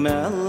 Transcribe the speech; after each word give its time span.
melech 0.00 0.39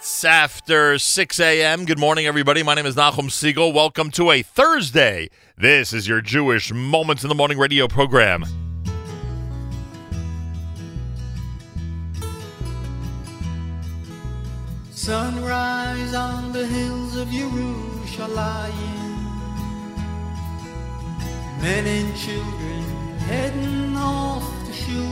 minutes 0.00 0.24
after 0.24 0.98
6 0.98 1.40
a.m. 1.40 1.84
Good 1.84 1.98
morning, 1.98 2.24
everybody. 2.24 2.62
My 2.62 2.74
name 2.74 2.86
is 2.86 2.96
Nachum 2.96 3.30
Siegel. 3.30 3.70
Welcome 3.70 4.10
to 4.12 4.30
a 4.30 4.40
Thursday. 4.40 5.28
This 5.58 5.92
is 5.92 6.08
your 6.08 6.22
Jewish 6.22 6.72
Moments 6.72 7.22
in 7.22 7.28
the 7.28 7.34
Morning 7.34 7.58
radio 7.58 7.86
program. 7.86 8.46
Sunrise 14.90 16.14
on 16.14 16.52
the 16.52 16.64
hills 16.66 17.16
of 17.16 17.28
Yerushalayim 17.28 18.72
Men 21.60 21.86
and 21.86 22.16
children 22.16 23.18
heading 23.28 23.96
off 23.98 24.48
to 24.64 24.72
shul. 24.72 25.04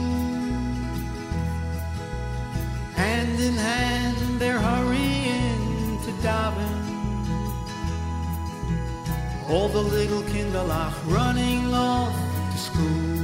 Hand 2.95 3.39
in 3.39 3.53
hand, 3.53 4.28
All 9.49 9.69
the 9.69 9.81
little 9.81 10.23
kinderlach 10.23 10.95
running 11.07 11.73
off 11.73 12.15
to 12.53 12.59
school. 12.59 13.19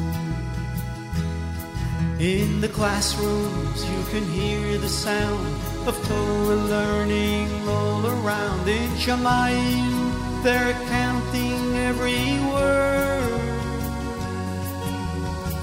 In 2.18 2.62
the 2.62 2.68
classrooms, 2.68 3.84
you 3.84 4.02
can 4.10 4.24
hear 4.30 4.78
the 4.78 4.88
sound 4.88 5.54
of 5.86 5.94
Torah 6.08 6.56
learning 6.56 7.48
all 7.68 8.06
around. 8.06 8.66
In 8.66 8.88
Shamayim, 8.92 10.42
they're 10.42 10.72
counting 10.88 11.76
every 11.90 12.40
word. 12.52 13.04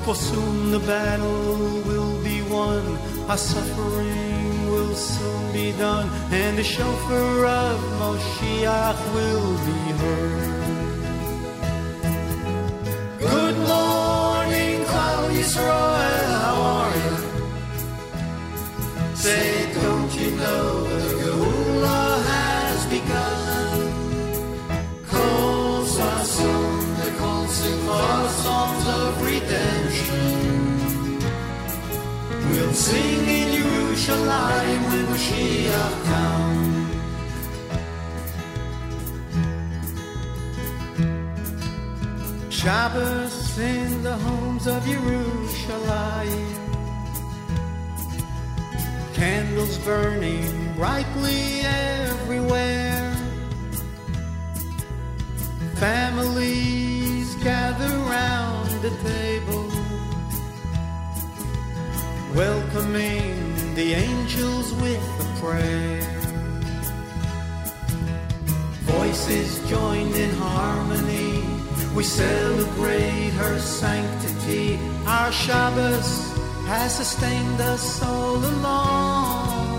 For 0.06 0.13
soon 0.13 0.72
the 0.72 0.80
battle 0.80 1.81
will 1.90 2.24
be 2.24 2.42
won, 2.44 2.84
our 3.30 3.38
suffering 3.38 4.69
will 4.69 4.94
soon 4.94 5.54
be 5.54 5.72
done, 5.72 6.08
and 6.31 6.58
the 6.58 6.63
shofar 6.63 7.46
of 7.46 7.80
Moshiach 8.00 9.00
will 9.16 9.58
be 9.66 9.80
heard. 10.02 10.50
Klal 15.41 16.29
how 16.43 16.61
are 16.61 16.95
you? 17.03 17.15
Say, 19.15 19.73
don't 19.73 20.11
you 20.19 20.29
know 20.41 20.83
the 20.83 21.09
Geula 21.21 22.01
has 22.29 22.79
begun? 22.85 23.77
Calls 25.09 25.99
our 25.99 26.23
song, 26.25 26.79
they 26.99 27.11
call 27.17 27.47
sing 27.47 27.89
our 27.89 28.29
songs 28.29 28.85
of 28.88 29.21
redemption. 29.25 30.29
We'll 32.49 32.73
sing 32.73 33.27
in 33.39 33.47
Yerushalayim 33.57 34.81
when 34.89 35.03
Mashiach 35.11 35.95
comes. 36.09 36.61
Shabbos 42.53 43.40
in 43.57 44.03
the 44.03 44.18
homes 44.18 44.68
of 44.68 44.83
Yerushalayim. 44.83 46.48
Candles 49.13 49.77
burning 49.80 50.74
brightly 50.75 51.62
everywhere. 51.62 53.13
Families 55.75 57.36
gather 57.44 57.94
round 58.15 58.69
the 58.81 58.92
table, 59.03 59.69
welcoming 62.36 63.75
the 63.75 63.94
angels 63.94 64.74
with 64.75 65.03
a 65.19 65.39
prayer. 65.39 66.01
Voices 68.83 69.59
joined 69.69 70.15
in 70.15 70.30
harmony, 70.36 71.50
we 71.95 72.03
celebrate 72.03 73.31
her 73.31 73.59
sanctity. 73.59 74.79
Our 75.05 75.31
Shabbos 75.31 76.09
has 76.67 76.95
sustained 76.95 77.59
us 77.59 78.01
all 78.01 78.38
along. 78.38 79.71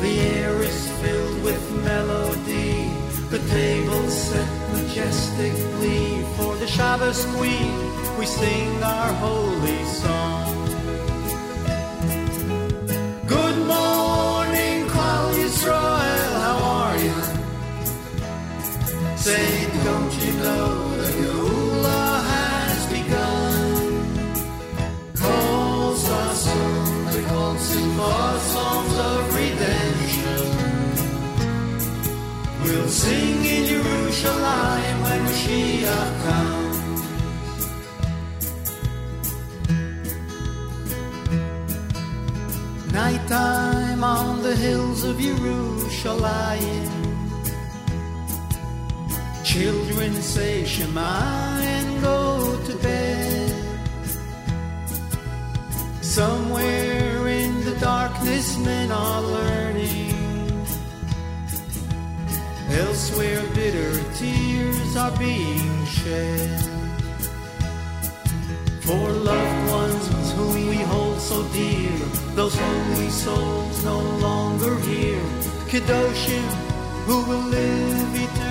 The 0.00 0.18
air 0.36 0.62
is 0.62 0.90
filled 1.02 1.44
with 1.44 1.84
melody, 1.84 2.88
the 3.28 3.40
table 3.50 4.08
set 4.08 4.72
majestically. 4.72 6.24
For 6.36 6.56
the 6.56 6.66
Shabbos 6.66 7.26
Queen, 7.36 7.72
we 8.18 8.24
sing 8.24 8.82
our 8.82 9.12
holy 9.14 9.84
song. 9.84 10.39
Say, 19.20 19.68
don't 19.84 20.12
you 20.24 20.32
know 20.32 20.96
the 20.96 21.10
Geula 21.12 22.24
has 22.32 22.86
begun? 22.86 23.92
Calls 25.14 26.08
our 26.08 26.34
song, 26.34 27.04
they 27.12 27.22
call 27.24 27.54
sing 27.58 28.00
our 28.00 28.38
songs 28.38 28.96
of 28.96 29.34
redemption. 29.36 30.42
We'll 32.62 32.88
sing 32.88 33.44
in 33.44 33.66
Jerusalem 33.66 35.02
when 35.04 35.20
Mashiach 35.26 36.12
comes. 36.24 36.78
Nighttime 42.94 44.02
on 44.02 44.42
the 44.42 44.56
hills 44.56 45.04
of 45.04 45.20
Jerusalem. 45.20 46.99
Children 49.50 50.14
say 50.22 50.64
Shema 50.64 51.58
and 51.58 52.00
go 52.00 52.56
to 52.66 52.76
bed. 52.76 53.52
Somewhere 56.00 57.26
in 57.26 57.64
the 57.64 57.74
darkness, 57.80 58.56
men 58.58 58.92
are 58.92 59.20
learning. 59.20 60.14
Elsewhere, 62.70 63.42
bitter 63.52 63.92
tears 64.14 64.94
are 64.94 65.18
being 65.18 65.84
shed. 65.84 66.60
For 68.82 69.10
loved 69.10 69.70
ones 69.72 70.32
whom 70.34 70.68
we 70.68 70.76
hold 70.76 71.18
so 71.18 71.42
dear, 71.48 71.98
those 72.36 72.54
holy 72.54 73.10
souls 73.10 73.84
no 73.84 73.98
longer 73.98 74.78
here. 74.78 75.26
Kedoshim, 75.66 76.48
who 77.06 77.24
will 77.28 77.46
live 77.48 78.14
eternally. 78.14 78.49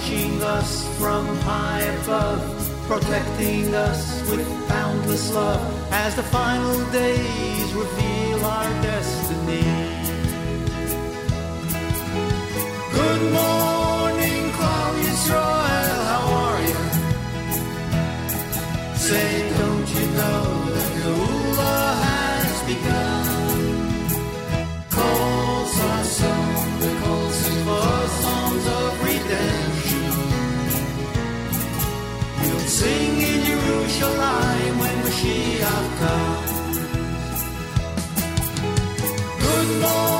Watching 0.00 0.42
us 0.42 0.98
from 0.98 1.26
high 1.40 1.82
above, 1.82 2.40
protecting 2.88 3.74
us 3.74 4.30
with 4.30 4.48
boundless 4.66 5.30
love, 5.34 5.60
as 5.92 6.16
the 6.16 6.22
final 6.22 6.90
days 6.90 7.74
reveal 7.74 8.42
our 8.46 8.82
destiny. 8.82 9.62
Good 12.96 13.22
morning, 13.40 14.52
Klal 14.56 14.94
Yisrael, 15.04 16.04
how 16.10 16.24
are 16.44 16.60
you? 16.70 16.80
Say, 18.96 19.49
Good 36.00 36.08
morning, 39.82 40.19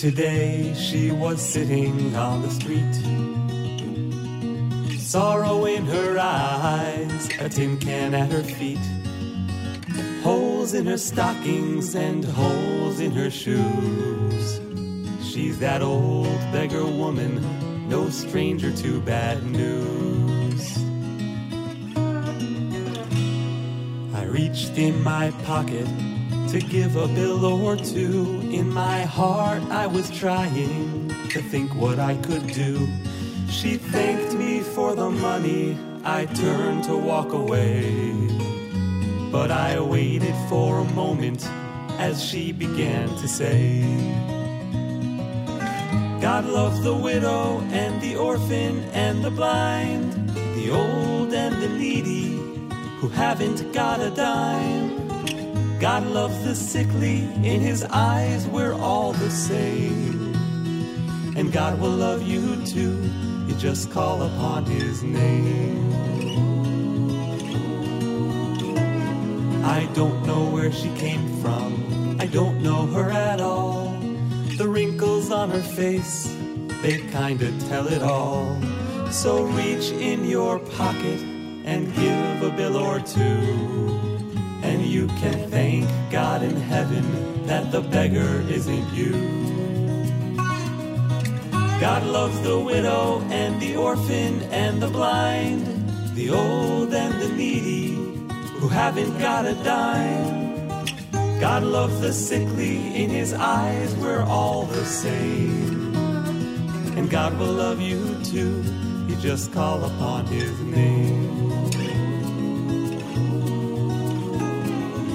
Today 0.00 0.72
she 0.72 1.10
was 1.10 1.42
sitting 1.42 2.16
on 2.16 2.40
the 2.40 2.48
street. 2.48 2.94
Sorrow 4.98 5.66
in 5.66 5.84
her 5.84 6.18
eyes, 6.18 7.28
a 7.38 7.50
tin 7.50 7.76
can 7.76 8.14
at 8.14 8.32
her 8.32 8.42
feet. 8.42 8.80
Holes 10.22 10.72
in 10.72 10.86
her 10.86 10.96
stockings 10.96 11.94
and 11.94 12.24
holes 12.24 12.98
in 13.00 13.12
her 13.12 13.30
shoes. 13.30 14.58
She's 15.22 15.58
that 15.58 15.82
old 15.82 16.40
beggar 16.50 16.86
woman, 16.86 17.86
no 17.86 18.08
stranger 18.08 18.72
to 18.72 19.02
bad 19.02 19.44
news. 19.44 20.78
I 24.14 24.24
reached 24.24 24.78
in 24.78 25.02
my 25.02 25.30
pocket 25.44 25.86
to 26.48 26.58
give 26.58 26.96
a 26.96 27.06
bill 27.06 27.44
or 27.44 27.76
two. 27.76 28.39
In 28.50 28.68
my 28.74 29.02
heart, 29.02 29.62
I 29.70 29.86
was 29.86 30.10
trying 30.10 31.08
to 31.28 31.40
think 31.40 31.72
what 31.76 32.00
I 32.00 32.16
could 32.16 32.48
do. 32.48 32.88
She 33.48 33.76
thanked 33.76 34.34
me 34.34 34.58
for 34.58 34.96
the 34.96 35.08
money. 35.08 35.78
I 36.04 36.26
turned 36.26 36.82
to 36.84 36.96
walk 36.96 37.32
away. 37.32 38.12
But 39.30 39.52
I 39.52 39.78
waited 39.78 40.34
for 40.48 40.80
a 40.80 40.84
moment 40.94 41.46
as 42.00 42.24
she 42.24 42.50
began 42.50 43.08
to 43.08 43.28
say, 43.28 43.82
God 46.20 46.44
loves 46.44 46.82
the 46.82 46.94
widow 46.94 47.60
and 47.70 48.02
the 48.02 48.16
orphan 48.16 48.82
and 48.92 49.24
the 49.24 49.30
blind, 49.30 50.28
the 50.56 50.70
old 50.72 51.32
and 51.32 51.54
the 51.62 51.68
needy 51.68 52.32
who 52.98 53.08
haven't 53.10 53.72
got 53.72 54.00
a 54.00 54.10
dime. 54.10 54.99
God 55.80 56.06
loves 56.08 56.44
the 56.44 56.54
sickly, 56.54 57.20
in 57.36 57.62
his 57.62 57.82
eyes 57.84 58.46
we're 58.46 58.74
all 58.74 59.14
the 59.14 59.30
same. 59.30 60.34
And 61.38 61.50
God 61.50 61.80
will 61.80 61.88
love 61.88 62.22
you 62.22 62.62
too, 62.66 62.98
you 63.46 63.54
just 63.54 63.90
call 63.90 64.22
upon 64.22 64.66
his 64.66 65.02
name. 65.02 65.90
I 69.64 69.88
don't 69.94 70.26
know 70.26 70.44
where 70.50 70.70
she 70.70 70.90
came 70.96 71.40
from, 71.40 72.20
I 72.20 72.26
don't 72.26 72.62
know 72.62 72.84
her 72.88 73.10
at 73.10 73.40
all. 73.40 73.88
The 74.58 74.68
wrinkles 74.68 75.30
on 75.30 75.48
her 75.48 75.62
face, 75.62 76.30
they 76.82 76.98
kinda 77.10 77.58
tell 77.70 77.86
it 77.86 78.02
all. 78.02 78.60
So 79.10 79.44
reach 79.44 79.92
in 79.92 80.26
your 80.26 80.58
pocket 80.58 81.22
and 81.64 81.94
give 81.94 82.42
a 82.42 82.50
bill 82.54 82.76
or 82.76 83.00
two. 83.00 83.99
You 84.90 85.06
can 85.06 85.48
thank 85.50 85.88
God 86.10 86.42
in 86.42 86.56
heaven 86.56 87.46
that 87.46 87.70
the 87.70 87.80
beggar 87.80 88.44
isn't 88.50 88.92
you. 88.92 89.12
God 91.78 92.02
loves 92.02 92.40
the 92.40 92.58
widow 92.58 93.20
and 93.30 93.62
the 93.62 93.76
orphan 93.76 94.42
and 94.50 94.82
the 94.82 94.88
blind, 94.88 95.64
the 96.16 96.30
old 96.30 96.92
and 96.92 97.22
the 97.22 97.28
needy 97.28 97.94
who 98.58 98.66
haven't 98.66 99.16
got 99.20 99.46
a 99.46 99.54
dime. 99.62 100.84
God 101.38 101.62
loves 101.62 102.00
the 102.00 102.12
sickly, 102.12 102.92
in 103.00 103.10
his 103.10 103.32
eyes 103.32 103.94
we're 103.94 104.24
all 104.24 104.64
the 104.64 104.84
same. 104.84 105.94
And 106.96 107.08
God 107.08 107.38
will 107.38 107.52
love 107.52 107.80
you 107.80 108.18
too, 108.24 108.64
you 109.06 109.14
just 109.22 109.52
call 109.52 109.84
upon 109.84 110.26
his 110.26 110.58
name. 110.62 111.89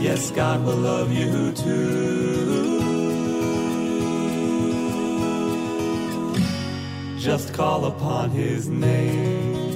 Yes, 0.05 0.29
God 0.29 0.63
will 0.63 0.75
love 0.75 1.11
you 1.11 1.51
too. 1.53 2.77
Just 7.17 7.55
call 7.55 7.85
upon 7.85 8.29
his 8.29 8.69
name. 8.69 9.71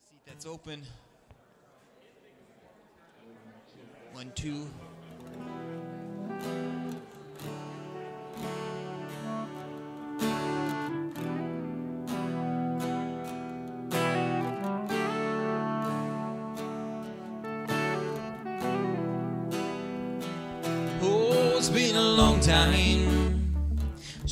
Seat 0.00 0.22
that's 0.24 0.46
open. 0.46 0.84
One, 4.14 4.32
two. 4.34 4.66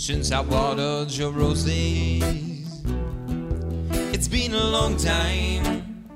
Since 0.01 0.33
I 0.33 0.41
watered 0.41 1.11
your 1.13 1.31
roses. 1.31 2.23
It's 4.15 4.29
been 4.29 4.55
a 4.55 4.65
long 4.65 4.97
time 4.97 6.07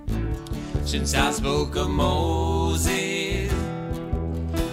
since 0.87 1.13
I 1.15 1.31
spoke 1.33 1.77
of 1.77 1.91
Moses. 1.91 3.53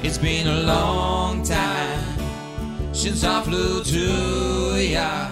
It's 0.01 0.17
been 0.17 0.47
a 0.47 0.61
long 0.61 1.43
time 1.43 2.15
since 2.93 3.25
I 3.25 3.41
flew 3.43 3.83
to 3.83 4.81
ya. 4.81 5.29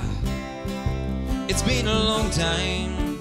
It's 1.47 1.61
been 1.61 1.87
a 1.87 1.99
long 2.03 2.29
time 2.31 3.17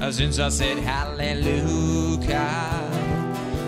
uh, 0.00 0.10
since 0.10 0.40
I 0.40 0.48
said 0.48 0.78
hallelujah. 0.78 2.32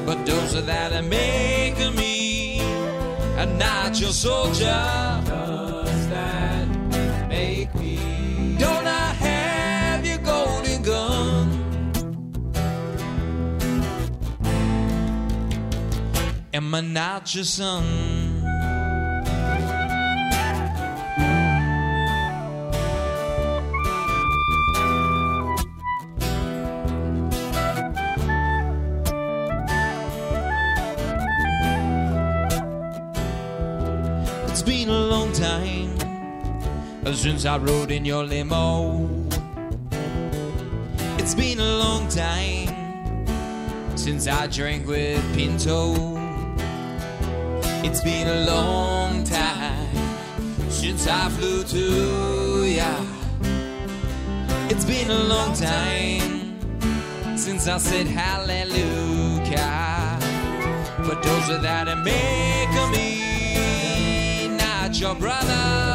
But 0.05 0.27
those 0.27 0.67
that 0.67 0.93
are 0.93 1.03
making 1.03 1.95
me 1.95 2.59
a 3.39 3.47
not 3.47 4.01
your 4.01 4.11
soldier. 4.11 5.22
Am 16.55 16.75
I 16.75 16.83
not 16.83 17.35
your 17.35 17.45
son? 17.45 17.83
It's 34.49 34.61
been 34.61 34.91
a 34.91 34.93
long 34.93 35.33
time 35.33 35.97
since 37.15 37.47
I 37.47 37.57
rode 37.57 37.91
in 37.91 38.05
your 38.05 38.25
limo. 38.25 39.09
It's 41.17 41.35
been 41.35 41.61
a 41.61 41.77
long 41.79 42.09
time 42.09 42.69
since 43.97 44.29
I 44.29 44.49
drank 44.49 44.87
with 44.87 45.35
Pinto. 45.35 46.22
It's 47.85 48.01
been 48.01 48.29
a 48.29 48.47
long 48.47 49.25
time 49.25 49.89
since 50.71 51.09
I 51.09 51.29
flew 51.31 51.65
to 51.65 52.65
ya. 52.65 53.05
It's 54.71 54.85
been 54.85 55.11
a 55.11 55.25
long 55.25 55.53
time 55.53 56.61
since 57.37 57.67
I 57.67 57.79
said 57.79 58.07
hallelujah. 58.07 60.17
But 60.99 61.25
those 61.25 61.49
that 61.61 61.89
making 62.05 62.91
me 62.93 64.57
not 64.57 65.01
your 65.01 65.17
brother. 65.17 65.92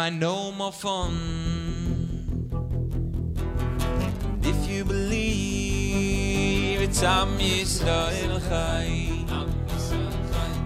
I 0.00 0.10
no 0.10 0.52
more 0.52 0.72
fun? 0.72 1.14
If 4.42 4.70
you 4.70 4.84
believe 4.84 6.82
it's 6.82 7.02
Am 7.02 7.38
Yisrael 7.38 8.40
Chai 8.48 9.24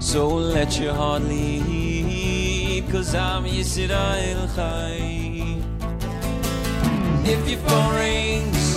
So 0.01 0.29
let 0.29 0.79
your 0.79 0.95
heart 0.95 1.23
lead 1.23 2.91
Cause 2.91 3.15
Am 3.15 3.45
Yisrael 3.45 4.55
Chai 4.55 4.99
If 7.25 7.49
your 7.49 7.61
phone 7.61 7.95
rings 7.95 8.77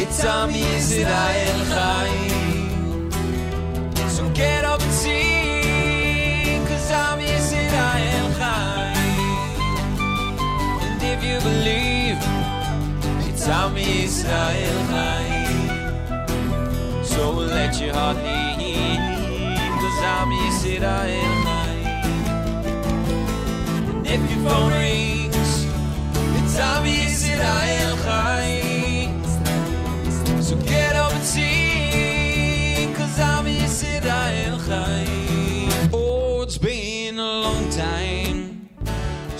It's 0.00 0.24
Am 0.24 0.50
Yisrael 0.50 1.68
Chai 1.74 2.31
Believe 11.42 12.18
it's 13.26 13.48
Am 13.48 13.74
Yisrael 13.74 14.78
Chai 14.90 15.26
So 17.02 17.32
let 17.32 17.80
your 17.80 17.92
heart 17.94 18.16
lead 18.18 19.00
Cause 19.80 20.02
Am 20.02 20.30
Yisrael 20.30 21.34
Chai. 21.42 21.72
And 23.88 24.06
if 24.06 24.20
your 24.30 24.40
phone 24.48 24.72
rings, 24.72 25.66
it's 26.38 26.56
Am 26.60 26.84
Yisrael 26.84 27.96
Chai. 28.04 28.61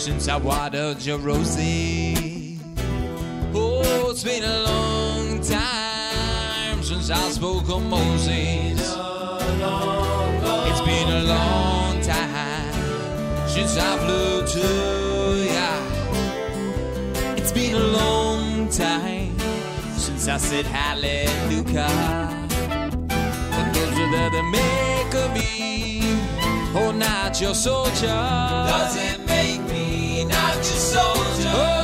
Since 0.03 0.27
I 0.27 0.37
watered 0.37 1.01
your 1.07 1.19
roses. 1.19 2.59
Oh, 3.55 4.11
it's 4.11 4.25
been 4.25 4.43
a 4.43 4.63
long 4.63 5.41
time 5.41 6.83
since 6.83 7.09
I 7.09 7.31
spoke 7.31 7.69
of 7.69 7.85
Moses. 7.85 8.81
It's 10.69 10.81
been 10.81 11.09
a 11.09 11.23
long 11.23 12.01
time 12.01 12.75
since 13.47 13.79
I 13.79 13.97
flew 14.03 14.45
to 14.55 14.69
ya. 15.55 15.71
It's 17.37 17.53
been 17.53 17.77
a 17.77 17.87
long 18.01 18.69
time 18.71 19.39
since 19.97 20.27
I 20.27 20.39
said 20.39 20.67
hallelujah. 20.67 21.87
But 23.09 23.73
those 23.73 23.99
are 24.01 24.31
the, 24.35 24.43
make 24.51 25.15
me, 25.33 26.03
oh, 26.75 26.91
not 26.91 27.41
your 27.41 27.55
soldier. 27.55 28.07
Doesn't 28.09 29.27
make 29.27 29.62
Oh, 30.65 31.83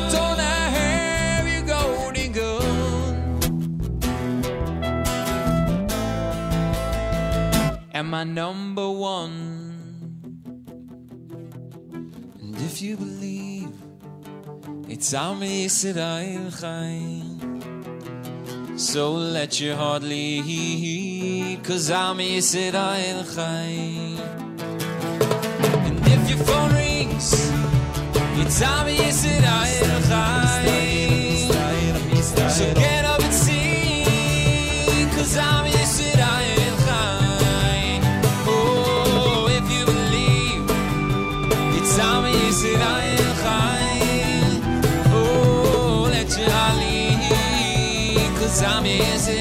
am 7.93 8.15
I 8.15 8.23
number 8.23 8.89
one? 8.89 10.41
And 12.41 12.57
if 12.57 12.81
you 12.81 12.97
believe 12.97 13.73
it's 14.89 15.13
Am 15.13 15.41
Yisrael 15.41 16.51
Chaim. 16.61 17.59
So 18.79 19.13
let 19.13 19.61
your 19.61 19.75
heart 19.75 20.05
lead, 20.05 21.65
cause 21.65 21.91
Am 21.91 22.19
Yisrael 22.19 23.25
Chai. 23.35 23.75
And 25.87 25.99
if 26.07 26.31
your 26.31 26.39
phone 26.39 26.73
rings, 26.73 27.35
Am 28.63 28.87
Yisrael 28.87 30.01
Chai. 30.09 31.09
So 32.49 32.73
get 32.75 33.05
up 33.05 33.21
and 33.21 33.35
Am 35.37 35.65
Yisrael 35.67 36.77
Chai. 36.87 38.01
Oh, 38.47 39.49
if 39.51 39.67
you 39.71 39.85
believe, 39.85 40.63
Am 41.99 42.25
Yisrael 42.25 43.33
Chai. 43.43 44.01
Oh, 45.13 46.09
let 46.11 46.31
your 46.39 46.49
Am 48.63 48.85
Yisrael 48.85 49.38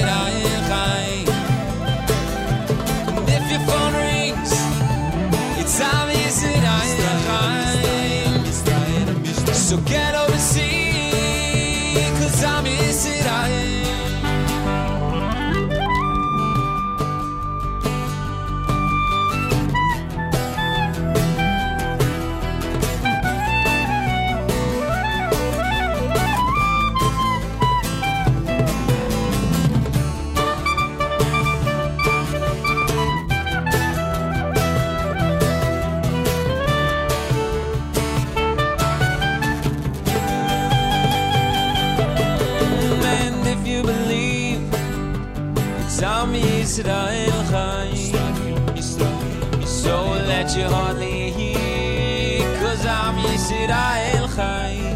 So 9.67 9.75
get 9.79 10.06
Am 46.79 46.85
Yisrael 46.85 47.49
Chai 47.49 47.89
So 49.65 50.11
let 50.27 50.55
your 50.55 50.69
heart 50.69 50.97
lead 50.97 52.43
Cause 52.59 52.85
I'm 52.85 53.15
Yisrael 53.15 54.35
Chai 54.35 54.95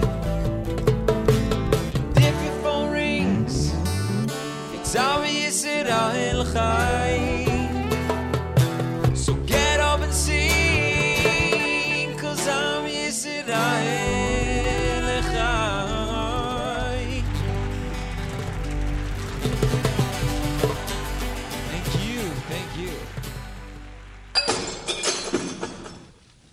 If 2.17 2.43
your 2.43 2.53
phone 2.61 2.91
rings 2.91 3.73
It's 4.75 4.95
Am 4.95 5.23
Yisrael 5.23 6.53
Chai 6.53 7.10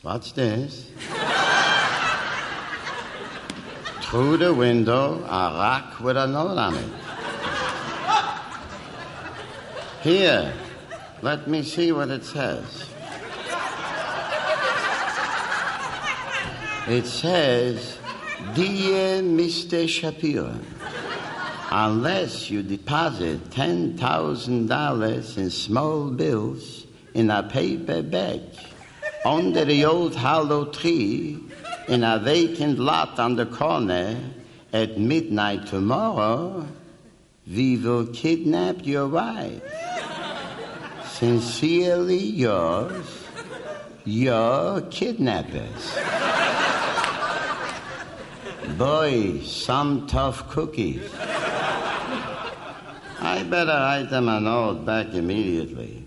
What's 0.08 0.32
this? 0.32 0.90
Through 4.00 4.38
the 4.38 4.54
window, 4.54 5.22
a 5.24 5.52
rock 5.52 6.00
with 6.00 6.16
a 6.16 6.26
note 6.26 6.56
on 6.56 6.76
it. 6.76 6.90
Here, 10.00 10.54
let 11.20 11.46
me 11.46 11.62
see 11.62 11.92
what 11.92 12.08
it 12.08 12.24
says. 12.24 12.86
It 16.88 17.04
says, 17.04 17.98
Dear 18.54 19.20
Mr. 19.20 19.86
Shapiro, 19.86 20.58
unless 21.70 22.48
you 22.50 22.62
deposit 22.62 23.50
$10,000 23.50 25.36
in 25.36 25.50
small 25.50 26.08
bills 26.08 26.86
in 27.12 27.28
a 27.30 27.42
paper 27.42 28.00
bag 28.00 28.40
under 29.28 29.62
the 29.62 29.84
old 29.84 30.16
hollow 30.16 30.64
tree 30.64 31.38
in 31.86 32.02
a 32.02 32.18
vacant 32.18 32.78
lot 32.78 33.18
on 33.18 33.36
the 33.36 33.44
corner 33.44 34.18
at 34.72 34.98
midnight 34.98 35.66
tomorrow, 35.66 36.66
we 37.46 37.76
will 37.76 38.06
kidnap 38.06 38.86
your 38.86 39.06
wife. 39.06 39.62
Sincerely 41.04 42.16
yours, 42.16 43.26
your 44.06 44.80
kidnappers. 44.82 45.98
Boy, 48.78 49.40
some 49.40 50.06
tough 50.06 50.48
cookies. 50.48 51.10
I 53.20 53.42
better 53.42 53.72
write 53.72 54.08
them 54.08 54.28
a 54.28 54.40
note 54.40 54.86
back 54.86 55.12
immediately. 55.12 56.02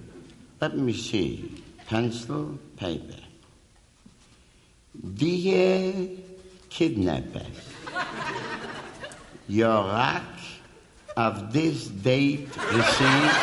Let 0.59 0.75
me 0.75 0.93
see. 0.93 1.61
Pencil, 1.85 2.57
paper. 2.81 3.21
Dear 5.13 5.93
kidnappers, 6.71 7.45
your 9.47 9.85
rack 9.85 10.23
of 11.15 11.53
this 11.53 11.87
date 11.87 12.49
received. 12.73 13.37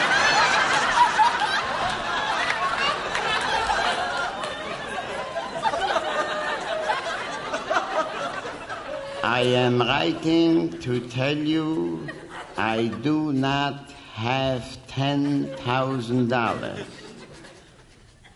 I 9.23 9.43
am 9.55 9.79
writing 9.79 10.81
to 10.81 10.99
tell 11.09 11.37
you 11.37 12.09
I 12.57 12.89
do 12.89 13.33
not 13.33 13.93
have 14.15 14.65
$10,000. 14.89 16.98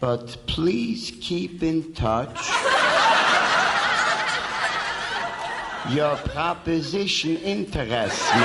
But 0.02 0.36
please 0.48 1.16
keep 1.20 1.62
in 1.62 1.92
touch. 1.92 2.50
Your 5.94 6.16
proposition 6.16 7.36
interests 7.36 8.28
me. 8.34 8.40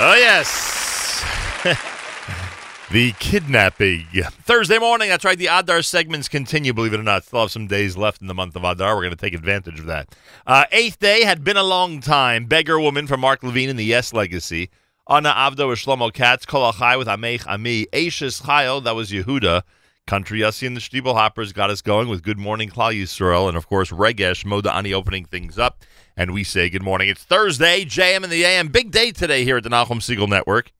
Oh, 0.00 0.16
yes. 0.18 1.22
the 2.90 3.12
kidnapping. 3.20 4.08
Thursday 4.42 4.80
morning, 4.80 5.08
that's 5.08 5.24
right. 5.24 5.38
The 5.38 5.46
Adar 5.46 5.82
segments 5.82 6.26
continue, 6.26 6.72
believe 6.72 6.94
it 6.94 6.98
or 6.98 7.04
not. 7.04 7.22
Still 7.22 7.42
have 7.42 7.52
some 7.52 7.68
days 7.68 7.96
left 7.96 8.20
in 8.20 8.26
the 8.26 8.34
month 8.34 8.56
of 8.56 8.64
Adar. 8.64 8.96
We're 8.96 9.02
going 9.02 9.10
to 9.12 9.16
take 9.16 9.34
advantage 9.34 9.78
of 9.78 9.86
that. 9.86 10.16
Uh, 10.44 10.64
eighth 10.72 10.98
day 10.98 11.22
had 11.22 11.44
been 11.44 11.56
a 11.56 11.62
long 11.62 12.00
time. 12.00 12.46
Beggar 12.46 12.80
Woman 12.80 13.06
from 13.06 13.20
Mark 13.20 13.44
Levine 13.44 13.70
and 13.70 13.78
the 13.78 13.84
Yes 13.84 14.12
Legacy. 14.12 14.68
Ana 15.08 15.30
Avdo 15.30 15.68
with 15.68 15.78
Shlomo 15.78 16.12
Katz, 16.12 16.44
Kol 16.44 16.72
Achai 16.72 16.98
with 16.98 17.06
Amech 17.06 17.46
Ami, 17.46 17.86
Ashes 17.92 18.40
Chayo, 18.40 18.82
that 18.82 18.96
was 18.96 19.12
Yehuda. 19.12 19.62
Country 20.04 20.40
Yossi 20.40 20.66
and 20.66 20.76
the 20.76 20.80
Shteeble 20.80 21.14
Hoppers 21.14 21.52
got 21.52 21.70
us 21.70 21.80
going 21.80 22.08
with 22.08 22.24
Good 22.24 22.38
Morning 22.38 22.68
Klal 22.68 22.92
Yisrael, 22.92 23.46
and 23.46 23.56
of 23.56 23.68
course 23.68 23.90
Regesh 23.90 24.44
Moda 24.44 24.74
Ani 24.74 24.92
opening 24.92 25.24
things 25.24 25.58
up. 25.58 25.84
And 26.16 26.32
we 26.32 26.42
say 26.42 26.68
good 26.68 26.82
morning. 26.82 27.08
It's 27.08 27.22
Thursday, 27.22 27.84
JM 27.84 28.24
and 28.24 28.32
the 28.32 28.44
AM. 28.44 28.66
Big 28.66 28.90
day 28.90 29.12
today 29.12 29.44
here 29.44 29.58
at 29.58 29.62
the 29.62 29.68
Nachum 29.68 30.00
Segal 30.00 30.28
Network. 30.28 30.72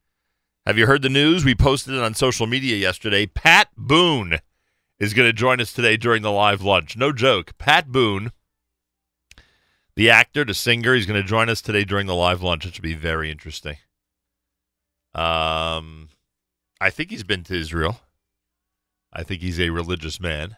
Have 0.65 0.77
you 0.77 0.87
heard 0.87 1.03
the 1.03 1.09
news? 1.09 1.45
We 1.45 1.55
posted 1.55 1.95
it 1.95 2.03
on 2.03 2.15
social 2.15 2.49
media 2.49 2.77
yesterday. 2.77 3.27
Pat 3.27 3.69
Boone 3.77 4.41
is 4.99 5.15
going 5.15 5.29
to 5.29 5.33
join 5.33 5.61
us 5.61 5.73
today 5.73 5.97
during 5.97 6.23
the 6.23 6.33
live 6.33 6.63
lunch. 6.63 6.97
No 6.97 7.13
joke. 7.13 7.53
Pat 7.59 7.93
Boone, 7.93 8.33
the 9.95 10.11
actor, 10.11 10.45
the 10.45 10.55
singer, 10.55 10.95
he's 10.95 11.07
going 11.07 11.23
to 11.23 11.29
join 11.29 11.49
us 11.49 11.61
today 11.61 11.85
during 11.85 12.09
the 12.09 12.15
live 12.15 12.43
lunch. 12.43 12.67
It 12.67 12.75
should 12.75 12.83
be 12.83 12.95
very 12.95 13.31
interesting. 13.31 13.77
Um, 15.17 16.11
I 16.79 16.91
think 16.91 17.11
he's 17.11 17.25
been 17.25 17.43
to 17.45 17.59
Israel. 17.59 18.01
I 19.13 19.23
think 19.23 19.41
he's 19.41 19.59
a 19.59 19.71
religious 19.71 20.21
man. 20.21 20.57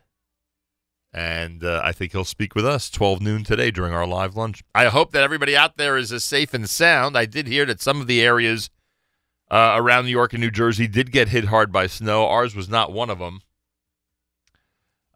And 1.12 1.64
uh, 1.64 1.81
I 1.83 1.92
think 1.92 2.12
he'll 2.12 2.25
speak 2.25 2.55
with 2.55 2.66
us 2.66 2.90
12 2.90 3.23
noon 3.23 3.44
today 3.44 3.71
during 3.71 3.94
our 3.94 4.07
live 4.07 4.37
lunch. 4.37 4.62
I 4.75 4.87
hope 4.87 5.12
that 5.12 5.23
everybody 5.23 5.57
out 5.57 5.77
there 5.77 5.97
is 5.97 6.12
as 6.12 6.24
safe 6.24 6.53
and 6.53 6.68
sound. 6.68 7.16
I 7.16 7.24
did 7.24 7.47
hear 7.47 7.64
that 7.66 7.80
some 7.80 8.01
of 8.01 8.09
the 8.09 8.20
areas 8.20 8.68
uh, 9.51 9.74
around 9.76 10.05
New 10.05 10.11
York 10.11 10.35
and 10.35 10.43
New 10.43 10.51
Jersey 10.51 10.89
did 10.89 11.12
get 11.12 11.28
hit 11.28 11.47
hard 11.47 11.72
by 11.72 11.87
snow. 11.87 12.26
Ours 12.26 12.55
was 12.55 12.68
not 12.68 12.93
one 12.93 13.11
of 13.11 13.20
them. 13.20 13.41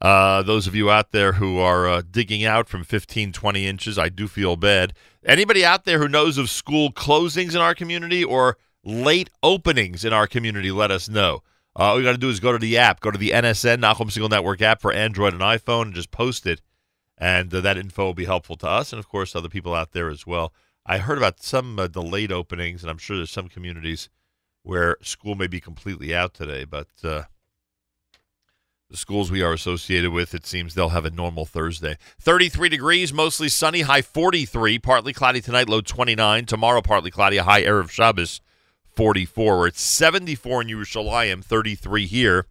Uh, 0.01 0.43
those 0.43 0.67
of 0.67 0.75
you 0.75 0.91
out 0.91 1.13
there 1.13 1.33
who 1.35 1.59
are 1.59 1.89
uh, 1.89 2.03
digging 2.09 2.45
out 2.45 2.69
from 2.69 2.85
15, 2.85 3.33
20 3.33 3.67
inches, 3.67 3.99
I 3.99 4.09
do 4.09 4.27
feel 4.27 4.57
bad. 4.57 4.95
Anybody 5.25 5.65
out 5.65 5.85
there 5.85 5.99
who 5.99 6.09
knows 6.09 6.39
of 6.39 6.49
school 6.49 6.91
closings 6.91 7.55
in 7.55 7.61
our 7.61 7.75
community 7.75 8.25
or 8.25 8.57
late 8.85 9.31
openings 9.43 10.05
in 10.05 10.13
our 10.13 10.27
community, 10.27 10.71
let 10.71 10.91
us 10.91 11.09
know. 11.09 11.43
Uh, 11.79 11.85
all 11.85 11.99
you 11.99 12.05
got 12.05 12.13
to 12.13 12.19
do 12.19 12.29
is 12.29 12.41
go 12.41 12.53
to 12.53 12.59
the 12.59 12.77
app, 12.77 13.01
go 13.01 13.11
to 13.11 13.19
the 13.19 13.31
NSN, 13.31 13.79
Nachum 13.79 14.11
Segal 14.11 14.29
Network 14.29 14.61
app 14.61 14.81
for 14.81 14.93
Android 14.93 15.33
and 15.33 15.43
iPhone, 15.43 15.83
and 15.83 15.95
just 15.95 16.11
post 16.11 16.47
it. 16.47 16.61
And 17.17 17.53
uh, 17.55 17.61
that 17.61 17.79
info 17.79 18.07
will 18.07 18.15
be 18.15 18.25
helpful 18.25 18.57
to 18.57 18.69
us 18.69 18.93
and, 18.93 18.99
of 18.99 19.09
course, 19.09 19.35
other 19.35 19.49
people 19.49 19.75
out 19.75 19.93
there 19.93 20.11
as 20.11 20.27
well. 20.27 20.53
I 20.85 20.99
heard 20.99 21.19
about 21.19 21.43
some 21.43 21.79
uh, 21.79 21.87
delayed 21.87 22.33
openings, 22.33 22.83
and 22.83 22.91
I'm 22.91 22.99
sure 22.99 23.17
there's 23.17 23.31
some 23.31 23.49
communities 23.49 24.09
where 24.65 24.97
school 25.03 25.35
may 25.35 25.47
be 25.47 25.61
completely 25.61 26.15
out 26.15 26.35
today, 26.35 26.65
but 26.65 26.89
uh, 27.05 27.23
the 28.91 28.97
schools 28.97 29.31
we 29.31 29.43
are 29.43 29.53
associated 29.53 30.13
with, 30.13 30.35
it 30.35 30.47
seems 30.47 30.75
they'll 30.75 30.91
have 30.91 31.05
a 31.05 31.11
normal 31.11 31.47
Thursday. 31.47 31.97
33 32.21 32.69
degrees, 32.69 33.13
mostly 33.13 33.49
sunny, 33.49 33.83
high 33.83 34.03
43, 34.03 34.79
partly 34.79 35.13
cloudy 35.13 35.41
tonight, 35.41 35.69
low 35.69 35.81
29. 35.81 36.47
Tomorrow, 36.47 36.83
partly 36.83 37.11
cloudy, 37.11 37.39
a 37.39 37.45
high 37.45 37.63
air 37.63 37.79
of 37.79 37.91
Shabbos, 37.91 38.41
44. 38.95 39.59
We're 39.59 39.67
at 39.69 39.77
74 39.77 40.63
in 40.63 40.69
Yerushalayim, 40.69 41.45
33 41.45 42.07
here 42.07 42.47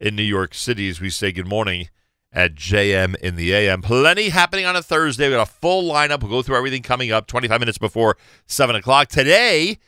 in 0.00 0.16
New 0.16 0.22
York 0.22 0.54
City 0.54 0.88
as 0.88 1.00
we 1.00 1.10
say 1.10 1.32
good 1.32 1.48
morning 1.48 1.88
at 2.32 2.54
JM 2.54 3.14
in 3.16 3.36
the 3.36 3.52
AM. 3.52 3.82
Plenty 3.82 4.30
happening 4.30 4.64
on 4.64 4.74
a 4.74 4.82
Thursday. 4.82 5.28
We 5.28 5.34
got 5.34 5.48
a 5.48 5.52
full 5.52 5.90
lineup. 5.90 6.22
We'll 6.22 6.30
go 6.30 6.42
through 6.42 6.56
everything 6.56 6.82
coming 6.82 7.12
up 7.12 7.26
25 7.26 7.60
minutes 7.60 7.78
before 7.78 8.16
7 8.46 8.74
o'clock. 8.74 9.08
Today, 9.08 9.78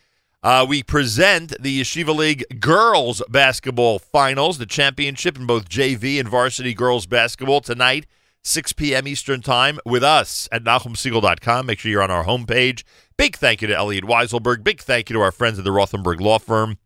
uh, 0.42 0.66
we 0.68 0.82
present 0.82 1.54
the 1.58 1.80
Yeshiva 1.80 2.14
League 2.14 2.60
Girls 2.60 3.22
Basketball 3.30 3.98
Finals, 3.98 4.58
the 4.58 4.66
championship 4.66 5.38
in 5.38 5.46
both 5.46 5.68
JV 5.68 6.20
and 6.20 6.28
varsity 6.28 6.74
girls 6.74 7.06
basketball 7.06 7.62
tonight, 7.62 8.06
6 8.42 8.74
p.m. 8.74 9.08
Eastern 9.08 9.40
Time, 9.40 9.78
with 9.86 10.04
us 10.04 10.48
at 10.52 10.62
NachumSegal.com. 10.62 11.64
Make 11.64 11.78
sure 11.78 11.90
you're 11.90 12.02
on 12.02 12.10
our 12.10 12.24
homepage. 12.24 12.84
Big 13.16 13.36
thank 13.36 13.62
you 13.62 13.68
to 13.68 13.76
Elliot 13.76 14.04
Weiselberg. 14.04 14.64
Big 14.64 14.80
thank 14.80 15.08
you 15.08 15.14
to 15.14 15.20
our 15.20 15.32
friends 15.32 15.58
at 15.58 15.64
the 15.64 15.70
Rothenberg 15.70 16.20
Law 16.20 16.38
Firm, 16.38 16.78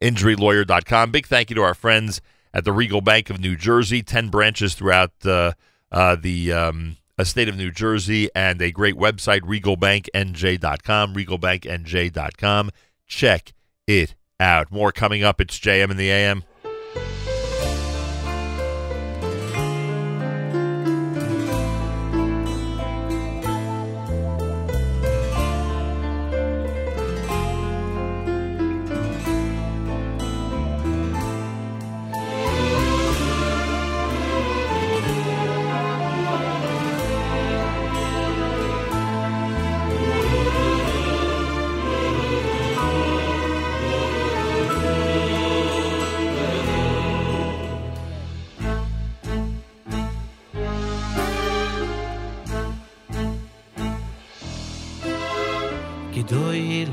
InjuryLawyer.com. 0.00 1.10
Big 1.10 1.26
thank 1.26 1.50
you 1.50 1.56
to 1.56 1.62
our 1.62 1.74
friends 1.74 2.20
at 2.54 2.64
the 2.64 2.72
Regal 2.72 3.00
Bank 3.00 3.28
of 3.30 3.40
New 3.40 3.56
Jersey, 3.56 4.02
10 4.02 4.28
branches 4.28 4.74
throughout 4.74 5.12
uh, 5.24 5.52
uh, 5.90 6.16
the. 6.16 6.52
Um, 6.52 6.96
state 7.24 7.48
of 7.48 7.56
New 7.56 7.70
Jersey, 7.70 8.28
and 8.34 8.60
a 8.60 8.70
great 8.70 8.94
website, 8.94 9.40
regalbanknj.com, 9.40 11.14
regalbanknj.com. 11.14 12.70
Check 13.06 13.52
it 13.86 14.14
out. 14.38 14.70
More 14.70 14.92
coming 14.92 15.24
up. 15.24 15.40
It's 15.40 15.58
JM 15.58 15.90
in 15.90 15.96
the 15.96 16.10
AM. 16.10 16.44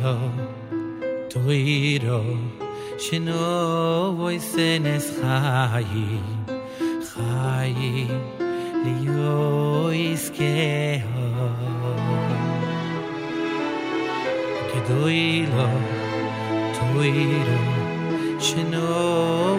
lo 0.03 0.19
toiro 1.31 2.21
shino 3.03 4.13
voy 4.17 4.37
senes 4.51 5.05
khayi 5.19 6.07
khayi 7.09 7.91
li 8.83 8.95
yo 9.07 9.37
iske 10.09 10.55
ho 11.07 11.27
kidoilo 14.69 15.69
toiro 16.77 17.61
shino 18.45 18.89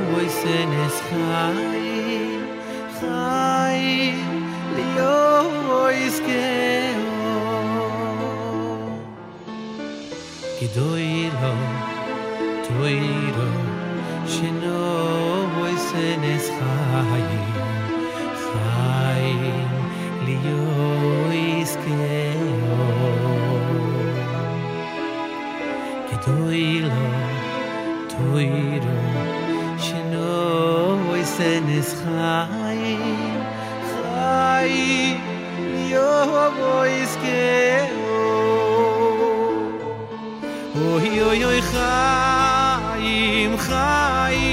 voy 0.08 0.28
senes 0.40 0.96
khayi 1.08 2.20
khayi 2.98 3.98
li 4.76 4.86
yo 4.98 5.14
Gidoilo, 10.64 11.52
Toiro, 12.64 13.48
Shino 14.26 14.80
voicenes 15.54 16.44
Chayi, 16.56 17.42
Chayi, 18.40 19.52
Lio 20.24 20.64
Iskeo. 21.60 22.54
Gidoilo, 26.08 27.04
Toiro, 28.08 28.96
Shino 29.84 30.96
voicenes 31.04 31.88
Chayi, 32.00 32.96
Chayi, 33.90 35.20
Lio 35.74 36.08
Iskeo. 37.02 38.04
Oy 38.04 38.13
Oh, 40.76 40.98
yo, 40.98 41.32
yo, 41.32 41.52
yo, 41.62 43.54
chayim. 43.62 44.43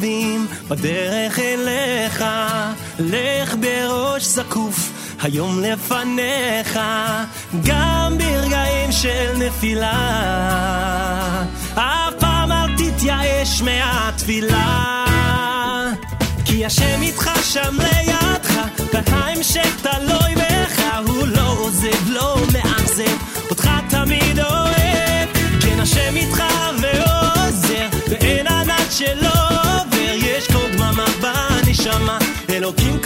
טובים 0.00 0.46
בדרך 0.68 1.38
אליך, 1.38 2.24
לך 2.98 3.54
בראש 3.60 4.24
זקוף, 4.24 4.92
היום 5.22 5.62
לפניך, 5.62 6.80
גם 7.64 8.18
ברגעים 8.18 8.92
של 8.92 9.32
נפילה. 9.38 9.92
אף 11.74 12.14
פעם 12.18 12.52
אל 12.52 12.76
תתייאש 12.76 13.62
מהתפילה. 13.62 15.04
כי 16.44 16.66
השם 16.66 17.02
איתך 17.02 17.30
שם 17.42 17.76
לידך, 17.78 18.54
וההמשך 18.92 19.76
תלוי 19.82 20.34
בך, 20.34 20.82
הוא 21.06 21.26
לא 21.26 21.56
עוזב, 21.58 22.08
לא 22.08 22.36
מאכזב, 22.52 23.16
אותך 23.50 23.70
תמיד 23.90 24.38
אוהב. 24.38 25.28
כן, 25.60 25.80
השם 25.80 26.16
איתך 26.16 26.42
ועוזר, 26.82 27.09
Pero 32.60 32.74
quién 32.74 32.98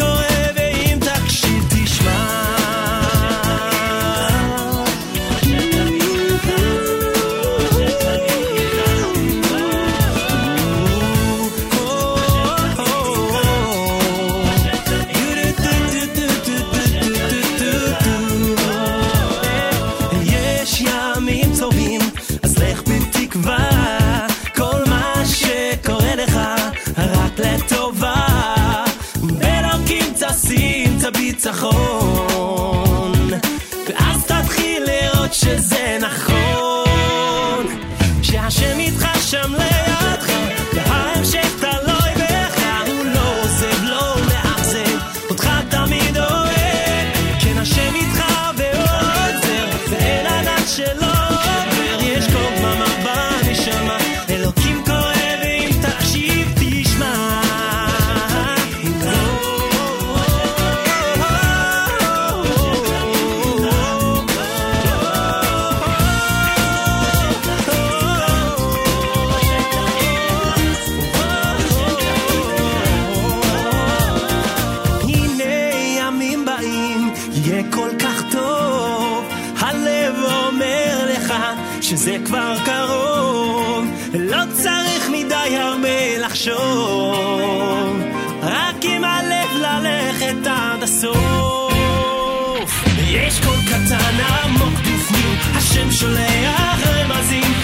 שולח 95.94 96.80
רמזים, 96.86 97.54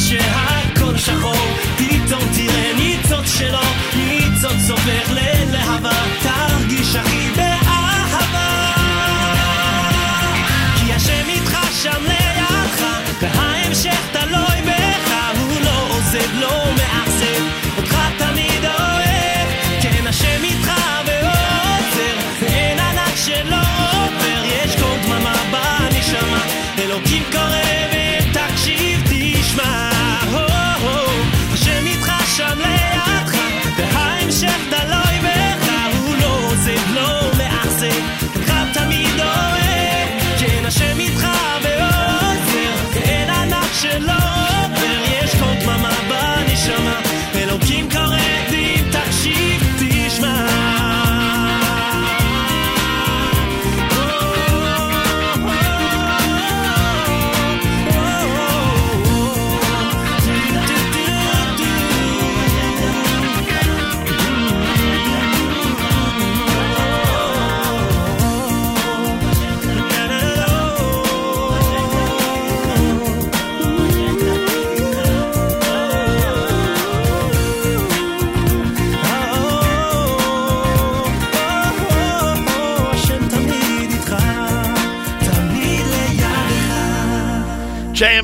כשהכל 0.00 0.96
שחור, 0.96 1.56
פתאום 1.76 2.22
תראה 2.36 2.72
ניצוץ 2.76 3.38
שלו, 3.38 3.60
ניצוץ 3.96 4.70
הופך 4.70 5.10
ללהבה, 5.10 5.39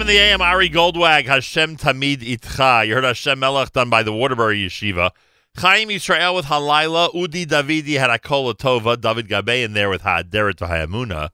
in 0.07 0.15
the 0.15 0.21
AM, 0.21 0.41
Ari 0.41 0.71
Goldwag, 0.71 1.27
Hashem 1.27 1.77
Tamid 1.77 2.19
Itcha. 2.19 2.87
You 2.87 2.95
heard 2.95 3.03
Hashem 3.03 3.41
Melech 3.41 3.73
done 3.73 3.91
by 3.91 4.05
the 4.05 4.13
Waterbury 4.13 4.65
Yeshiva. 4.65 5.11
Chaim 5.57 5.89
Yisrael 5.89 6.37
with 6.37 6.45
Halayla, 6.45 7.13
Udi 7.13 7.45
Davidi 7.45 7.99
had 7.99 8.11
Akola 8.11 8.55
Tova, 8.55 9.01
David 9.01 9.29
Gabe 9.29 9.65
in 9.65 9.73
there 9.73 9.91
with 9.91 10.03
Ha'aderet 10.03 10.59
Hayamuna, 10.59 11.31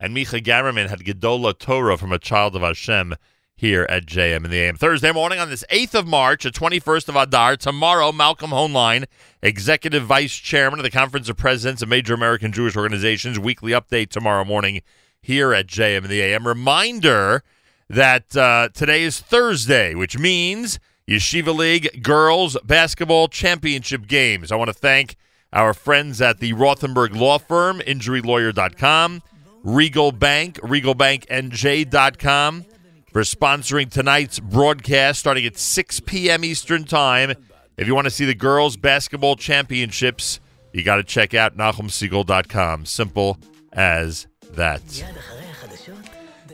and 0.00 0.16
Micha 0.16 0.42
Gamerman 0.42 0.88
had 0.88 1.04
Gedola 1.04 1.56
Torah 1.56 1.96
from 1.96 2.10
a 2.10 2.18
child 2.18 2.56
of 2.56 2.62
Hashem 2.62 3.14
here 3.54 3.86
at 3.88 4.06
JM 4.06 4.44
in 4.44 4.50
the 4.50 4.58
AM. 4.58 4.74
Thursday 4.74 5.12
morning 5.12 5.38
on 5.38 5.48
this 5.48 5.64
8th 5.70 5.94
of 5.94 6.08
March, 6.08 6.42
the 6.42 6.50
21st 6.50 7.08
of 7.08 7.14
Adar, 7.14 7.56
tomorrow, 7.56 8.10
Malcolm 8.10 8.50
Hoenlein, 8.50 9.04
Executive 9.40 10.02
Vice 10.02 10.34
Chairman 10.34 10.80
of 10.80 10.84
the 10.84 10.90
Conference 10.90 11.28
of 11.28 11.36
Presidents 11.36 11.80
of 11.80 11.88
Major 11.88 12.14
American 12.14 12.50
Jewish 12.50 12.76
Organizations, 12.76 13.38
weekly 13.38 13.70
update 13.70 14.08
tomorrow 14.08 14.44
morning 14.44 14.82
here 15.20 15.52
at 15.52 15.68
JM 15.68 16.02
in 16.02 16.10
the 16.10 16.22
AM. 16.22 16.44
Reminder 16.44 17.44
that 17.88 18.36
uh, 18.36 18.68
today 18.74 19.02
is 19.02 19.20
Thursday, 19.20 19.94
which 19.94 20.18
means 20.18 20.78
Yeshiva 21.08 21.56
League 21.56 22.02
Girls 22.02 22.56
Basketball 22.64 23.28
Championship 23.28 24.06
Games. 24.06 24.50
I 24.50 24.56
want 24.56 24.68
to 24.68 24.74
thank 24.74 25.16
our 25.52 25.72
friends 25.72 26.20
at 26.20 26.40
the 26.40 26.52
Rothenberg 26.52 27.16
Law 27.16 27.38
Firm, 27.38 27.78
InjuryLawyer.com, 27.80 29.22
Regal 29.62 30.12
Bank, 30.12 30.60
RegalBankNJ.com, 30.60 32.64
for 33.12 33.22
sponsoring 33.22 33.90
tonight's 33.90 34.40
broadcast 34.40 35.20
starting 35.20 35.46
at 35.46 35.56
6 35.56 36.00
p.m. 36.00 36.44
Eastern 36.44 36.84
Time. 36.84 37.34
If 37.76 37.86
you 37.86 37.94
want 37.94 38.06
to 38.06 38.10
see 38.10 38.24
the 38.24 38.34
Girls 38.34 38.76
Basketball 38.76 39.36
Championships, 39.36 40.40
you 40.72 40.82
got 40.82 40.96
to 40.96 41.04
check 41.04 41.34
out 41.34 41.56
NachumSegal.com. 41.56 42.86
Simple 42.86 43.38
as 43.72 44.26
that. 44.52 44.82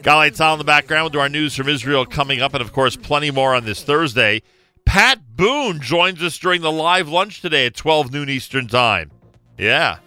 Galit 0.02 0.32
Tzal 0.32 0.54
in 0.54 0.58
the 0.58 0.64
background. 0.64 1.04
We'll 1.04 1.10
do 1.10 1.20
our 1.20 1.28
news 1.28 1.54
from 1.54 1.68
Israel 1.68 2.04
coming 2.04 2.40
up, 2.40 2.54
and 2.54 2.60
of 2.60 2.72
course, 2.72 2.96
plenty 2.96 3.30
more 3.30 3.54
on 3.54 3.64
this 3.64 3.84
Thursday. 3.84 4.42
Pat 4.84 5.20
Boone 5.36 5.80
joins 5.80 6.20
us 6.22 6.36
during 6.38 6.60
the 6.60 6.72
live 6.72 7.08
lunch 7.08 7.40
today 7.40 7.66
at 7.66 7.76
12 7.76 8.12
noon 8.12 8.28
Eastern 8.28 8.66
Time. 8.66 9.12
Yeah, 9.56 9.98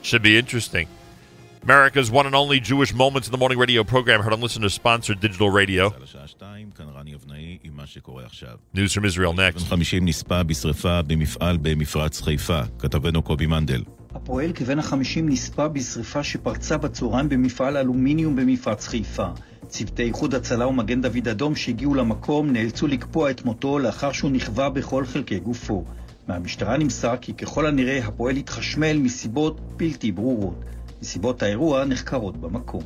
should 0.00 0.22
be 0.22 0.38
interesting. 0.38 0.86
America's 1.64 2.10
one 2.10 2.26
and 2.26 2.34
only 2.34 2.60
Jewish 2.60 2.94
Moments 2.94 3.26
in 3.26 3.32
the 3.32 3.38
Morning 3.38 3.58
radio 3.58 3.82
program 3.84 4.20
heard 4.20 4.32
on 4.32 4.40
listener 4.40 4.68
sponsored 4.68 5.20
digital 5.20 5.50
radio. 5.50 5.90
News 8.72 8.92
from 8.92 9.04
Israel 9.04 9.32
next. 9.32 9.64
50 14.12 14.28
נספה 14.28 14.38
בשרפה 14.38 14.38
במפעל 14.38 14.46
במפרץ 14.46 14.46
חיפה. 14.46 14.52
כתבנו 14.52 14.52
קובי 14.52 14.52
מנדל. 14.52 14.52
הפועל 14.52 14.52
כבן 14.52 14.78
החמישים 14.78 15.28
נספה 15.28 15.68
בשרפה 15.68 16.22
שפרצה 16.22 16.76
בצהריים 16.76 17.28
במפעל 17.28 17.76
אלומיניום 17.76 18.36
במפרץ 18.36 18.86
חיפה. 18.86 19.26
צוותי 19.68 20.02
איחוד 20.02 20.34
הצלה 20.34 20.66
ומגן 20.66 21.00
דוד 21.02 21.28
אדום 21.28 21.56
שהגיעו 21.56 21.94
למקום 21.94 22.50
נאלצו 22.52 22.86
לקפוע 22.86 23.30
את 23.30 23.44
מותו 23.44 23.78
לאחר 23.78 24.12
שהוא 24.12 24.30
נכווה 24.30 24.70
בכל 24.70 25.04
חלקי 25.06 25.38
גופו. 25.38 25.84
מהמשטרה 26.28 26.76
נמסר 26.76 27.16
כי 27.20 27.34
ככל 27.34 27.66
הנראה 27.66 27.98
הפועל 28.04 28.36
התחשמל 28.36 28.98
מסיבות 28.98 29.60
בלתי 29.76 30.12
ברורות. 30.12 30.64
נסיבות 31.02 31.42
האירוע 31.42 31.84
נחקרות 31.84 32.36
במקום. 32.36 32.82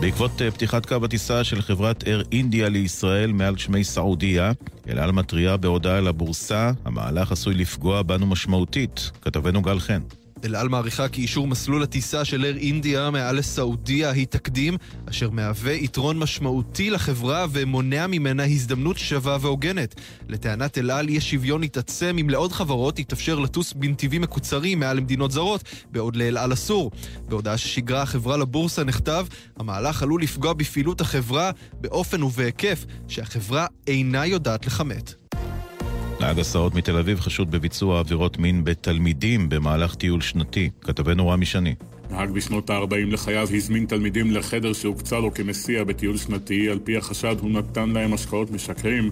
בעקבות 0.00 0.42
אה, 0.42 0.50
פתיחת 0.50 0.86
קו 0.86 0.96
הטיסה 1.04 1.44
של 1.44 1.62
חברת 1.62 2.06
אייר 2.06 2.24
אינדיה 2.32 2.68
לישראל 2.68 3.32
מעל 3.32 3.56
שמי 3.56 3.84
סעודיה, 3.84 4.52
אל 4.88 4.98
על 4.98 5.12
מתריעה 5.12 5.56
בהודעה 5.56 6.00
לבורסה, 6.00 6.70
המהלך 6.84 7.32
עשוי 7.32 7.54
לפגוע 7.54 8.02
בנו 8.02 8.26
משמעותית. 8.26 9.10
כתבנו 9.22 9.62
גל 9.62 9.78
חן. 9.78 10.00
אל 10.44 10.56
על 10.56 10.68
מעריכה 10.68 11.08
כי 11.08 11.22
אישור 11.22 11.46
מסלול 11.46 11.82
הטיסה 11.82 12.24
של 12.24 12.44
אייר 12.44 12.56
אינדיה 12.56 13.10
מעל 13.10 13.36
לסעודיה 13.36 14.10
היא 14.10 14.26
תקדים, 14.26 14.76
אשר 15.10 15.30
מהווה 15.30 15.72
יתרון 15.72 16.18
משמעותי 16.18 16.90
לחברה 16.90 17.46
ומונע 17.50 18.06
ממנה 18.06 18.44
הזדמנות 18.44 18.98
שווה 18.98 19.36
והוגנת. 19.40 19.94
לטענת 20.28 20.78
אל 20.78 20.90
על, 20.90 21.08
אי 21.08 21.18
השוויון 21.18 21.62
יתעצם 21.62 22.16
אם 22.20 22.30
לעוד 22.30 22.52
חברות 22.52 22.98
יתאפשר 22.98 23.38
לטוס 23.38 23.72
בנתיבים 23.72 24.22
מקוצרים 24.22 24.80
מעל 24.80 24.96
למדינות 24.96 25.30
זרות, 25.30 25.64
בעוד 25.90 26.16
לאל 26.16 26.38
על 26.38 26.52
אסור. 26.52 26.90
בהודעה 27.28 27.58
ששיגרה 27.58 28.02
החברה 28.02 28.36
לבורסה 28.36 28.84
נכתב, 28.84 29.26
המהלך 29.56 30.02
עלול 30.02 30.22
לפגוע 30.22 30.52
בפעילות 30.52 31.00
החברה 31.00 31.50
באופן 31.80 32.22
ובהיקף 32.22 32.84
שהחברה 33.08 33.66
אינה 33.86 34.26
יודעת 34.26 34.66
לכמת. 34.66 35.23
נהג 36.24 36.38
הסעות 36.38 36.74
מתל 36.74 36.96
אביב 36.96 37.20
חשוד 37.20 37.50
בביצוע 37.50 38.00
עבירות 38.00 38.38
מין 38.38 38.64
בתלמידים 38.64 39.48
במהלך 39.48 39.94
טיול 39.94 40.20
שנתי. 40.20 40.70
כתבנו 40.80 41.28
רמי 41.28 41.46
שני. 41.46 41.74
נהג 42.10 42.30
בשנות 42.30 42.70
ה-40 42.70 43.12
לחייו 43.12 43.48
הזמין 43.56 43.86
תלמידים 43.86 44.30
לחדר 44.30 44.72
שהוקצה 44.72 45.18
לו 45.18 45.34
כמסיע 45.34 45.84
בטיול 45.84 46.16
שנתי, 46.16 46.68
על 46.68 46.78
פי 46.84 46.96
החשד 46.96 47.36
הוא 47.40 47.50
נתן 47.50 47.88
להם 47.88 48.14
השקעות 48.14 48.50
משקרים, 48.50 49.10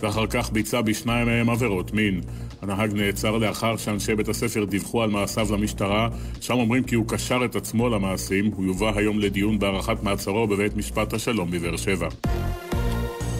ואחר 0.00 0.26
כך 0.26 0.52
ביצע 0.52 0.80
בשניים 0.80 1.26
מהם 1.26 1.50
עבירות 1.50 1.92
מין. 1.92 2.20
הנהג 2.62 2.92
נעצר 2.92 3.38
לאחר 3.38 3.76
שאנשי 3.76 4.14
בית 4.14 4.28
הספר 4.28 4.64
דיווחו 4.64 5.02
על 5.02 5.10
מעשיו 5.10 5.52
למשטרה, 5.52 6.08
שם 6.40 6.54
אומרים 6.54 6.84
כי 6.84 6.94
הוא 6.94 7.08
קשר 7.08 7.40
את 7.44 7.56
עצמו 7.56 7.88
למעשים, 7.88 8.46
הוא 8.46 8.64
יובא 8.64 8.92
היום 8.96 9.18
לדיון 9.18 9.58
בהארכת 9.58 10.02
מעצרו 10.02 10.46
בבית 10.46 10.76
משפט 10.76 11.12
השלום 11.14 11.50
בבאר 11.50 11.76
שבע. 11.76 12.08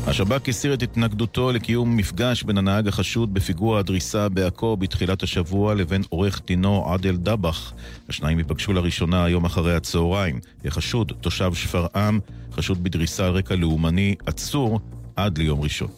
השב"כ 0.06 0.48
הסיר 0.48 0.74
את 0.74 0.82
התנגדותו 0.82 1.52
לקיום 1.52 1.96
מפגש 1.96 2.42
בין 2.42 2.58
הנהג 2.58 2.88
החשוד 2.88 3.34
בפיגוע 3.34 3.78
הדריסה 3.78 4.28
בעכו 4.28 4.76
בתחילת 4.76 5.22
השבוע 5.22 5.74
לבין 5.74 6.02
עורך 6.08 6.40
דינו 6.46 6.92
עדל 6.92 7.16
דבח. 7.16 7.72
השניים 8.08 8.38
ייפגשו 8.38 8.72
לראשונה 8.72 9.24
היום 9.24 9.44
אחרי 9.44 9.74
הצהריים. 9.76 10.40
החשוד, 10.64 11.12
תושב 11.20 11.54
שפרעם, 11.54 12.20
חשוד 12.52 12.84
בדריסה 12.84 13.26
על 13.26 13.32
רקע 13.32 13.54
לאומני, 13.54 14.14
עצור 14.26 14.80
עד 15.16 15.38
ליום 15.38 15.60
ראשון. 15.60 15.88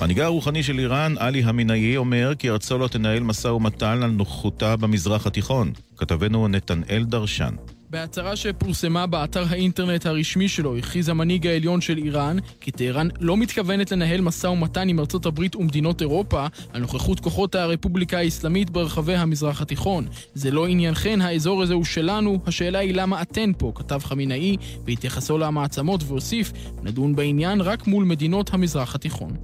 מנהיגה 0.00 0.24
הרוחני 0.24 0.62
של 0.62 0.78
איראן, 0.78 1.14
עלי 1.18 1.42
המינאי, 1.42 1.96
אומר 1.96 2.32
כי 2.38 2.50
ארצו 2.50 2.78
לא 2.78 2.88
תנהל 2.88 3.22
משא 3.22 3.48
ומתן 3.48 4.02
על 4.02 4.10
נוכחותה 4.10 4.76
במזרח 4.76 5.26
התיכון. 5.26 5.72
כתבנו 5.96 6.48
נתנאל 6.48 7.04
דרשן. 7.04 7.54
בהצהרה 7.92 8.36
שפורסמה 8.36 9.06
באתר 9.06 9.44
האינטרנט 9.48 10.06
הרשמי 10.06 10.48
שלו, 10.48 10.76
הכריז 10.76 11.08
המנהיג 11.08 11.46
העליון 11.46 11.80
של 11.80 11.98
איראן 11.98 12.36
כי 12.60 12.70
טהרן 12.70 13.08
לא 13.20 13.36
מתכוונת 13.36 13.92
לנהל 13.92 14.20
משא 14.20 14.46
ומתן 14.46 14.88
עם 14.88 15.00
ארצות 15.00 15.26
הברית 15.26 15.56
ומדינות 15.56 16.00
אירופה 16.00 16.46
על 16.72 16.80
נוכחות 16.80 17.20
כוחות 17.20 17.54
הרפובליקה 17.54 18.18
האסלאמית 18.18 18.70
ברחבי 18.70 19.14
המזרח 19.14 19.62
התיכון. 19.62 20.06
זה 20.34 20.50
לא 20.50 20.66
עניינכן, 20.66 21.20
האזור 21.20 21.62
הזה 21.62 21.74
הוא 21.74 21.84
שלנו, 21.84 22.38
השאלה 22.46 22.78
היא 22.78 22.94
למה 22.94 23.22
אתן 23.22 23.52
פה, 23.58 23.72
כתב 23.74 24.00
חמינאי, 24.04 24.56
בהתייחסו 24.84 25.38
למעצמות 25.38 26.00
והוסיף, 26.06 26.52
נדון 26.82 27.16
בעניין 27.16 27.60
רק 27.60 27.86
מול 27.86 28.04
מדינות 28.04 28.54
המזרח 28.54 28.94
התיכון. 28.94 29.36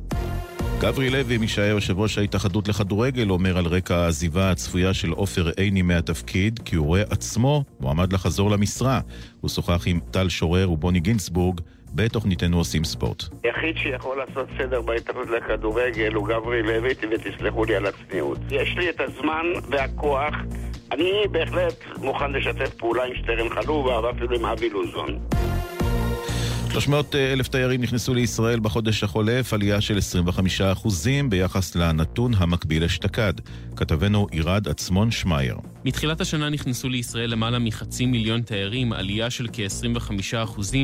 גברי 0.81 1.11
לוי, 1.11 1.39
מי 1.39 1.49
שהיה 1.49 1.68
יושב 1.68 1.99
ראש 1.99 2.18
ההתאחדות 2.18 2.68
לכדורגל, 2.68 3.31
אומר 3.31 3.59
על 3.59 3.66
רקע 3.66 3.97
העזיבה 3.97 4.51
הצפויה 4.51 4.95
של 4.95 5.11
עופר 5.11 5.51
עיני 5.57 5.83
מהתפקיד, 5.83 6.61
כי 6.64 6.76
הוא 6.76 6.87
רואה 6.87 7.03
עצמו 7.11 7.64
מועמד 7.81 8.12
לחזור 8.12 8.51
למשרה. 8.51 9.01
הוא 9.41 9.49
שוחח 9.49 9.83
עם 9.87 10.01
טל 10.11 10.29
שורר 10.29 10.70
ובוני 10.70 11.01
גינצבורג 11.01 11.61
בתוכניתנו 11.95 12.59
עושים 12.59 12.85
ספורט. 12.85 13.22
היחיד 13.45 13.76
שיכול 13.76 14.18
לעשות 14.18 14.49
סדר 14.59 14.83
בהתאחדות 14.83 15.29
לכדורגל 15.31 16.14
הוא 16.14 16.29
גברי 16.29 16.62
לוי, 16.62 16.95
ותסלחו 17.11 17.64
לי 17.64 17.76
על 17.76 17.87
הצניעות. 17.87 18.39
יש 18.51 18.76
לי 18.76 18.91
את 18.91 19.01
הזמן 19.01 19.47
והכוח. 19.70 20.35
אני 20.93 21.12
בהחלט 21.31 21.74
מוכן 21.97 22.33
לשתף 22.33 22.74
פעולה 22.74 23.05
עם 23.05 23.14
שטרן 23.14 23.49
חלובה 23.49 24.01
ואפילו 24.01 24.37
עם 24.37 24.45
אבי 24.45 24.70
לוזון. 24.70 25.18
300 26.72 27.14
אלף 27.14 27.48
תיירים 27.48 27.80
נכנסו 27.82 28.14
לישראל 28.14 28.60
בחודש 28.60 29.04
החולף, 29.04 29.52
עלייה 29.52 29.80
של 29.80 29.98
25% 30.84 30.88
ביחס 31.28 31.74
לנתון 31.76 32.32
המקביל 32.36 32.84
אשתקד. 32.84 33.32
כתבנו 33.76 34.26
עירד 34.30 34.68
עצמון 34.68 35.10
שמייר. 35.10 35.56
מתחילת 35.84 36.20
השנה 36.20 36.48
נכנסו 36.48 36.88
לישראל 36.88 37.30
למעלה 37.30 37.58
מחצי 37.58 38.06
מיליון 38.06 38.42
תיירים, 38.42 38.92
עלייה 38.92 39.30
של 39.30 39.46
כ-25% 39.52 40.76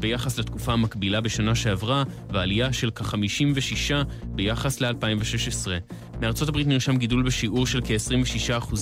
ביחס 0.00 0.38
לתקופה 0.38 0.72
המקבילה 0.72 1.20
בשנה 1.20 1.54
שעברה, 1.54 2.02
ועלייה 2.30 2.72
של 2.72 2.90
כ-56 2.94 3.92
ביחס 4.24 4.80
ל-2016. 4.80 5.68
מארצות 6.20 6.48
הברית 6.48 6.66
נרשם 6.66 6.96
גידול 6.96 7.22
בשיעור 7.22 7.66
של 7.66 7.80
כ-26%, 7.80 8.74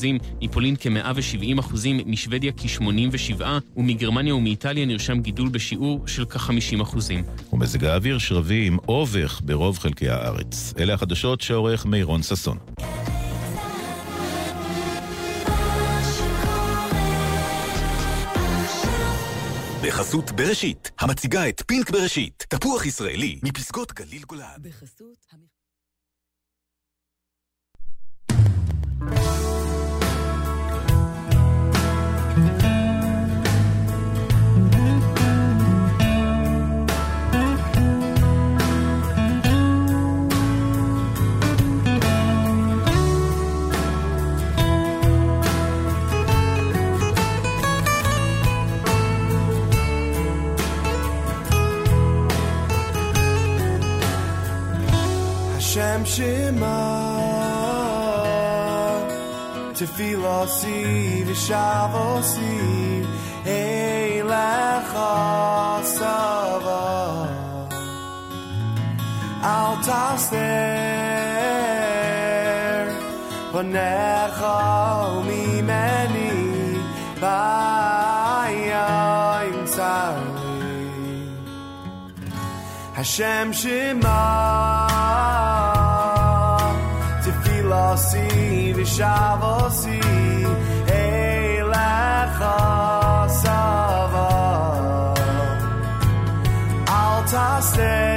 מפולין 0.43 0.77
כ-170%, 0.81 1.75
משוודיה 2.07 2.53
כ-87%, 2.57 3.43
ומגרמניה 3.77 4.35
ומאיטליה 4.35 4.87
נרשם 4.87 5.21
גידול 5.21 5.49
בשיעור 5.49 6.07
של 6.07 6.25
כ-50%. 6.25 6.97
ומזג 7.53 7.85
האוויר 7.85 8.19
שרבי 8.19 8.67
עם 8.67 8.79
אובך 8.89 9.41
ברוב 9.45 9.79
חלקי 9.79 10.09
הארץ. 10.09 10.75
אלה 10.79 10.95
החדשות 10.95 11.41
שעורך 11.41 11.87
מירון 11.87 12.23
ששון. 12.23 12.59
בחסות 19.83 20.33
בראשית, 20.33 20.91
המציגה 21.01 21.49
את 21.49 21.63
פינק 21.67 21.91
בראשית, 21.91 22.47
תפוח 22.49 22.87
ישראלי 22.87 23.39
מפסגות 23.43 23.93
גליל 23.93 24.23
גולן. 24.23 24.47
בחסות 24.63 25.27
Shema. 55.71 56.79
Tefillah 59.77 60.47
si 60.49 61.23
v'shavo 61.27 62.09
si 62.31 62.55
Eilecha 63.47 65.15
sava 65.97 66.85
Al 69.43 69.73
taster 69.87 70.41
Panecha 73.53 74.59
umimeni 75.19 76.33
Bayam. 77.21 79.20
Hashem 83.01 83.51
Shema 83.55 84.21
Tefilasi 87.25 88.75
vishavasi, 88.77 90.01
Eilecha 90.99 92.59
Sava. 93.41 94.29
Al 97.01 97.19
taseh. 97.33 98.10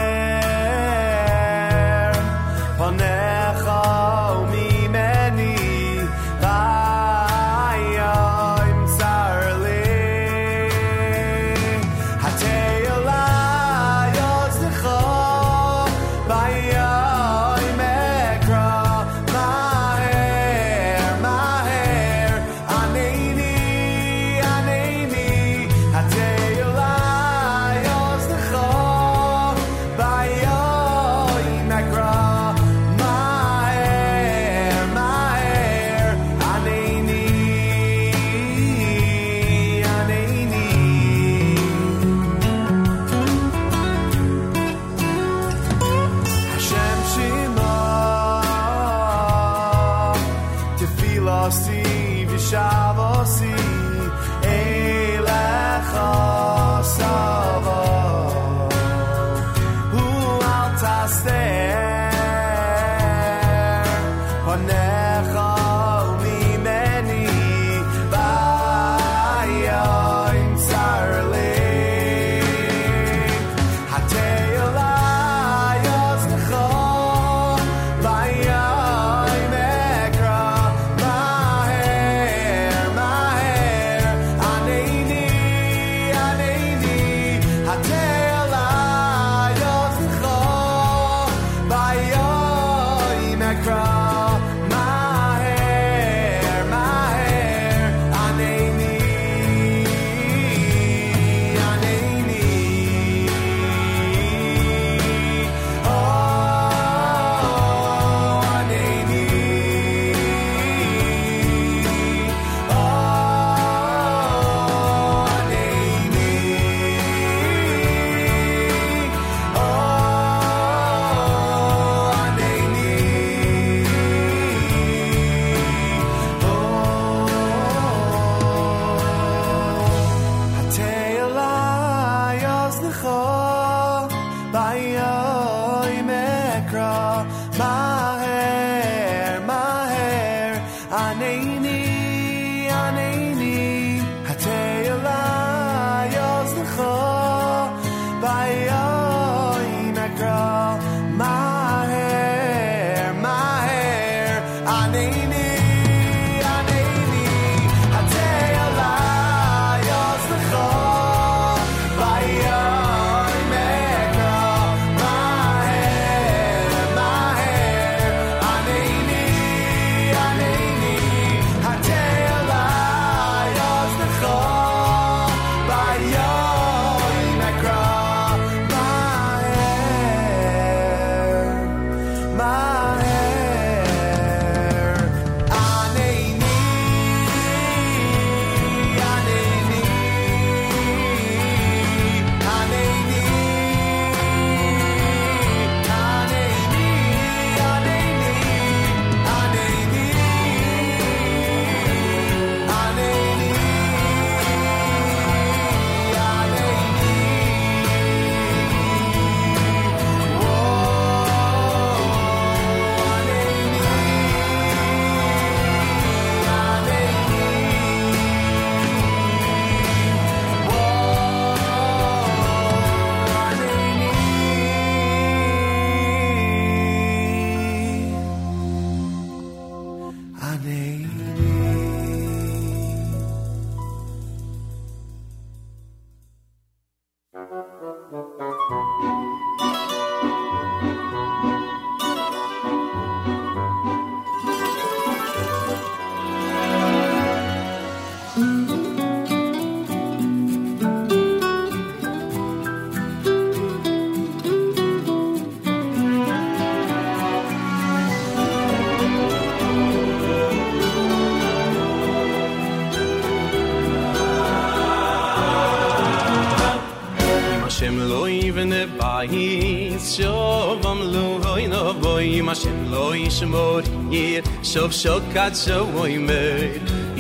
mor 273.54 273.84
hier 274.10 274.42
shof 274.64 274.92
sok 274.94 275.24
kat 275.34 275.56
so 275.56 275.86
moy 275.94 276.18
me 276.28 276.44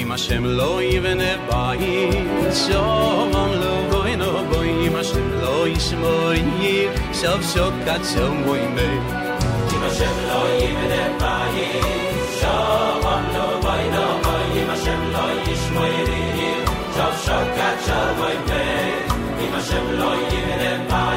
im 0.01 0.11
a 0.15 0.18
shem 0.18 0.43
lo 0.57 0.69
even 0.80 1.22
a 1.31 1.34
bai 1.49 1.77
so 2.64 2.81
mam 3.34 3.51
lo 3.64 3.73
goin 3.91 4.22
o 4.27 4.31
boy. 4.51 4.69
Im 4.88 4.95
a 5.01 5.03
shem 5.10 5.27
lo 5.43 5.55
is 5.76 5.89
yir 6.64 6.91
shof 7.19 7.22
sof 7.22 7.41
sok 7.53 7.73
kat 7.85 8.03
moy 8.45 8.64
me 8.76 8.89
im 9.76 9.84
a 9.88 9.89
shem 9.97 10.18
lo 10.30 10.39
even 10.68 10.93
a 11.01 11.03
bai 11.22 11.57
so 12.39 12.55
mam 13.05 13.26
lo 13.35 13.47
bai 13.65 13.84
no 13.95 14.05
oh, 14.10 14.22
boy. 14.26 14.45
Im 14.61 14.72
a 14.73 14.77
shem 14.84 15.01
lo 15.15 15.26
is 15.53 15.65
yir 15.77 16.61
shof 16.95 17.15
sof 17.15 17.15
sok 17.26 17.47
kat 17.57 17.88
moy 18.19 18.38
me 18.49 18.64
im 19.45 19.53
a 19.60 19.61
shem 19.69 19.88
lo 19.99 20.10
even 20.38 20.64
a 20.72 20.73
bai 20.91 21.12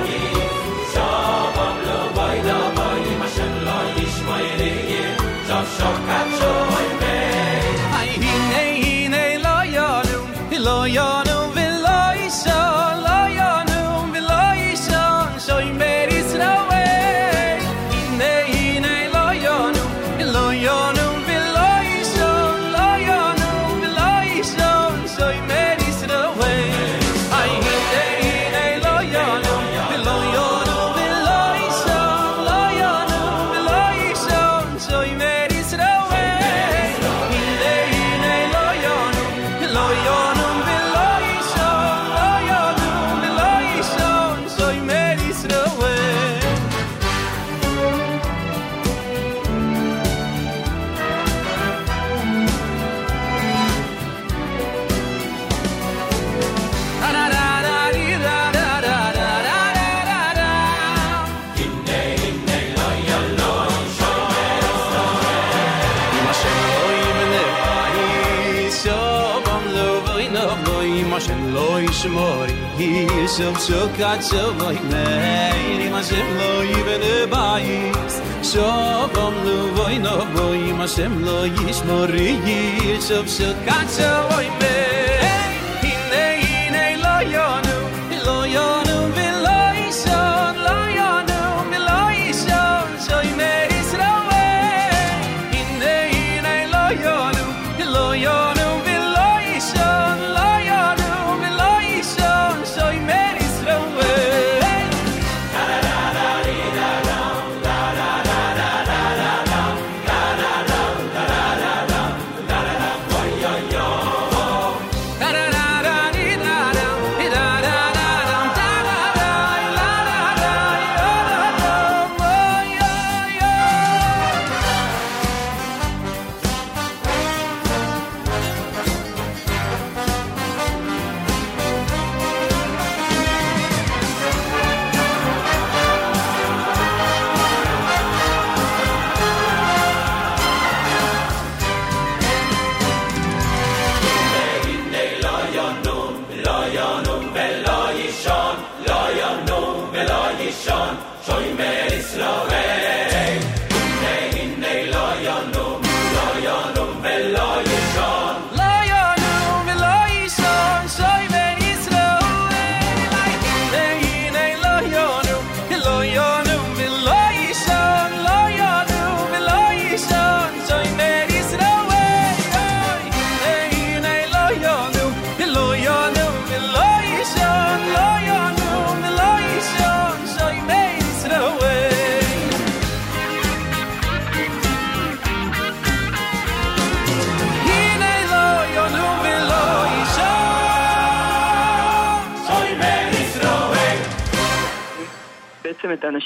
so 73.67 73.89
kat 73.99 74.23
so 74.23 74.43
vay 74.59 74.79
nay 74.91 75.63
ni 75.79 75.87
ma 75.95 76.01
shem 76.09 76.29
lo 76.39 76.51
yiben 76.71 77.05
bayis 77.33 78.15
so 78.51 78.67
vom 79.19 79.35
lu 79.47 79.59
vay 79.79 79.99
no 80.07 80.15
voy 80.39 80.63
ma 80.81 80.87
shem 80.97 81.21
lo 81.27 81.39
yish 81.59 81.83
mori 81.91 82.29
yish 82.49 83.13
so 83.39 83.49
kat 83.67 83.97
so 83.99 84.86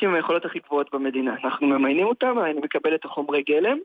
האנשים 0.01 0.09
עם 0.09 0.15
היכולות 0.15 0.45
הכי 0.45 0.59
גבוהות 0.59 0.95
במדינה. 0.95 1.35
אנחנו 1.45 1.67
ממיינים 1.67 2.07
אותם, 2.07 2.39
אני 2.39 2.61
מקבל 2.61 2.95
את 2.95 3.05
החומרי 3.05 3.43
גלם. 3.43 3.79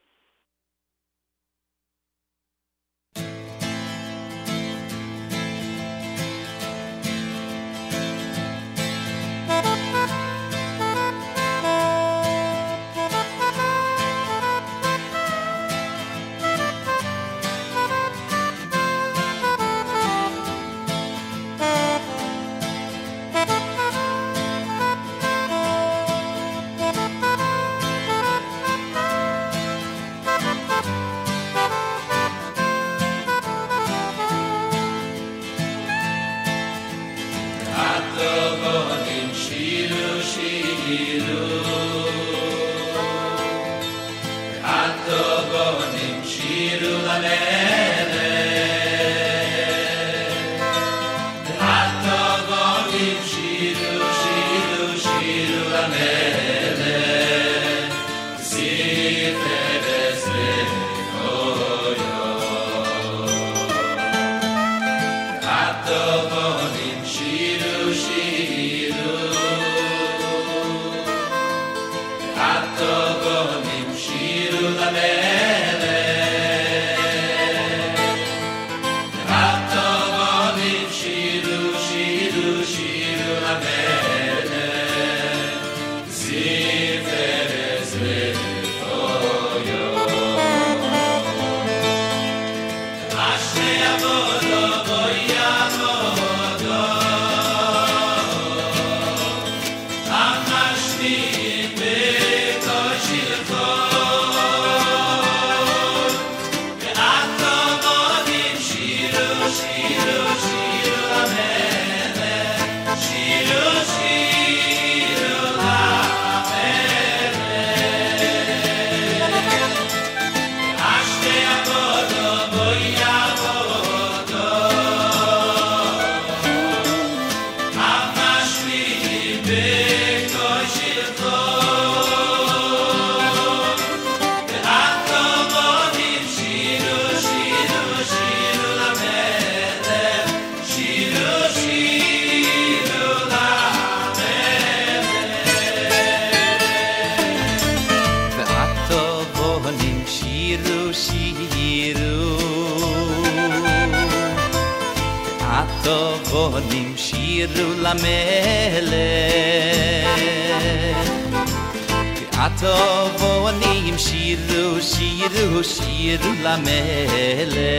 hu 165.51 165.61
shir 165.63 166.21
la 166.43 166.55
mele 166.65 167.73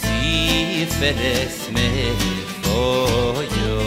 si 0.00 0.86
feres 0.96 1.56
me 1.74 1.88
foyo 2.62 3.78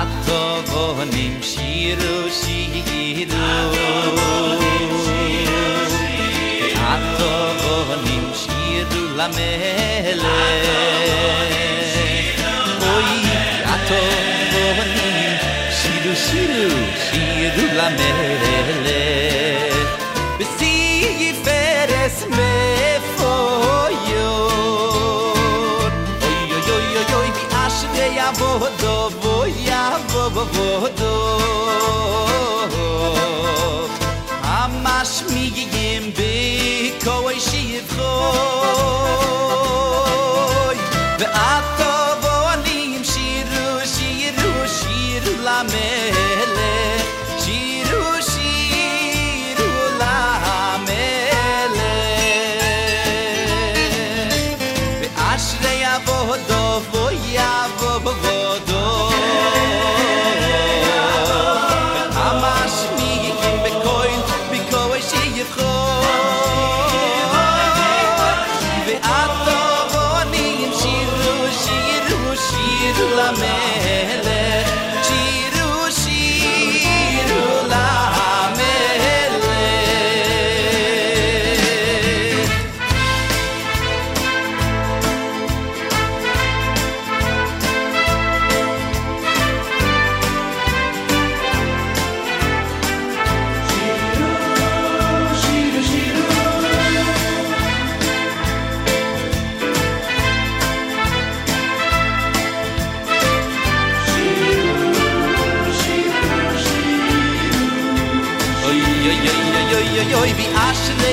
ato 0.00 0.40
vonim 0.70 1.36
shir 1.50 2.00
shiru 2.40 3.50
ato 6.92 7.32
vonim 7.62 8.26
shir 8.42 8.90
la 9.18 9.28
mele 9.36 10.36
oi 12.94 13.18
ato 13.74 14.02
vonim 14.52 15.34
shiru 15.78 16.14
shiru 16.26 16.70
shiru 17.04 17.66
la 17.78 17.88
mele 17.98 18.51
वो 30.56 30.88
दो 31.00 31.41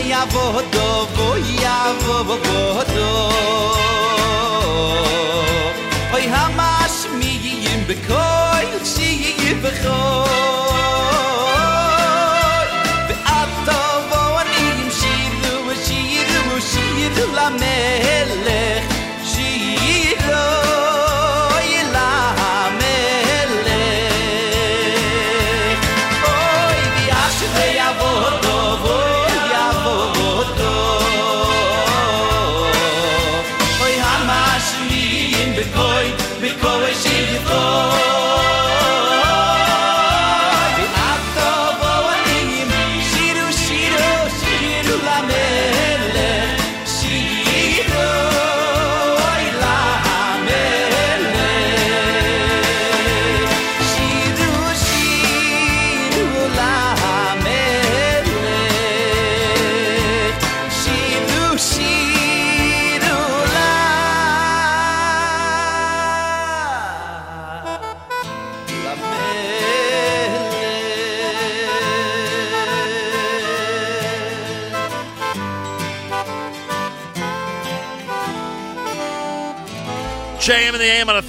יבוא 0.10 0.62
דובו 0.72 1.36
יבוא 1.38 2.22
בו 2.24 2.89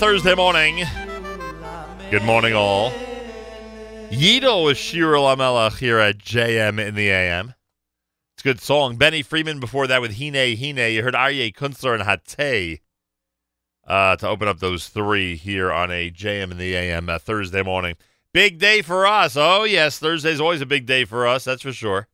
Thursday 0.00 0.34
morning. 0.34 0.86
Good 2.10 2.22
morning, 2.22 2.54
all. 2.54 2.90
Yido 4.08 4.72
is 4.72 4.78
Shir 4.78 5.12
Lamelech 5.12 5.76
here 5.76 5.98
at 5.98 6.16
JM 6.16 6.82
in 6.82 6.94
the 6.94 7.10
AM. 7.10 7.52
It's 8.32 8.42
a 8.42 8.44
good 8.44 8.62
song. 8.62 8.96
Benny 8.96 9.20
Freeman 9.20 9.60
before 9.60 9.86
that 9.88 10.00
with 10.00 10.18
Hine 10.18 10.32
Hine. 10.32 10.90
You 10.90 11.02
heard 11.02 11.12
Aryeh 11.12 11.54
Kunstler 11.54 11.92
and 11.92 12.04
Hateh 12.04 12.80
uh, 13.86 14.16
to 14.16 14.26
open 14.26 14.48
up 14.48 14.60
those 14.60 14.88
three 14.88 15.36
here 15.36 15.70
on 15.70 15.90
a 15.90 16.10
JM 16.10 16.50
in 16.50 16.56
the 16.56 16.74
AM 16.74 17.10
uh, 17.10 17.18
Thursday 17.18 17.62
morning. 17.62 17.96
Big 18.32 18.58
day 18.58 18.80
for 18.80 19.06
us. 19.06 19.36
Oh, 19.36 19.64
yes. 19.64 19.98
Thursday's 19.98 20.40
always 20.40 20.62
a 20.62 20.66
big 20.66 20.86
day 20.86 21.04
for 21.04 21.26
us, 21.26 21.44
that's 21.44 21.60
for 21.60 21.74
sure. 21.74 22.08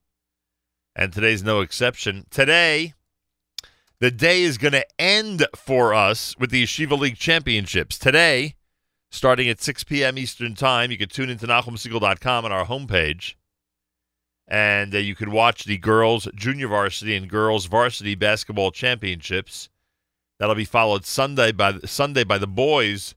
And 0.96 1.12
today's 1.12 1.44
no 1.44 1.60
exception. 1.60 2.26
Today, 2.30 2.94
the 4.00 4.10
day 4.10 4.42
is 4.42 4.58
going 4.58 4.72
to 4.72 4.86
end 5.00 5.46
for 5.54 5.94
us 5.94 6.36
with 6.38 6.50
the 6.50 6.64
Yeshiva 6.64 6.98
League 6.98 7.16
Championships. 7.16 7.98
Today, 7.98 8.54
starting 9.10 9.48
at 9.48 9.60
6 9.60 9.84
p.m. 9.84 10.18
Eastern 10.18 10.54
Time, 10.54 10.90
you 10.90 10.98
can 10.98 11.08
tune 11.08 11.30
into 11.30 11.46
NachumSegal.com 11.46 12.44
on 12.44 12.52
our 12.52 12.66
homepage. 12.66 13.34
And 14.48 14.94
uh, 14.94 14.98
you 14.98 15.14
can 15.14 15.30
watch 15.30 15.64
the 15.64 15.78
girls' 15.78 16.28
junior 16.34 16.68
varsity 16.68 17.16
and 17.16 17.28
girls' 17.28 17.66
varsity 17.66 18.14
basketball 18.14 18.70
championships. 18.70 19.70
That'll 20.38 20.54
be 20.54 20.64
followed 20.64 21.04
Sunday 21.04 21.50
by 21.50 21.78
Sunday 21.84 22.22
by 22.22 22.38
the 22.38 22.46
boys' 22.46 23.14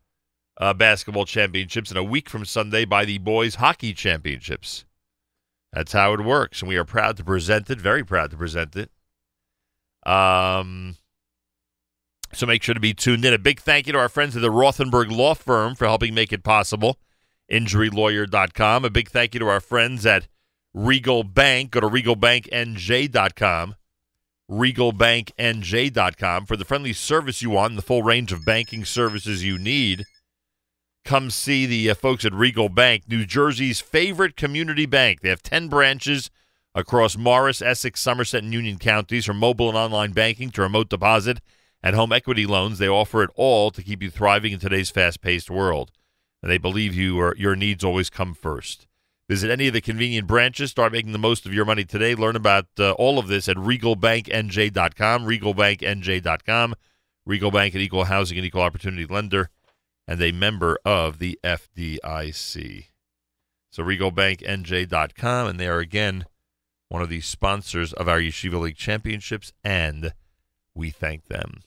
uh, 0.60 0.74
basketball 0.74 1.26
championships, 1.26 1.92
and 1.92 2.00
a 2.00 2.04
week 2.04 2.30
from 2.30 2.46
Sunday 2.46 2.86
by 2.86 3.06
the 3.06 3.20
boys' 3.20 3.56
hockey 3.56 3.94
championships. 3.94 4.86
That's 5.72 5.92
how 5.92 6.14
it 6.14 6.22
works, 6.22 6.62
and 6.62 6.70
we 6.70 6.78
are 6.78 6.86
proud 6.86 7.18
to 7.18 7.24
present 7.24 7.70
it. 7.70 7.80
Very 7.80 8.04
proud 8.04 8.32
to 8.32 8.38
present 8.38 8.76
it. 8.76 8.90
Um, 10.06 10.96
so 12.34 12.46
make 12.46 12.64
sure 12.64 12.74
to 12.74 12.80
be 12.80 12.94
tuned 12.94 13.26
in. 13.26 13.34
A 13.34 13.40
big 13.40 13.60
thank 13.60 13.88
you 13.88 13.94
to 13.94 14.00
our 14.00 14.10
friends 14.10 14.36
at 14.36 14.42
the 14.42 14.50
Rothenberg 14.50 15.12
Law 15.12 15.34
Firm 15.34 15.76
for 15.76 15.86
helping 15.86 16.14
make 16.14 16.32
it 16.32 16.44
possible. 16.44 16.98
InjuryLawyer.com. 17.52 18.86
A 18.86 18.90
big 18.90 19.10
thank 19.10 19.34
you 19.34 19.40
to 19.40 19.48
our 19.48 19.60
friends 19.60 20.06
at 20.06 20.28
Regal 20.74 21.24
Bank. 21.24 21.72
Go 21.72 21.80
to 21.82 21.88
RegalBankNJ.com. 21.88 23.76
RegalBankNJ.com 24.50 26.46
for 26.46 26.58
the 26.58 26.66
friendly 26.66 26.94
service 26.94 27.42
you 27.42 27.52
want 27.52 27.72
and 27.72 27.78
the 27.78 27.84
full 27.84 28.04
range 28.04 28.32
of 28.32 28.46
banking 28.46 28.86
services 28.86 29.44
you 29.44 29.58
need. 29.58 30.06
Come 31.06 31.30
see 31.30 31.66
the 31.66 31.90
uh, 31.90 31.96
folks 31.96 32.26
at 32.26 32.34
Regal 32.34 32.70
Bank, 32.70 33.04
New 33.08 33.26
Jersey's 33.26 33.80
favorite 33.80 34.36
community 34.36 34.86
bank. 34.86 35.22
They 35.22 35.30
have 35.30 35.42
10 35.42 35.68
branches 35.68 36.30
across 36.76 37.18
Morris, 37.18 37.62
Essex, 37.62 38.02
Somerset, 38.02 38.44
and 38.44 38.54
Union 38.54 38.78
counties. 38.78 39.26
From 39.26 39.38
mobile 39.38 39.70
and 39.70 39.78
online 39.78 40.12
banking 40.12 40.50
to 40.52 40.62
remote 40.62 40.90
deposit 40.90 41.40
and 41.82 41.96
home 41.96 42.12
equity 42.12 42.46
loans, 42.46 42.78
they 42.78 42.88
offer 42.88 43.24
it 43.24 43.30
all 43.36 43.72
to 43.72 43.84
keep 43.84 44.02
you 44.04 44.10
thriving 44.10 44.54
in 44.54 44.60
today's 44.60 44.90
fast-paced 44.90 45.50
world. 45.50 45.91
And 46.41 46.52
they 46.52 46.58
believe 46.58 46.96
you 46.96 47.20
or 47.20 47.36
your 47.38 47.56
needs 47.56 47.84
always 47.84 48.10
come 48.10 48.34
first. 48.34 48.88
Visit 49.28 49.52
any 49.52 49.68
of 49.68 49.74
the 49.74 49.82
convenient 49.82 50.28
branches. 50.28 50.72
Start 50.72 50.91
making 50.91 51.12
the 51.12 51.20
most 51.20 51.46
of 51.46 51.54
your 51.54 51.66
money 51.66 51.86
today. 51.86 52.16
Learn 52.16 52.36
about 52.36 52.66
uh, 52.80 52.91
all 52.94 53.20
of 53.20 53.28
this 53.28 53.48
at 53.48 53.58
regalbanknj.com. 53.58 55.26
Regalbanknj.com. 55.26 56.76
Regal 57.30 57.52
Bank, 57.52 57.76
an 57.76 57.82
equal 57.82 58.06
housing 58.06 58.38
and 58.40 58.46
equal 58.46 58.64
opportunity 58.64 59.06
lender, 59.06 59.50
and 60.08 60.20
a 60.20 60.32
member 60.32 60.80
of 60.84 61.20
the 61.20 61.40
FDIC. 61.44 62.88
So 63.70 63.84
regalbanknj.com, 63.84 65.48
and 65.48 65.60
they 65.60 65.68
are 65.68 65.78
again 65.78 66.26
one 66.90 67.02
of 67.02 67.10
the 67.10 67.22
sponsors 67.22 67.94
of 67.94 68.10
our 68.10 68.20
Yeshiva 68.20 68.60
League 68.60 68.76
Championships, 68.76 69.53
and 69.64 70.14
we 70.76 70.90
thank 70.90 71.28
them. 71.28 71.61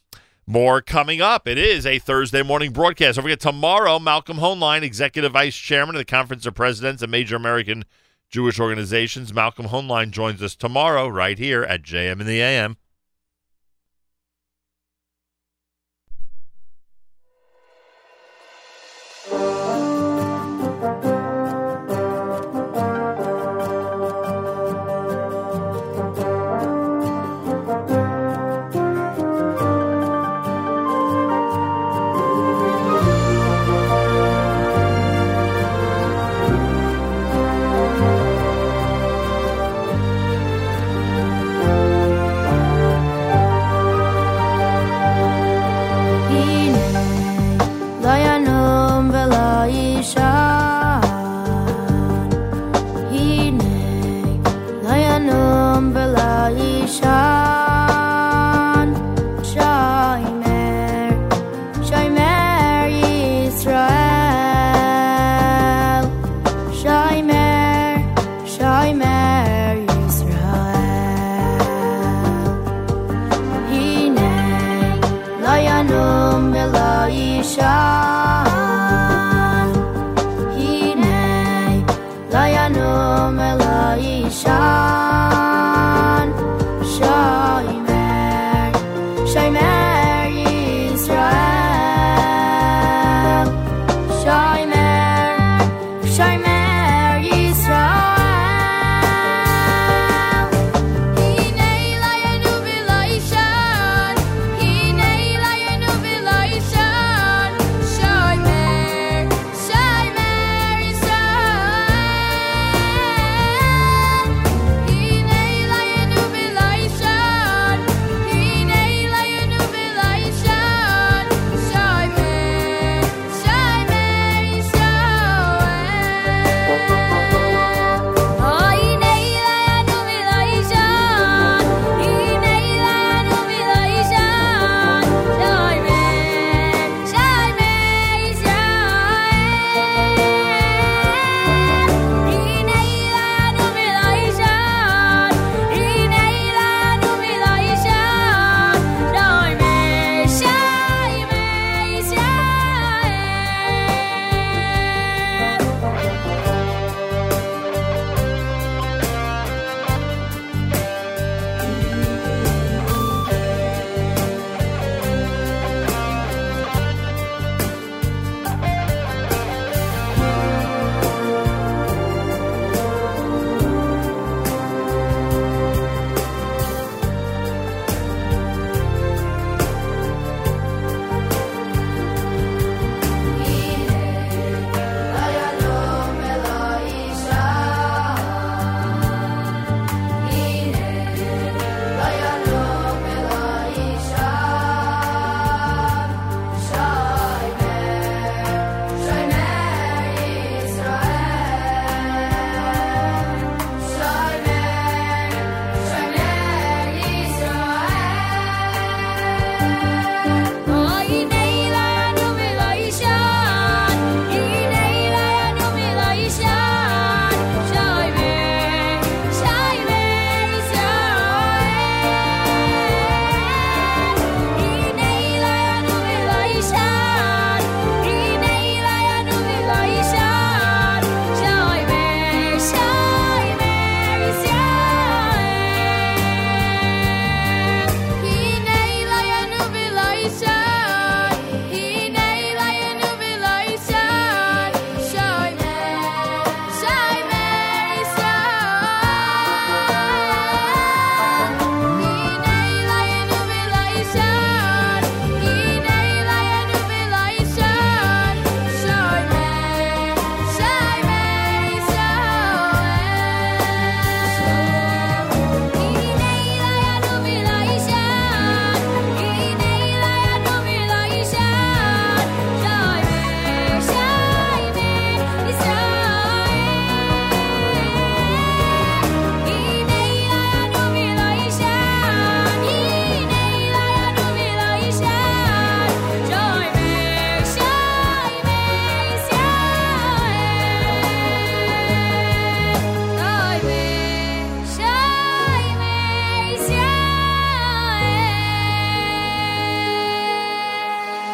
More 0.47 0.83
coming 0.83 1.21
up. 1.21 1.47
It 1.47 1.57
is 1.57 1.87
a 1.87 2.01
Thursday 2.01 2.43
morning 2.43 2.73
broadcast. 2.73 3.17
Don't 3.17 3.23
forget, 3.23 3.39
tomorrow, 3.39 4.01
Malcolm 4.01 4.39
Hoenlein, 4.39 4.83
Executive 4.83 5.33
Vice 5.33 5.57
Chairman 5.57 5.95
of 5.95 6.01
the 6.01 6.05
Conference 6.05 6.45
of 6.45 6.55
Presidents 6.55 7.01
of 7.01 7.11
Major 7.11 7.37
American 7.37 7.85
Jewish 8.29 8.59
Organizations. 8.59 9.33
Malcolm 9.33 9.67
Hoenlein 9.67 10.11
joins 10.11 10.43
us 10.43 10.57
tomorrow 10.57 11.07
right 11.07 11.39
here 11.39 11.63
at 11.63 11.83
JM 11.83 12.21
in 12.21 12.27
the 12.27 12.41
AM. 12.41 12.77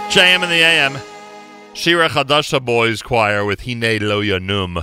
JM 0.08 0.42
in 0.42 0.48
the 0.48 0.62
AM. 0.62 0.96
Shira 1.74 2.08
Chadasha 2.08 2.64
Boys 2.64 3.02
Choir 3.02 3.44
with 3.44 3.66
Hine 3.66 3.98
Lo 4.00 4.22
Yanum. 4.22 4.82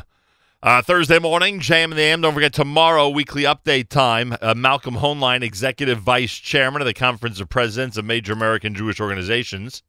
Uh, 0.62 0.82
Thursday 0.84 1.18
morning, 1.18 1.60
JM 1.60 1.86
in 1.86 1.90
the 1.98 2.02
AM. 2.04 2.22
Don't 2.22 2.36
forget 2.36 2.54
tomorrow, 2.54 3.10
weekly 3.10 3.42
update 3.42 3.90
time. 3.90 4.38
Uh, 4.40 4.54
Malcolm 4.54 4.98
Hoenlein, 4.98 5.42
Executive 5.42 5.98
Vice 5.98 6.36
Chairman 6.36 6.80
of 6.80 6.86
the 6.86 6.94
Conference 6.94 7.40
of 7.40 7.50
Presidents 7.50 7.98
of 7.98 8.06
Major 8.06 8.34
American 8.34 8.76
Jewish 8.76 9.00
Organizations. 9.00 9.82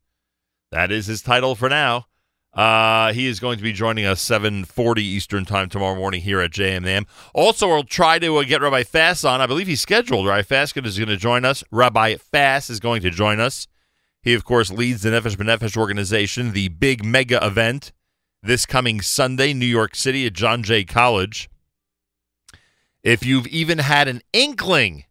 That 0.70 0.90
is 0.90 1.04
his 1.04 1.20
title 1.20 1.54
for 1.54 1.68
now. 1.68 2.06
Uh, 2.54 3.12
he 3.12 3.26
is 3.26 3.38
going 3.38 3.58
to 3.58 3.62
be 3.62 3.74
joining 3.74 4.06
us 4.06 4.26
7:40 4.26 5.00
Eastern 5.00 5.44
Time 5.44 5.68
tomorrow 5.68 5.96
morning 5.96 6.22
here 6.22 6.40
at 6.40 6.50
JMM. 6.50 7.04
Also, 7.34 7.68
we'll 7.68 7.84
try 7.84 8.18
to 8.18 8.38
uh, 8.38 8.42
get 8.42 8.62
Rabbi 8.62 8.84
Fass 8.84 9.22
on. 9.22 9.42
I 9.42 9.46
believe 9.46 9.66
he's 9.66 9.82
scheduled. 9.82 10.26
Rabbi 10.26 10.42
Faskin 10.42 10.86
is 10.86 10.96
going 10.98 11.10
to 11.10 11.18
join 11.18 11.44
us. 11.44 11.62
Rabbi 11.70 12.16
Fass 12.16 12.70
is 12.70 12.80
going 12.80 13.02
to 13.02 13.10
join 13.10 13.38
us. 13.38 13.66
He, 14.26 14.34
of 14.34 14.44
course, 14.44 14.72
leads 14.72 15.02
the 15.02 15.10
Nefesh 15.10 15.36
B'Nefesh 15.36 15.76
organization, 15.76 16.50
the 16.50 16.66
big 16.66 17.04
mega 17.04 17.38
event 17.46 17.92
this 18.42 18.66
coming 18.66 19.00
Sunday, 19.00 19.54
New 19.54 19.66
York 19.66 19.94
City 19.94 20.26
at 20.26 20.32
John 20.32 20.64
Jay 20.64 20.82
College. 20.82 21.48
If 23.04 23.24
you've 23.24 23.46
even 23.46 23.78
had 23.78 24.08
an 24.08 24.22
inkling 24.32 25.04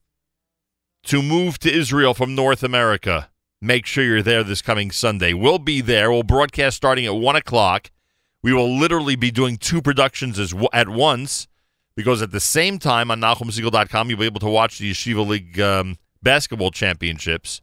to 1.06 1.22
move 1.22 1.60
to 1.60 1.74
Israel 1.74 2.14
from 2.14 2.36
North 2.36 2.62
America, 2.62 3.30
make 3.62 3.86
sure 3.86 4.04
you're 4.04 4.22
there 4.22 4.44
this 4.44 4.62
coming 4.62 4.92
Sunday. 4.92 5.32
We'll 5.32 5.60
be 5.60 5.80
there. 5.80 6.12
We'll 6.12 6.24
broadcast 6.24 6.76
starting 6.76 7.06
at 7.06 7.16
1 7.16 7.38
o'clock. 7.38 7.92
We 8.44 8.52
will 8.52 8.78
literally 8.78 9.16
be 9.16 9.32
doing 9.32 9.56
two 9.56 9.82
productions 9.82 10.38
as, 10.38 10.54
at 10.74 10.90
once 10.90 11.48
because 11.96 12.22
at 12.22 12.32
the 12.32 12.42
same 12.42 12.80
time 12.80 13.10
on 13.10 13.22
NachumSegal.com, 13.22 14.10
you'll 14.10 14.20
be 14.20 14.26
able 14.26 14.42
to 14.42 14.50
watch 14.50 14.78
the 14.78 14.92
Yeshiva 14.92 15.26
League 15.26 15.58
um, 15.58 16.00
basketball 16.22 16.72
championships. 16.72 17.62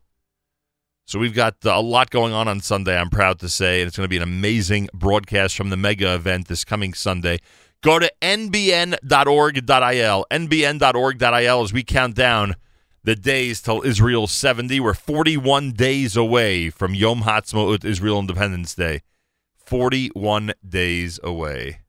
So 1.04 1.18
we've 1.18 1.34
got 1.34 1.56
uh, 1.64 1.72
a 1.74 1.82
lot 1.82 2.10
going 2.10 2.32
on 2.32 2.48
on 2.48 2.60
Sunday, 2.60 2.96
I'm 2.96 3.10
proud 3.10 3.38
to 3.40 3.48
say, 3.48 3.80
and 3.80 3.88
it's 3.88 3.96
going 3.96 4.04
to 4.04 4.08
be 4.08 4.16
an 4.16 4.22
amazing 4.22 4.88
broadcast 4.94 5.56
from 5.56 5.70
the 5.70 5.76
mega 5.76 6.14
event 6.14 6.48
this 6.48 6.64
coming 6.64 6.94
Sunday. 6.94 7.38
Go 7.82 7.98
to 7.98 8.10
nbn.org.il, 8.22 9.00
nbn.org.il 10.30 11.62
as 11.62 11.72
we 11.72 11.82
count 11.82 12.14
down 12.14 12.54
the 13.02 13.16
days 13.16 13.60
till 13.60 13.82
Israel 13.82 14.26
70. 14.28 14.78
We're 14.78 14.94
41 14.94 15.72
days 15.72 16.16
away 16.16 16.70
from 16.70 16.94
Yom 16.94 17.22
Ha'atzmaut, 17.22 17.84
Israel 17.84 18.20
Independence 18.20 18.74
Day. 18.74 19.02
41 19.66 20.52
days 20.66 21.18
away. 21.22 21.80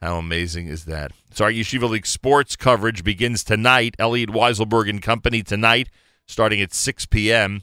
How 0.00 0.18
amazing 0.18 0.68
is 0.68 0.84
that? 0.84 1.12
So 1.32 1.46
our 1.46 1.50
Yeshiva 1.50 1.88
League 1.88 2.06
sports 2.06 2.54
coverage 2.54 3.02
begins 3.02 3.42
tonight. 3.42 3.96
Elliot 3.98 4.30
Weiselberg 4.30 4.88
and 4.88 5.02
company 5.02 5.42
tonight, 5.42 5.88
starting 6.26 6.60
at 6.60 6.72
6 6.72 7.06
p.m. 7.06 7.62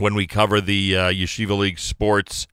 when 0.00 0.14
we 0.14 0.26
cover 0.26 0.60
the 0.60 0.96
uh, 0.96 1.10
Yeshiva 1.10 1.56
League 1.56 1.78
sports 1.78 2.46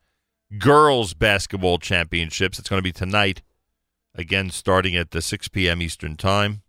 girls 0.58 1.14
basketball 1.14 1.78
championships. 1.78 2.60
It's 2.60 2.70
going 2.70 2.80
to 2.80 2.84
be 2.84 2.92
tonight, 2.92 3.42
again 4.16 4.50
starting 4.50 4.96
at 4.96 5.12
the 5.12 5.22
6 5.22 5.48
p.m. 5.50 5.82
Eastern 5.82 6.16
time 6.16 6.62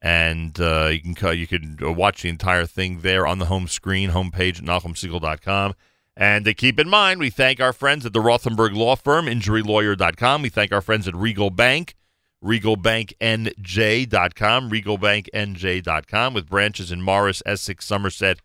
and 0.00 0.60
uh, 0.60 0.90
you 0.92 1.14
can 1.14 1.36
you 1.36 1.46
can 1.46 1.78
uh, 1.82 1.92
watch 1.92 2.22
the 2.22 2.28
entire 2.28 2.66
thing 2.66 3.00
there 3.00 3.26
on 3.26 3.38
the 3.38 3.46
home 3.46 3.66
screen 3.66 4.10
homepage 4.10 4.58
at 4.58 4.64
NachumSegal.com. 4.64 5.74
And 6.16 6.44
to 6.44 6.54
keep 6.54 6.78
in 6.80 6.88
mind, 6.88 7.20
we 7.20 7.30
thank 7.30 7.60
our 7.60 7.72
friends 7.72 8.04
at 8.04 8.12
the 8.12 8.20
Rothenberg 8.20 8.76
Law 8.76 8.96
Firm, 8.96 9.26
InjuryLawyer.com. 9.26 10.42
We 10.42 10.48
thank 10.48 10.72
our 10.72 10.80
friends 10.80 11.06
at 11.06 11.14
Regal 11.14 11.50
Bank, 11.50 11.94
RegalBankNJ.com, 12.42 14.70
RegalBankNJ.com, 14.70 16.34
with 16.34 16.48
branches 16.48 16.90
in 16.90 17.02
Morris, 17.02 17.40
Essex, 17.46 17.86
Somerset, 17.86 18.40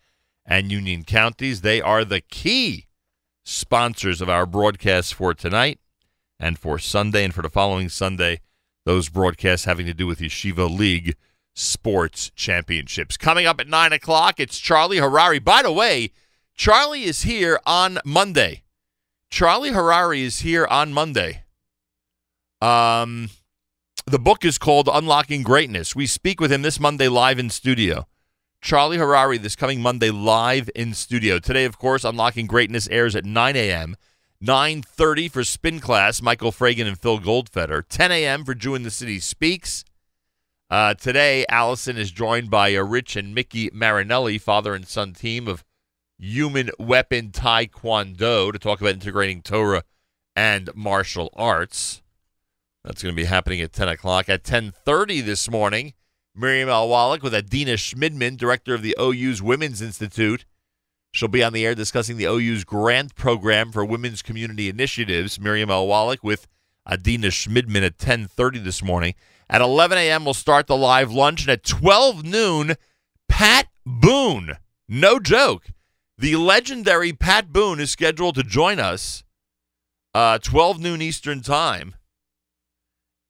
and 0.45 0.71
Union 0.71 1.03
counties. 1.03 1.61
They 1.61 1.81
are 1.81 2.05
the 2.05 2.21
key 2.21 2.87
sponsors 3.43 4.21
of 4.21 4.29
our 4.29 4.45
broadcast 4.45 5.13
for 5.13 5.33
tonight 5.33 5.79
and 6.39 6.57
for 6.57 6.79
Sunday 6.79 7.23
and 7.23 7.33
for 7.33 7.41
the 7.41 7.49
following 7.49 7.89
Sunday. 7.89 8.41
Those 8.85 9.09
broadcasts 9.09 9.65
having 9.65 9.85
to 9.85 9.93
do 9.93 10.07
with 10.07 10.19
Yeshiva 10.19 10.69
League 10.69 11.15
sports 11.53 12.31
championships. 12.35 13.17
Coming 13.17 13.45
up 13.45 13.59
at 13.59 13.67
9 13.67 13.93
o'clock, 13.93 14.39
it's 14.39 14.57
Charlie 14.57 14.97
Harari. 14.97 15.39
By 15.39 15.61
the 15.61 15.71
way, 15.71 16.11
Charlie 16.55 17.03
is 17.03 17.23
here 17.23 17.59
on 17.65 17.99
Monday. 18.05 18.63
Charlie 19.29 19.71
Harari 19.71 20.23
is 20.23 20.41
here 20.41 20.67
on 20.67 20.93
Monday. 20.93 21.43
Um, 22.61 23.29
the 24.05 24.19
book 24.19 24.45
is 24.45 24.57
called 24.57 24.89
Unlocking 24.91 25.43
Greatness. 25.43 25.95
We 25.95 26.05
speak 26.07 26.39
with 26.39 26.51
him 26.51 26.61
this 26.61 26.79
Monday 26.79 27.07
live 27.07 27.39
in 27.39 27.49
studio. 27.49 28.05
Charlie 28.64 28.98
Harari 28.98 29.38
this 29.38 29.57
coming 29.57 29.81
Monday 29.81 30.10
live 30.10 30.69
in 30.73 30.94
studio. 30.94 31.38
Today, 31.38 31.65
of 31.65 31.77
course, 31.77 32.06
Unlocking 32.06 32.48
Greatness 32.48 32.88
airs 32.88 33.14
at 33.14 33.26
9 33.26 33.57
a.m. 33.57 33.98
9.30 34.41 35.30
for 35.30 35.44
Spin 35.44 35.81
Class, 35.81 36.22
Michael 36.22 36.53
Fragin 36.53 36.88
and 36.88 36.98
Phil 36.98 37.19
Goldfeder. 37.19 37.84
10 37.85 38.14
a.m. 38.14 38.45
for 38.45 38.53
Jew 38.56 38.73
in 38.73 38.84
the 38.84 38.90
City 38.90 39.19
Speaks. 39.19 39.84
Uh, 40.69 40.94
today, 40.94 41.45
Allison 41.49 41.98
is 41.98 42.10
joined 42.10 42.49
by 42.49 42.73
Rich 42.76 43.18
and 43.18 43.35
Mickey 43.35 43.69
Marinelli, 43.73 44.38
father 44.38 44.73
and 44.73 44.88
son 44.88 45.11
team 45.11 45.49
of 45.49 45.65
Human 46.18 46.69
Weapon 46.80 47.31
Taekwondo, 47.31 48.53
to 48.53 48.57
talk 48.57 48.80
about 48.80 48.94
integrating 48.94 49.41
Torah 49.41 49.84
and 50.38 50.73
martial 50.73 51.30
arts. 51.34 52.02
That's 52.85 53.03
going 53.03 53.14
to 53.14 53.22
be 53.22 53.27
happening 53.27 53.60
at 53.60 53.73
10 53.73 53.90
o'clock. 53.90 54.30
At 54.30 54.44
10.30 54.44 55.26
this 55.26 55.52
morning, 55.52 55.95
Miriam 56.35 56.69
L. 56.69 56.89
Wallach 56.89 57.22
with 57.22 57.35
Adina 57.35 57.73
Schmidman, 57.73 58.38
director 58.38 58.73
of 58.73 58.81
the 58.81 58.95
OU's 58.99 59.41
Women's 59.41 59.81
Institute. 59.81 60.45
She'll 61.11 61.27
be 61.27 61.43
on 61.43 61.53
the 61.53 61.65
air 61.65 61.76
discussing 61.76 62.18
the 62.18 62.26
OU's 62.26 62.64
grant 62.64 63.14
program 63.15 63.72
for 63.72 63.85
women's 63.85 64.23
community 64.23 64.68
initiatives. 64.68 65.39
Miriam 65.39 65.69
L. 65.69 65.85
Wallach 65.85 66.23
with 66.23 66.47
Adina 66.89 67.27
Schmidman 67.27 67.85
at 67.85 67.97
10.30 67.97 68.64
this 68.64 68.81
morning. 68.81 69.14
At 69.49 69.61
11 69.61 69.97
a.m., 69.99 70.26
we'll 70.26 70.34
start 70.34 70.65
the 70.65 70.76
live 70.76 71.11
lunch. 71.11 71.41
And 71.41 71.51
at 71.51 71.64
12 71.64 72.23
noon, 72.23 72.76
Pat 73.30 73.68
Boone. 73.85 74.57
No 74.89 75.19
joke. 75.19 75.68
The 76.18 76.35
legendary 76.35 77.14
Pat 77.14 77.53
Boone 77.53 77.80
is 77.80 77.91
scheduled 77.91 78.35
to 78.35 78.43
join 78.43 78.80
us 78.80 79.23
uh, 80.14 80.39
12 80.39 80.80
noon 80.80 81.01
Eastern 81.01 81.41
Time. 81.41 81.95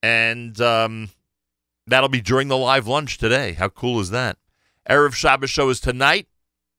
And 0.01 0.59
um, 0.61 1.09
that'll 1.87 2.09
be 2.09 2.21
during 2.21 2.47
the 2.47 2.57
live 2.57 2.87
lunch 2.87 3.17
today. 3.17 3.53
How 3.53 3.69
cool 3.69 3.99
is 3.99 4.09
that? 4.11 4.37
Erev 4.89 5.13
Shabbos 5.13 5.49
show 5.49 5.69
is 5.69 5.79
tonight 5.79 6.27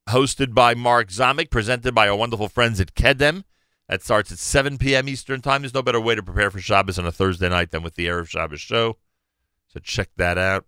hosted 0.08 0.54
by 0.54 0.74
Mark 0.74 1.08
Zamek, 1.08 1.50
presented 1.50 1.94
by 1.94 2.08
our 2.08 2.16
wonderful 2.16 2.48
friends 2.48 2.80
at 2.80 2.94
Kedem. 2.94 3.44
That 3.88 4.02
starts 4.02 4.32
at 4.32 4.38
7 4.38 4.78
p.m. 4.78 5.08
Eastern 5.08 5.42
Time. 5.42 5.62
There's 5.62 5.74
no 5.74 5.82
better 5.82 6.00
way 6.00 6.14
to 6.14 6.22
prepare 6.22 6.50
for 6.50 6.58
Shabbos 6.58 6.98
on 6.98 7.06
a 7.06 7.12
Thursday 7.12 7.48
night 7.48 7.70
than 7.70 7.82
with 7.82 7.96
the 7.96 8.06
Erev 8.06 8.28
Shabbos 8.28 8.60
show. 8.60 8.96
So 9.68 9.80
check 9.80 10.08
that 10.16 10.38
out. 10.38 10.64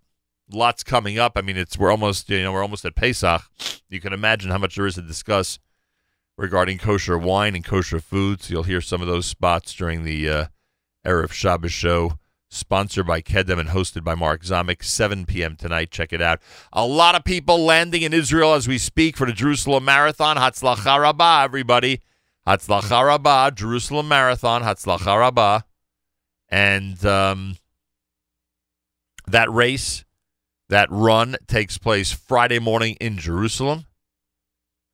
Lots 0.51 0.85
coming 0.85 1.19
up. 1.19 1.33
I 1.37 1.41
mean, 1.41 1.57
it's 1.57 1.79
we're 1.79 1.91
almost 1.91 2.29
you 2.29 2.43
know 2.43 2.53
we're 2.53 2.63
almost 2.63 2.85
at 2.85 2.95
Pesach. 2.95 3.43
You 3.89 4.01
can 4.01 4.13
imagine 4.13 4.51
how 4.51 4.59
much 4.59 4.77
there 4.77 4.87
is 4.87 4.95
to 4.97 5.03
discuss 5.03 5.59
regarding 6.37 6.79
kosher 6.79 7.17
wine 7.19 7.55
and 7.55 7.65
kosher 7.65 8.01
foods. 8.01 8.51
You'll 8.51 8.65
hear 8.65 8.81
some 8.81 9.01
of 9.01 9.07
those 9.07 9.27
spots 9.27 9.73
during 9.73 10.05
the 10.05 10.29
uh, 10.29 10.47
Erev 11.05 11.33
Shabbos 11.33 11.73
show 11.73 12.19
sponsored 12.49 13.07
by 13.07 13.21
Kedem 13.21 13.59
and 13.59 13.71
hosted 13.71 14.05
by 14.05 14.15
Mark 14.15 14.43
Zamek, 14.43 14.85
7 14.85 15.27
p.m. 15.27 15.57
tonight. 15.57 15.91
Check 15.91 16.13
it 16.13 16.23
out. 16.23 16.41
A 16.73 16.87
lot 16.87 17.15
of 17.15 17.25
people 17.25 17.65
landing 17.65 18.03
in 18.03 18.13
Israel 18.13 18.55
as 18.55 18.69
we 18.69 18.79
speak 18.79 19.17
for 19.17 19.27
the 19.27 19.33
Jerusalem 19.33 19.85
Marathon. 19.85 20.37
Hatzlacha 20.37 21.01
Rabbah, 21.01 21.43
everybody. 21.45 22.03
Hatzlacha 22.47 23.07
Rabbah, 23.07 23.51
Jerusalem 23.51 24.09
Marathon. 24.09 24.63
Hatzlacha 24.63 25.19
Rabbah. 25.19 25.61
And 26.49 27.05
um, 27.05 27.57
that 29.27 29.51
race, 29.51 30.05
that 30.69 30.89
run 30.91 31.37
takes 31.47 31.79
place 31.79 32.13
Friday 32.13 32.59
morning 32.59 32.97
in 33.01 33.19
Jerusalem. 33.19 33.87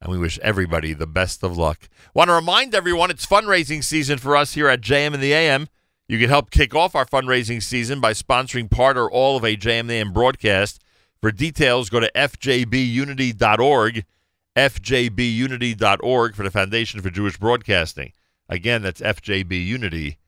And 0.01 0.11
we 0.11 0.19
wish 0.19 0.39
everybody 0.41 0.95
the 0.95 1.07
best 1.07 1.45
of 1.45 1.57
luck. 1.57 1.89
Want 2.13 2.29
to 2.29 2.35
remind 2.35 2.75
everyone 2.75 3.11
it's 3.11 3.25
fundraising 3.25 3.85
season 3.85 4.19
for 4.19 4.37
us 4.37 4.55
here 4.55 4.69
at 4.69 4.81
JM 4.81 5.15
and 5.15 5.23
the 5.23 5.33
AM. 5.33 5.69
You 6.13 6.19
can 6.19 6.29
help 6.29 6.51
kick 6.51 6.75
off 6.75 6.95
our 6.95 7.07
fundraising 7.07 7.63
season 7.63 7.99
by 7.99 8.13
sponsoring 8.13 8.71
part 8.71 8.99
or 8.99 9.11
all 9.11 9.39
of 9.39 9.45
a 9.45 9.57
JMAM 9.57 10.13
broadcast. 10.13 10.85
For 11.23 11.33
details, 11.33 11.89
go 11.89 12.01
to 12.01 12.13
fjbunity.org, 12.15 14.05
fjbunity.org 14.55 16.35
for 16.35 16.43
the 16.43 16.51
Foundation 16.51 17.01
for 17.01 17.09
Jewish 17.09 17.39
Broadcasting. 17.39 18.13
Again, 18.47 18.83
that's 18.83 19.01
fjbunity.org. 19.01 20.19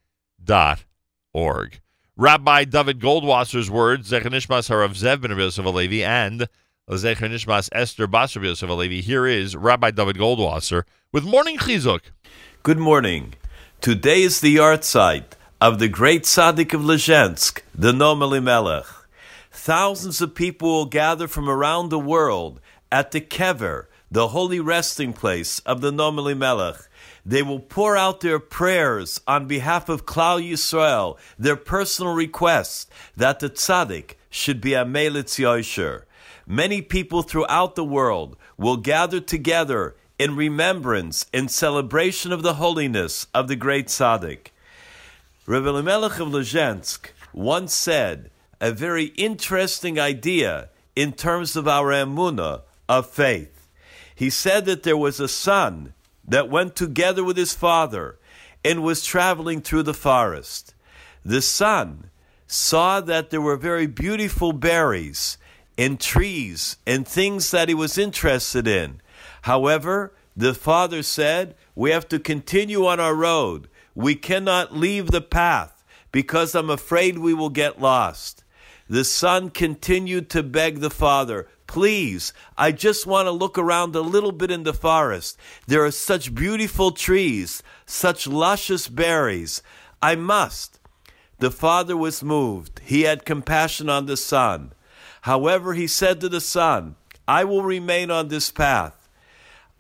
Rabbi 2.17 2.65
David 2.65 2.99
Goldwasser's 3.01 3.71
words, 3.71 4.11
Zechanishmas 4.11 4.71
Harav 4.71 4.95
Zev 4.95 5.21
ben 5.21 5.37
Yosef 5.37 5.67
Alevi, 5.67 6.01
and 6.01 6.49
Zechanishmas 6.89 7.69
Esther 7.73 8.09
Basar 8.09 8.43
Yosef 8.43 8.71
Alevi. 8.71 9.03
Here 9.03 9.27
is 9.27 9.55
Rabbi 9.55 9.91
David 9.91 10.17
Goldwasser 10.17 10.85
with 11.13 11.25
Morning 11.25 11.59
Chizuk. 11.59 12.01
Good 12.63 12.79
morning. 12.79 13.35
Today 13.83 14.23
is 14.23 14.41
the 14.41 14.57
yahrzeit 14.57 15.35
of 15.65 15.79
the 15.79 15.89
great 15.89 16.25
tzaddik 16.25 16.75
of 16.75 16.83
Lezhensk, 16.83 17.63
the 17.75 17.91
Noam 17.91 18.43
Melech. 18.43 18.85
Thousands 19.51 20.21
of 20.21 20.35
people 20.35 20.69
will 20.69 20.85
gather 20.85 21.27
from 21.27 21.49
around 21.49 21.89
the 21.89 21.99
world 21.99 22.61
at 22.93 23.13
the 23.13 23.21
kever, 23.23 23.87
the 24.11 24.29
holy 24.29 24.61
resting 24.61 25.15
place 25.15 25.61
of 25.61 25.81
the 25.81 25.91
Noam 25.91 26.19
Elimelech. 26.19 26.87
They 27.25 27.43
will 27.43 27.61
pour 27.61 27.97
out 27.97 28.21
their 28.21 28.39
prayers 28.39 29.23
on 29.27 29.47
behalf 29.47 29.89
of 29.89 30.05
Klal 30.05 30.47
Yisrael, 30.47 31.17
their 31.39 31.57
personal 31.57 32.13
request 32.13 32.93
that 33.17 33.41
the 33.41 33.49
tzaddik 33.49 34.17
should 34.29 34.61
be 34.61 34.75
a 34.75 34.85
Melitz 34.85 35.39
Yosher. 35.39 36.03
Many 36.47 36.83
people 36.83 37.23
throughout 37.23 37.75
the 37.75 37.85
world 37.85 38.37
will 38.59 38.77
gather 38.77 39.19
together 39.19 39.97
in 40.19 40.37
remembrance 40.37 41.25
and 41.33 41.51
celebration 41.51 42.33
of 42.33 42.43
the 42.43 42.55
holiness 42.55 43.29
of 43.33 43.49
the 43.49 43.57
great 43.57 43.87
tzaddik. 43.87 44.49
Rabbi 45.47 45.69
Elimelech 45.69 46.21
of 46.21 46.29
Lezhensk 46.29 47.11
once 47.35 47.75
said 47.75 48.31
a 48.63 48.73
very 48.73 49.07
interesting 49.17 50.01
idea 50.01 50.71
in 50.97 51.13
terms 51.13 51.55
of 51.55 51.69
our 51.69 51.89
emunah 51.93 52.63
of 52.89 53.11
faith. 53.11 53.69
He 54.15 54.31
said 54.31 54.65
that 54.65 54.85
there 54.85 54.97
was 54.97 55.21
a 55.21 55.29
son 55.29 55.93
that 56.27 56.49
went 56.49 56.75
together 56.75 57.23
with 57.23 57.37
his 57.37 57.53
father 57.53 58.19
and 58.65 58.83
was 58.83 59.05
traveling 59.05 59.61
through 59.61 59.83
the 59.83 59.93
forest. 59.93 60.75
The 61.27 61.43
son 61.43 62.09
saw 62.47 63.03
that 63.03 63.29
there 63.29 63.43
were 63.43 63.59
very 63.59 63.87
beautiful 63.87 64.53
berries 64.53 65.37
and 65.77 66.01
trees 66.01 66.79
and 66.87 67.07
things 67.07 67.51
that 67.51 67.69
he 67.69 67.75
was 67.75 67.99
interested 67.99 68.67
in. 68.67 69.03
However, 69.43 70.15
the 70.35 70.55
father 70.55 71.03
said, 71.03 71.55
We 71.75 71.91
have 71.91 72.09
to 72.09 72.19
continue 72.19 72.87
on 72.87 72.99
our 72.99 73.15
road. 73.15 73.69
We 73.95 74.15
cannot 74.15 74.77
leave 74.77 75.11
the 75.11 75.21
path 75.21 75.85
because 76.13 76.55
I'm 76.55 76.71
afraid 76.71 77.19
we 77.19 77.35
will 77.35 77.51
get 77.51 77.81
lost. 77.81 78.45
The 78.89 79.05
son 79.05 79.51
continued 79.51 80.29
to 80.31 80.43
beg 80.43 80.81
the 80.81 80.91
father, 80.91 81.49
Please, 81.67 82.33
I 82.57 82.73
just 82.73 83.07
want 83.07 83.27
to 83.27 83.33
look 83.33 83.59
around 83.59 83.97
a 83.97 84.01
little 84.01 84.33
bit 84.33 84.51
in 84.51 84.63
the 84.63 84.73
forest. 84.73 85.37
There 85.67 85.85
are 85.85 85.91
such 85.91 86.35
beautiful 86.35 86.93
trees, 86.93 87.63
such 87.87 88.27
luscious 88.27 88.87
berries. 88.87 89.63
I 90.01 90.15
must. 90.15 90.79
The 91.39 91.51
father 91.51 91.97
was 91.97 92.23
moved. 92.23 92.81
He 92.85 93.03
had 93.03 93.25
compassion 93.25 93.89
on 93.89 94.07
the 94.07 94.17
son. 94.17 94.73
However, 95.23 95.75
he 95.75 95.87
said 95.87 96.21
to 96.21 96.29
the 96.29 96.41
son, 96.41 96.97
I 97.27 97.45
will 97.45 97.63
remain 97.63 98.11
on 98.11 98.29
this 98.29 98.51
path. 98.51 99.09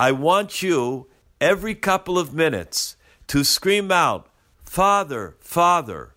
I 0.01 0.11
want 0.13 0.63
you, 0.63 1.07
every 1.41 1.75
couple 1.75 2.19
of 2.19 2.35
minutes, 2.35 2.97
to 3.29 3.45
scream 3.45 3.91
out, 3.91 4.29
Father, 4.65 5.37
Father. 5.41 6.15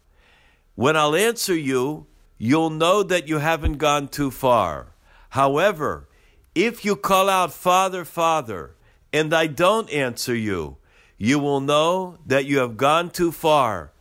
When 0.76 0.96
I'll 0.96 1.16
answer 1.16 1.56
you, 1.56 2.06
you'll 2.38 2.70
know 2.70 3.04
that 3.04 3.28
you 3.28 3.40
haven't 3.40 3.78
gone 3.78 4.08
too 4.08 4.32
far. 4.32 4.88
However, 5.30 6.08
if 6.56 6.84
you 6.86 6.96
call 6.96 7.30
out, 7.30 7.54
Father, 7.54 8.06
Father, 8.06 8.76
and 9.14 9.34
I 9.34 9.48
don't 9.48 9.90
answer 9.92 10.36
you, 10.36 10.78
you 11.18 11.40
will 11.40 11.62
know 11.62 12.18
that 12.26 12.46
you 12.46 12.60
have 12.60 12.78
gone 12.78 13.10
too 13.10 13.32
far 13.32 13.92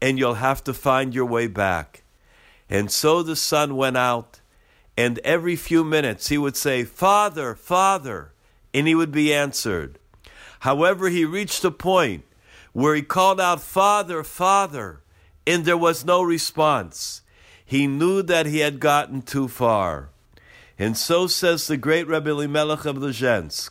and 0.00 0.18
you'll 0.18 0.34
have 0.34 0.62
to 0.64 0.74
find 0.74 1.14
your 1.14 1.24
way 1.24 1.46
back. 1.46 2.02
And 2.68 2.90
so 2.90 3.22
the 3.22 3.36
son 3.36 3.76
went 3.76 3.96
out, 3.96 4.40
and 4.96 5.18
every 5.20 5.56
few 5.56 5.84
minutes 5.84 6.28
he 6.28 6.38
would 6.38 6.56
say, 6.56 6.84
Father, 6.84 7.54
Father, 7.54 8.32
and 8.72 8.86
he 8.86 8.94
would 8.94 9.12
be 9.12 9.32
answered. 9.32 9.98
However, 10.60 11.08
he 11.08 11.24
reached 11.24 11.64
a 11.64 11.70
point 11.70 12.24
where 12.74 12.94
he 12.94 13.02
called 13.02 13.40
out, 13.40 13.62
Father, 13.62 14.22
Father, 14.22 15.00
and 15.46 15.64
there 15.64 15.78
was 15.78 16.04
no 16.04 16.22
response. 16.22 17.22
He 17.64 17.86
knew 17.86 18.20
that 18.22 18.46
he 18.46 18.58
had 18.58 18.80
gotten 18.80 19.22
too 19.22 19.48
far. 19.48 20.10
And 20.78 20.98
so 20.98 21.28
says 21.28 21.66
the 21.66 21.76
great 21.76 22.06
Rebbe 22.08 22.30
Elimelech 22.30 22.84
of 22.84 22.96
Lezhensk. 22.96 23.70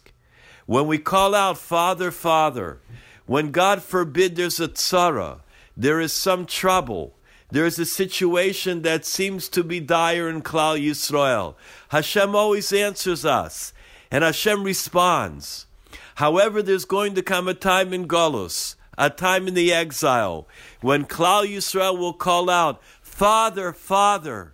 When 0.66 0.88
we 0.88 0.98
call 0.98 1.36
out, 1.36 1.58
Father, 1.58 2.12
Father, 2.12 2.80
when 3.26 3.52
God 3.52 3.84
forbid 3.84 4.36
there's 4.36 4.62
a 4.62 4.70
tzara, 4.70 5.42
there 5.76 6.00
is 6.00 6.14
some 6.14 6.46
trouble, 6.46 7.14
there 7.52 7.66
is 7.66 7.78
a 7.78 7.86
situation 7.86 8.84
that 8.84 9.06
seems 9.06 9.50
to 9.50 9.64
be 9.66 9.82
dire 9.82 10.30
in 10.30 10.42
Klal 10.42 10.82
Yisrael, 10.82 11.56
Hashem 11.90 12.36
always 12.36 12.72
answers 12.72 13.26
us, 13.26 13.74
and 14.10 14.24
Hashem 14.24 14.64
responds. 14.64 15.66
However, 16.16 16.62
there's 16.62 16.86
going 16.86 17.16
to 17.16 17.22
come 17.22 17.50
a 17.50 17.54
time 17.54 17.94
in 17.94 18.08
Golus, 18.08 18.76
a 18.98 19.10
time 19.10 19.48
in 19.48 19.53
the 19.53 19.74
exile, 19.74 20.48
when 20.82 21.06
Klal 21.06 21.48
Yisrael 21.48 21.98
will 21.98 22.14
call 22.14 22.49
out, 22.49 22.82
Father, 23.02 23.74
Father, 23.74 24.53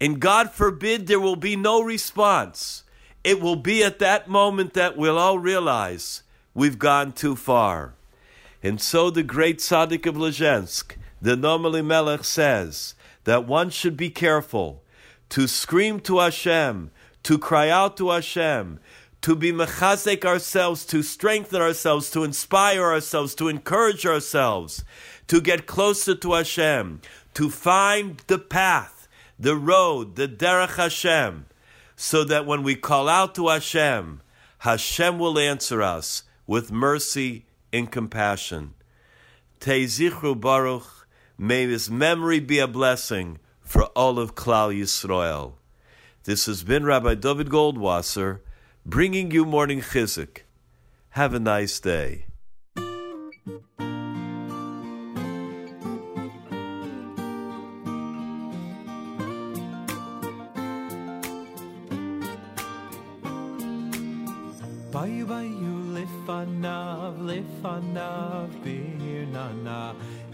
and 0.00 0.20
God 0.20 0.50
forbid 0.50 1.06
there 1.06 1.20
will 1.20 1.36
be 1.36 1.56
no 1.56 1.80
response. 1.82 2.84
It 3.22 3.40
will 3.40 3.56
be 3.56 3.82
at 3.82 4.00
that 4.00 4.28
moment 4.28 4.74
that 4.74 4.96
we'll 4.96 5.18
all 5.18 5.38
realize 5.38 6.22
we've 6.52 6.78
gone 6.78 7.12
too 7.12 7.36
far. 7.36 7.94
And 8.62 8.80
so 8.80 9.10
the 9.10 9.22
great 9.22 9.58
Tzaddik 9.58 10.06
of 10.06 10.16
Lezhensk, 10.16 10.96
the 11.22 11.36
Noam 11.36 11.64
Elimelech, 11.64 12.24
says 12.24 12.94
that 13.24 13.46
one 13.46 13.70
should 13.70 13.96
be 13.96 14.10
careful 14.10 14.82
to 15.30 15.46
scream 15.46 16.00
to 16.00 16.18
Hashem, 16.18 16.90
to 17.22 17.38
cry 17.38 17.68
out 17.70 17.96
to 17.96 18.10
Hashem, 18.10 18.78
to 19.24 19.34
be 19.34 19.50
mechazek 19.50 20.22
ourselves, 20.26 20.84
to 20.84 21.02
strengthen 21.02 21.58
ourselves, 21.58 22.10
to 22.10 22.24
inspire 22.24 22.82
ourselves, 22.82 23.34
to 23.34 23.48
encourage 23.48 24.04
ourselves, 24.04 24.84
to 25.26 25.40
get 25.40 25.64
closer 25.64 26.14
to 26.14 26.34
Hashem, 26.34 27.00
to 27.32 27.48
find 27.48 28.18
the 28.26 28.38
path, 28.38 29.08
the 29.38 29.56
road, 29.56 30.16
the 30.16 30.28
derech 30.28 30.76
Hashem, 30.76 31.46
so 31.96 32.22
that 32.24 32.44
when 32.44 32.62
we 32.62 32.74
call 32.74 33.08
out 33.08 33.34
to 33.36 33.48
Hashem, 33.48 34.20
Hashem 34.58 35.18
will 35.18 35.38
answer 35.38 35.80
us 35.80 36.24
with 36.46 36.70
mercy 36.70 37.46
and 37.72 37.90
compassion. 37.90 38.74
Tezichru 39.58 40.38
Baruch, 40.38 41.08
may 41.38 41.66
his 41.66 41.90
memory 41.90 42.40
be 42.40 42.58
a 42.58 42.68
blessing 42.68 43.38
for 43.62 43.84
all 43.96 44.18
of 44.18 44.34
Klal 44.34 44.78
Yisrael. 44.78 45.54
This 46.24 46.44
has 46.44 46.62
been 46.62 46.84
Rabbi 46.84 47.14
David 47.14 47.48
Goldwasser 47.48 48.40
bringing 48.86 49.30
you 49.30 49.44
morning 49.44 49.80
chizuk. 49.80 50.42
Have 51.10 51.32
a 51.34 51.40
nice 51.40 51.80
day. 51.80 52.26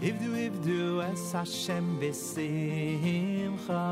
Ivdu 0.01 0.33
ivdu 0.35 1.01
es 1.03 1.31
Hashem 1.31 1.99
besimcha 1.99 3.85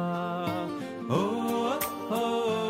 oh 1.07 1.77
oh 1.77 1.80
oh 2.10 2.68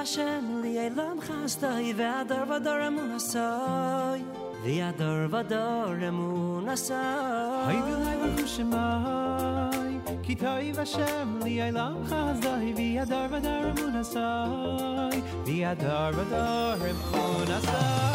tay 0.00 0.06
vashem 0.06 0.62
li 0.62 0.78
elam 0.78 1.20
khastai 1.20 1.92
ve'adar 1.92 2.46
vadar 2.46 2.80
emunasai 2.88 4.22
ve'adar 4.64 5.28
vadar 5.32 6.00
emunasai 6.10 7.66
Haydi 7.68 7.94
lai 8.04 8.16
baruch 8.20 8.50
shemai 8.54 10.22
Ki 10.22 10.36
toiv 10.36 10.76
Hashem 10.76 11.40
li 11.40 11.60
elam 11.60 12.06
chazai 12.06 12.74
Vi 12.76 12.98
adar 12.98 13.28
vadar 13.28 13.64
emunasai 13.72 15.22
Vi 15.46 15.64
adar 15.64 16.12
vadar 16.12 16.78
emunasai 16.92 18.09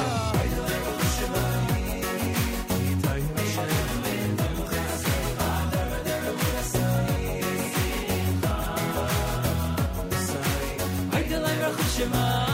lai 12.03 12.44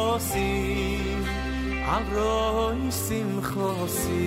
שמחוסי. 0.00 1.16
Arroy 1.86 2.90
simchosi 2.90 4.26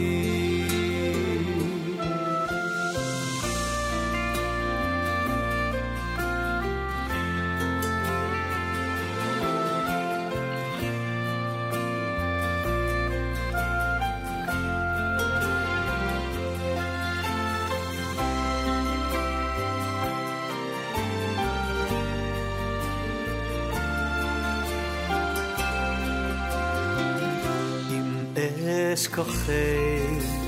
is 29.07 30.44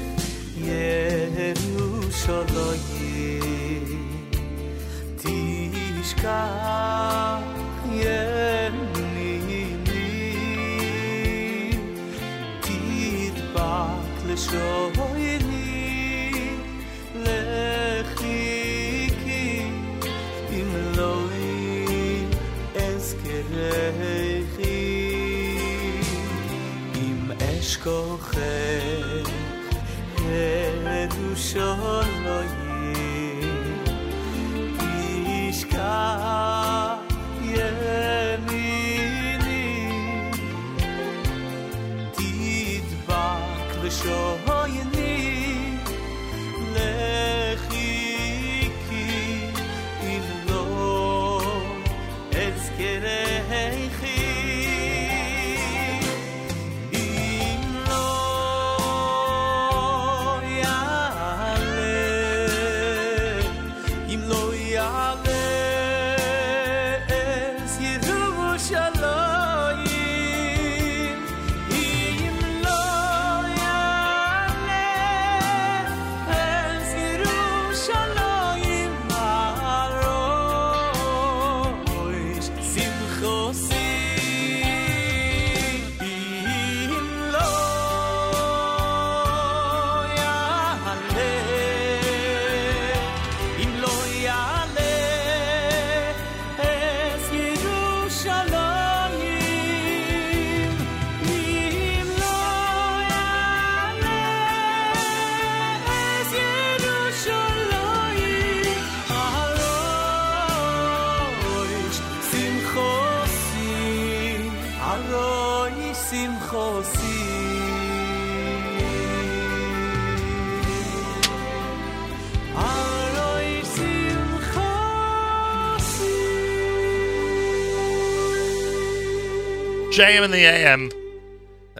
JM 129.96 130.26
in 130.26 130.30
the 130.30 130.44
AM. 130.44 130.90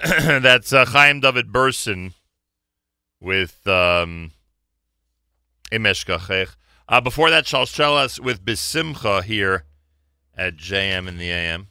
That's 0.42 0.72
uh, 0.72 0.86
Chaim 0.86 1.20
David 1.20 1.52
Burson 1.52 2.14
with 3.20 3.66
um, 3.66 4.32
Imesh 5.70 6.06
Gachech. 6.06 6.56
Uh, 6.88 7.02
before 7.02 7.28
that, 7.28 7.44
Shalshelas 7.44 8.18
with 8.18 8.42
Bisimcha 8.42 9.22
here 9.22 9.64
at 10.34 10.56
JM 10.56 11.06
in 11.08 11.18
the 11.18 11.30
AM. 11.30 11.66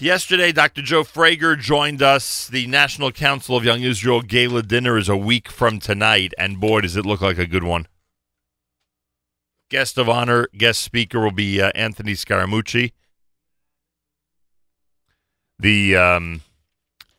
Yesterday, 0.00 0.50
Dr. 0.52 0.80
Joe 0.80 1.02
Frager 1.02 1.58
joined 1.58 2.00
us. 2.00 2.48
The 2.48 2.66
National 2.68 3.12
Council 3.12 3.54
of 3.54 3.66
Young 3.66 3.82
Israel 3.82 4.22
Gala 4.22 4.62
Dinner 4.62 4.96
is 4.96 5.10
a 5.10 5.16
week 5.16 5.50
from 5.50 5.78
tonight, 5.78 6.32
and 6.38 6.58
boy, 6.58 6.80
does 6.80 6.96
it 6.96 7.04
look 7.04 7.20
like 7.20 7.36
a 7.36 7.46
good 7.46 7.64
one. 7.64 7.86
Guest 9.68 9.98
of 9.98 10.08
honor, 10.08 10.48
guest 10.56 10.80
speaker 10.80 11.20
will 11.20 11.32
be 11.32 11.60
uh, 11.60 11.70
Anthony 11.74 12.14
Scaramucci. 12.14 12.92
The 15.62 15.96
um, 15.96 16.42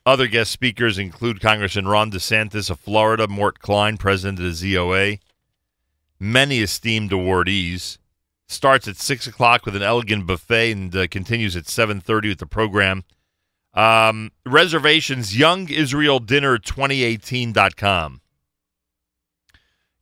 other 0.05 0.27
guest 0.27 0.51
speakers 0.51 0.97
include 0.97 1.39
Congressman 1.39 1.87
Ron 1.87 2.11
DeSantis 2.11 2.69
of 2.69 2.77
Florida, 2.77 3.25
Mort 3.25 3.59
Klein, 3.59 3.95
president 3.95 4.39
of 4.39 4.45
the 4.45 4.51
ZOA, 4.51 5.19
many 6.19 6.59
esteemed 6.59 7.11
awardees. 7.11 7.99
Starts 8.49 8.89
at 8.89 8.97
six 8.97 9.27
o'clock 9.27 9.65
with 9.65 9.77
an 9.77 9.81
elegant 9.81 10.27
buffet 10.27 10.73
and 10.73 10.93
uh, 10.93 11.07
continues 11.07 11.55
at 11.55 11.69
seven 11.69 12.01
thirty 12.01 12.27
with 12.27 12.39
the 12.39 12.45
program. 12.45 13.05
Um, 13.73 14.33
reservations: 14.45 15.31
YoungIsraelDinner2018.com. 15.31 18.19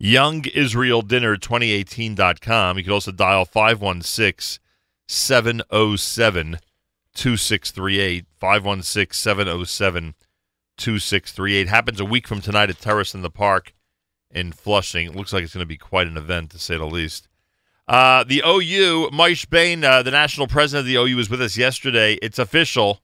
YoungIsraelDinner2018.com. 0.02 2.78
You 2.80 2.84
can 2.84 2.94
also 2.94 3.12
dial 3.12 3.46
516 3.46 4.60
707 5.08 6.58
2638. 7.14 8.26
516 8.40 9.14
707 9.14 10.16
2638. 10.78 11.68
Happens 11.68 12.00
a 12.00 12.06
week 12.06 12.28
from 12.28 12.42
tonight 12.42 12.70
at 12.70 12.80
Terrace 12.80 13.14
in 13.14 13.22
the 13.22 13.30
Park 13.30 13.74
in 14.32 14.52
Flushing. 14.52 15.08
It 15.08 15.16
looks 15.16 15.34
like 15.34 15.44
it's 15.44 15.54
going 15.54 15.64
to 15.64 15.68
be 15.68 15.78
quite 15.78 16.08
an 16.08 16.18
event, 16.18 16.52
to 16.52 16.60
say 16.60 16.78
the 16.78 16.86
least. 16.86 17.28
Uh, 17.88 18.24
the 18.24 18.42
OU, 18.46 19.10
Moishe 19.12 19.50
Bane, 19.50 19.84
uh, 19.84 20.02
the 20.02 20.12
national 20.12 20.48
president 20.48 20.82
of 20.82 20.88
the 20.88 20.96
OU, 20.96 21.18
was 21.18 21.30
with 21.30 21.42
us 21.42 21.58
yesterday. 21.58 22.14
It's 22.22 22.40
official. 22.40 23.02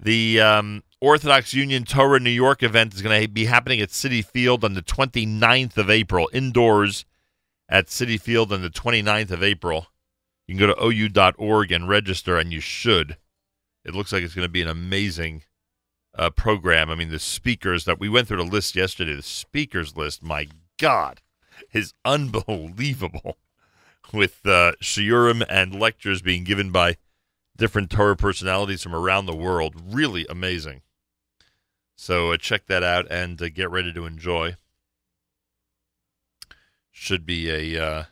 The 0.00 0.40
um, 0.40 0.82
Orthodox 1.00 1.54
Union 1.54 1.84
Torah 1.84 2.20
New 2.20 2.30
York 2.30 2.62
event 2.62 2.94
is 2.94 3.02
going 3.02 3.20
to 3.20 3.28
be 3.28 3.44
happening 3.44 3.80
at 3.80 3.90
Citi 3.90 4.24
Field 4.24 4.64
on 4.64 4.74
the 4.74 4.82
29th 4.82 5.76
of 5.76 5.90
April, 5.90 6.30
indoors 6.32 7.04
at 7.68 7.86
Citi 7.86 8.20
Field 8.20 8.52
on 8.52 8.62
the 8.62 8.70
29th 8.70 9.30
of 9.30 9.42
April. 9.42 9.88
You 10.46 10.56
can 10.56 10.66
go 10.66 10.74
to 10.74 10.82
ou.org 10.82 11.72
and 11.72 11.88
register, 11.88 12.36
and 12.36 12.52
you 12.52 12.60
should. 12.60 13.16
It 13.84 13.94
looks 13.94 14.12
like 14.12 14.22
it's 14.22 14.34
going 14.34 14.46
to 14.46 14.52
be 14.52 14.62
an 14.62 14.68
amazing 14.68 15.42
uh, 16.16 16.30
program. 16.30 16.90
I 16.90 16.94
mean, 16.94 17.10
the 17.10 17.18
speakers 17.18 17.84
that 17.84 17.98
we 17.98 18.08
went 18.08 18.28
through 18.28 18.38
the 18.38 18.44
list 18.44 18.76
yesterday, 18.76 19.14
the 19.14 19.22
speakers 19.22 19.96
list, 19.96 20.22
my 20.22 20.48
God, 20.78 21.20
is 21.72 21.94
unbelievable 22.04 23.36
with 24.12 24.46
uh, 24.46 24.72
shiurim 24.82 25.44
and 25.48 25.78
lectures 25.78 26.22
being 26.22 26.44
given 26.44 26.70
by 26.70 26.96
different 27.56 27.90
Torah 27.90 28.16
personalities 28.16 28.82
from 28.82 28.94
around 28.94 29.26
the 29.26 29.36
world. 29.36 29.74
Really 29.84 30.26
amazing. 30.28 30.82
So 31.96 32.32
uh, 32.32 32.36
check 32.36 32.66
that 32.66 32.82
out 32.82 33.06
and 33.10 33.40
uh, 33.40 33.48
get 33.48 33.70
ready 33.70 33.92
to 33.92 34.06
enjoy. 34.06 34.56
Should 36.90 37.26
be 37.26 37.50
a 37.50 37.84
uh, 37.84 38.04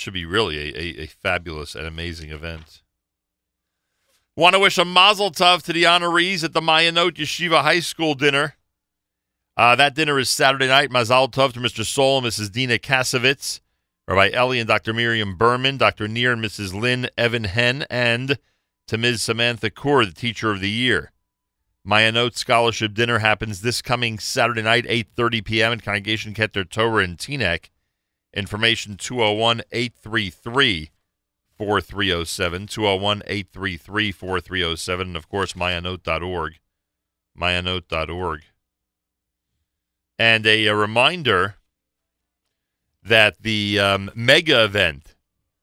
should 0.00 0.14
be 0.14 0.24
really 0.24 0.56
a, 0.58 0.78
a, 0.78 1.04
a 1.04 1.06
fabulous 1.06 1.74
and 1.74 1.86
amazing 1.86 2.30
event. 2.30 2.82
Want 4.36 4.54
to 4.54 4.60
wish 4.60 4.78
a 4.78 4.84
mazel 4.84 5.30
tov 5.30 5.62
to 5.64 5.72
the 5.72 5.84
honorees 5.84 6.42
at 6.44 6.52
the 6.52 6.60
Mayanot 6.60 7.12
Yeshiva 7.12 7.62
High 7.62 7.80
School 7.80 8.14
dinner. 8.14 8.54
Uh, 9.56 9.76
that 9.76 9.94
dinner 9.94 10.18
is 10.18 10.30
Saturday 10.30 10.68
night. 10.68 10.90
Mazel 10.90 11.28
tov 11.28 11.52
to 11.52 11.60
Mr. 11.60 11.84
Sol 11.84 12.18
and 12.18 12.26
Mrs. 12.26 12.50
Dina 12.50 12.78
Kasovitz, 12.78 13.60
Rabbi 14.08 14.30
Ellie 14.32 14.58
and 14.58 14.68
Dr. 14.68 14.94
Miriam 14.94 15.36
Berman, 15.36 15.76
Dr. 15.76 16.08
Neer 16.08 16.32
and 16.32 16.42
Mrs. 16.42 16.72
Lynn 16.72 17.10
Evan 17.18 17.44
Hen, 17.44 17.84
and 17.90 18.38
to 18.86 18.96
Ms. 18.96 19.22
Samantha 19.22 19.70
Kaur, 19.70 20.06
the 20.06 20.12
Teacher 20.12 20.50
of 20.50 20.60
the 20.60 20.70
Year. 20.70 21.12
Mayanot 21.86 22.36
Scholarship 22.36 22.94
Dinner 22.94 23.18
happens 23.18 23.60
this 23.60 23.82
coming 23.82 24.18
Saturday 24.18 24.62
night, 24.62 24.84
8.30 24.86 25.44
p.m. 25.44 25.72
in 25.72 25.80
Congregation 25.80 26.34
Keter 26.34 26.68
Torah 26.68 27.04
in 27.04 27.16
Teaneck. 27.16 27.70
Information 28.32 28.96
201-833 28.96 30.90
4307, 31.58 32.66
201 32.68 33.22
833 33.26 34.12
4307, 34.12 35.06
and 35.08 35.16
of 35.16 35.28
course, 35.28 35.52
maayanot.org. 35.52 36.54
Maayanot.org. 37.38 38.42
And 40.18 40.46
a, 40.46 40.66
a 40.66 40.74
reminder 40.74 41.56
that 43.02 43.42
the 43.42 43.78
um, 43.78 44.10
mega 44.14 44.64
event, 44.64 45.14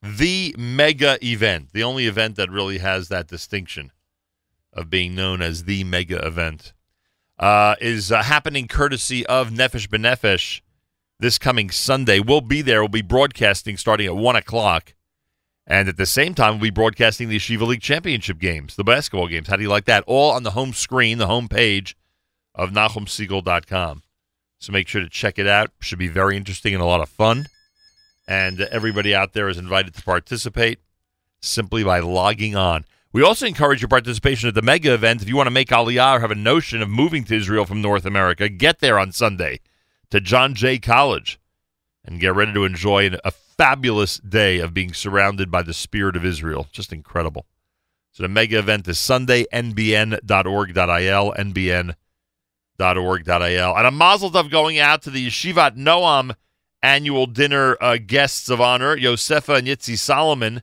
the 0.02 0.56
mega 0.58 1.18
event, 1.26 1.70
the 1.74 1.84
only 1.84 2.06
event 2.06 2.36
that 2.36 2.52
really 2.52 2.80
has 2.80 3.08
that 3.08 3.28
distinction 3.28 3.92
of 4.74 4.90
being 4.90 5.16
known 5.16 5.42
as 5.42 5.64
the 5.64 5.84
mega 5.84 6.24
event, 6.26 6.74
uh, 7.40 7.76
is 7.80 8.12
uh, 8.12 8.24
happening 8.24 8.68
courtesy 8.68 9.26
of 9.28 9.50
Nefesh 9.50 9.88
B'Nefesh 9.88 10.62
this 11.20 11.38
coming 11.38 11.70
Sunday. 11.70 12.20
We'll 12.20 12.42
be 12.42 12.62
there. 12.62 12.82
We'll 12.82 12.90
be 12.90 13.02
broadcasting 13.02 13.78
starting 13.78 14.08
at 14.08 14.16
1 14.16 14.36
o'clock. 14.36 14.94
And 15.66 15.90
at 15.90 15.98
the 15.98 16.06
same 16.06 16.34
time, 16.34 16.54
we'll 16.54 16.62
be 16.62 16.70
broadcasting 16.70 17.28
the 17.28 17.38
Yeshiva 17.38 17.68
League 17.68 17.82
Championship 17.82 18.40
games, 18.40 18.76
the 18.76 18.84
basketball 18.84 19.28
games. 19.28 19.48
How 19.50 19.58
do 19.58 19.64
you 19.64 19.70
like 19.70 19.86
that? 19.86 20.04
All 20.08 20.32
on 20.32 20.44
the 20.44 20.52
home 20.52 20.74
screen, 20.74 21.18
the 21.18 21.28
home 21.28 21.50
page 21.50 21.98
of 22.56 22.72
NachumSegal.com. 22.72 24.04
So 24.60 24.72
make 24.72 24.88
sure 24.88 25.02
to 25.02 25.10
check 25.10 25.38
it 25.38 25.48
out. 25.48 25.72
Should 25.82 26.00
be 26.00 26.08
very 26.08 26.38
interesting 26.38 26.74
and 26.74 26.82
a 26.82 26.86
lot 26.86 27.02
of 27.02 27.10
fun. 27.10 27.48
And 28.28 28.62
everybody 28.62 29.14
out 29.14 29.34
there 29.34 29.50
is 29.50 29.58
invited 29.58 29.94
to 29.96 30.04
participate 30.04 30.80
simply 31.42 31.84
by 31.84 32.00
logging 32.00 32.56
on. 32.56 32.86
We 33.12 33.24
also 33.24 33.46
encourage 33.46 33.82
your 33.82 33.90
participation 33.90 34.48
at 34.48 34.56
the 34.56 34.62
mega 34.62 34.94
event. 34.94 35.22
If 35.22 35.30
you 35.30 35.36
want 35.36 35.48
to 35.48 35.52
make 35.52 35.70
Aliyah 35.70 36.18
or 36.18 36.20
have 36.20 36.32
a 36.32 36.36
notion 36.36 36.82
of 36.82 36.90
moving 36.90 37.24
to 37.26 37.36
Israel 37.36 37.66
from 37.66 37.82
North 37.82 38.06
America, 38.06 38.50
get 38.50 38.80
there 38.80 39.00
on 39.00 39.12
Sunday 39.12 39.60
to 40.12 40.22
John 40.22 40.56
Jay 40.56 40.80
College 40.80 41.40
and 42.04 42.20
get 42.20 42.36
ready 42.36 42.54
to 42.54 42.64
enjoy 42.64 43.12
a 43.24 43.32
fabulous 43.32 44.18
day 44.18 44.60
of 44.60 44.74
being 44.74 44.94
surrounded 44.94 45.52
by 45.52 45.62
the 45.62 45.74
spirit 45.74 46.16
of 46.16 46.24
Israel. 46.24 46.68
Just 46.72 46.94
incredible. 46.94 47.46
So 48.12 48.24
the 48.24 48.30
mega 48.30 48.58
event 48.60 48.88
is 48.88 49.00
Sunday, 49.00 49.46
nbn.org.il, 49.54 51.34
nbn.org.il. 51.34 51.96
And 53.78 53.88
a 53.88 53.92
mazel 53.92 54.32
tov 54.32 54.50
going 54.50 54.80
out 54.80 55.02
to 55.04 55.10
the 55.10 55.28
Yeshivat 55.28 55.76
Noam 55.76 56.36
annual 56.82 57.28
dinner 57.28 57.78
uh, 57.82 57.98
guests 57.98 58.50
of 58.50 58.62
honor, 58.62 58.96
Yosefa 58.96 59.58
and 59.58 59.68
Yitzi 59.68 59.98
Solomon, 59.98 60.62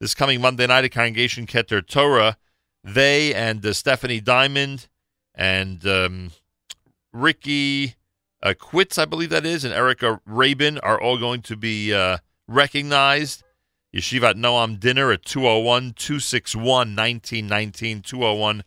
this 0.00 0.14
coming 0.14 0.40
Monday 0.40 0.66
night 0.66 0.84
at 0.84 0.92
Congregation 0.92 1.46
Keter 1.46 1.86
Torah. 1.86 2.36
They 2.84 3.32
and 3.32 3.64
uh, 3.64 3.72
Stephanie 3.72 4.20
Diamond 4.20 4.88
and 5.34 5.86
um, 5.86 6.32
Ricky 7.12 7.94
uh, 8.42 8.54
Quitz, 8.58 8.98
I 8.98 9.04
believe 9.04 9.30
that 9.30 9.46
is, 9.46 9.64
and 9.64 9.72
Erica 9.72 10.20
Rabin 10.26 10.78
are 10.78 11.00
all 11.00 11.18
going 11.18 11.42
to 11.42 11.56
be 11.56 11.94
uh, 11.94 12.18
recognized 12.48 13.44
Yeshivat 13.94 14.34
Noam 14.34 14.80
dinner 14.80 15.12
at 15.12 15.24
201 15.24 15.94
261 15.94 16.96
1919. 16.96 18.02
201 18.02 18.64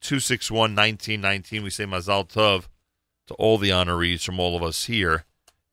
261 0.00 0.58
1919. 0.74 1.62
We 1.62 1.70
say 1.70 1.84
Mazal 1.84 2.28
Tov 2.28 2.66
to 3.28 3.34
all 3.34 3.58
the 3.58 3.70
honorees 3.70 4.24
from 4.24 4.40
all 4.40 4.56
of 4.56 4.62
us 4.62 4.84
here 4.84 5.24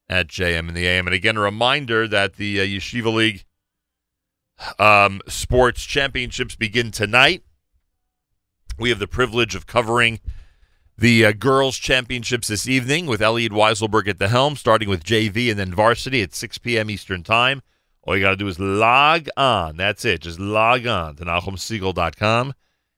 at 0.07 0.27
JM 0.27 0.67
and 0.67 0.75
the 0.75 0.87
AM. 0.87 1.07
And 1.07 1.13
again, 1.13 1.37
a 1.37 1.41
reminder 1.41 2.07
that 2.07 2.35
the 2.35 2.61
uh, 2.61 2.63
Yeshiva 2.63 3.13
League 3.13 3.45
um, 4.79 5.21
sports 5.27 5.83
championships 5.83 6.55
begin 6.55 6.91
tonight. 6.91 7.43
We 8.77 8.89
have 8.89 8.99
the 8.99 9.07
privilege 9.07 9.55
of 9.55 9.67
covering 9.67 10.19
the 10.97 11.25
uh, 11.25 11.31
girls' 11.31 11.77
championships 11.77 12.47
this 12.47 12.67
evening 12.67 13.05
with 13.05 13.21
Elliot 13.21 13.51
Weiselberg 13.51 14.07
at 14.07 14.19
the 14.19 14.27
helm, 14.27 14.55
starting 14.55 14.89
with 14.89 15.03
JV 15.03 15.49
and 15.49 15.59
then 15.59 15.73
varsity 15.73 16.21
at 16.21 16.33
6 16.33 16.57
p.m. 16.59 16.89
Eastern 16.89 17.23
Time. 17.23 17.61
All 18.03 18.15
you 18.15 18.23
got 18.23 18.31
to 18.31 18.35
do 18.35 18.47
is 18.47 18.59
log 18.59 19.27
on. 19.37 19.77
That's 19.77 20.05
it. 20.05 20.21
Just 20.21 20.39
log 20.39 20.85
on 20.85 21.15
to 21.15 21.25
NachumSegal.com 21.25 22.53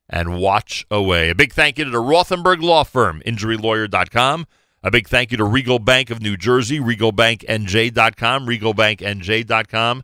and 0.09 0.38
watch 0.39 0.85
away. 0.89 1.30
A 1.30 1.35
big 1.35 1.53
thank 1.53 1.77
you 1.77 1.85
to 1.85 1.91
the 1.91 1.97
Rothenberg 2.01 2.61
Law 2.61 2.84
Firm, 2.84 3.22
InjuryLawyer.com. 3.26 4.47
A 4.84 4.91
big 4.91 5.07
thank 5.07 5.31
you 5.31 5.38
to 5.38 5.43
Regal 5.43 5.80
Bank 5.80 6.09
of 6.11 6.22
New 6.22 6.38
Jersey, 6.38 6.80
RegalBankNJ.com, 6.80 8.45
RegalBankNJ.com. 8.45 10.03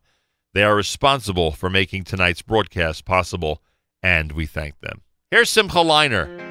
They 0.53 0.63
are 0.63 0.75
responsible 0.75 1.51
for 1.51 1.69
making 1.69 2.03
tonight's 2.03 2.41
broadcast 2.41 3.05
possible, 3.05 3.61
and 4.01 4.31
we 4.31 4.45
thank 4.45 4.79
them. 4.79 5.01
Here's 5.29 5.49
Simcha 5.49 5.77
Leiner. 5.77 6.50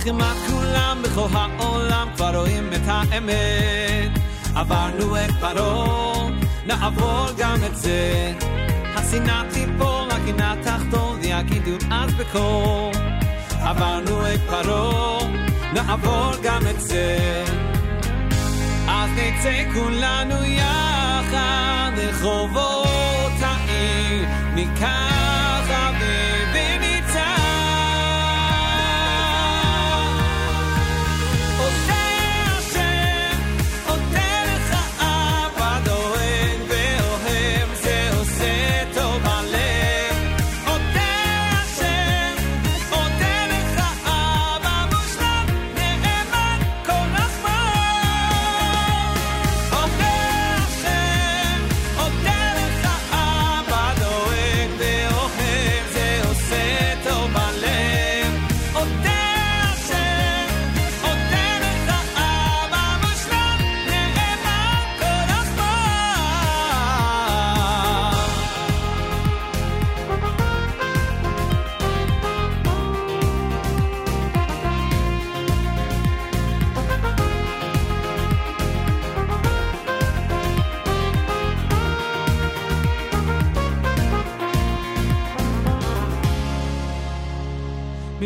וכמעט 0.00 0.36
כולם 0.50 1.02
בכל 1.02 1.26
העולם 1.32 2.08
כבר 2.16 2.36
רואים 2.36 2.70
את 2.72 2.80
האמת. 2.86 4.10
עברנו 4.54 5.16
את 5.16 5.30
פרעה, 5.40 6.13
נעבור 6.65 7.27
גם 7.37 7.57
את 7.65 7.75
זה. 7.75 8.31
השנאה 8.95 9.41
תיפול, 9.53 10.07
הגינה 10.11 10.55
תחתון, 10.63 11.19
ויגידו 11.21 11.71
אז 11.91 12.13
בקול. 12.13 12.91
עברנו 13.61 14.33
את 14.33 14.39
פרעה, 14.49 15.27
נעבור 15.73 16.31
גם 16.43 16.61
את 16.69 16.81
זה. 16.81 17.17
אז 18.87 19.09
נצא 19.15 19.63
כולנו 19.73 20.43
יחד 20.43 21.91
לרחובות 21.97 23.41
העיר, 23.41 24.25
ניקח 24.53 25.44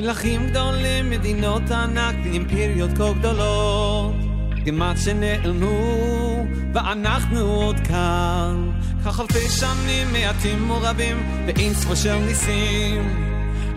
מלכים 0.02 0.50
גדולים, 0.50 1.10
מדינות 1.10 1.72
ענק 1.72 2.16
ואימפריות 2.24 2.90
כה 2.98 3.14
גדולות. 3.14 4.16
כמעט 4.66 4.98
שנעלמו, 4.98 6.46
ואנחנו 6.74 7.40
עוד 7.40 7.80
כאן. 7.80 8.72
כך 9.06 9.20
אלפי 9.20 9.50
שנים 9.50 10.08
מעטים 10.14 10.72
ורבים 10.72 11.18
ואין 11.48 11.74
ספור 11.74 11.96
של 11.96 12.16
ניסים. 12.16 13.26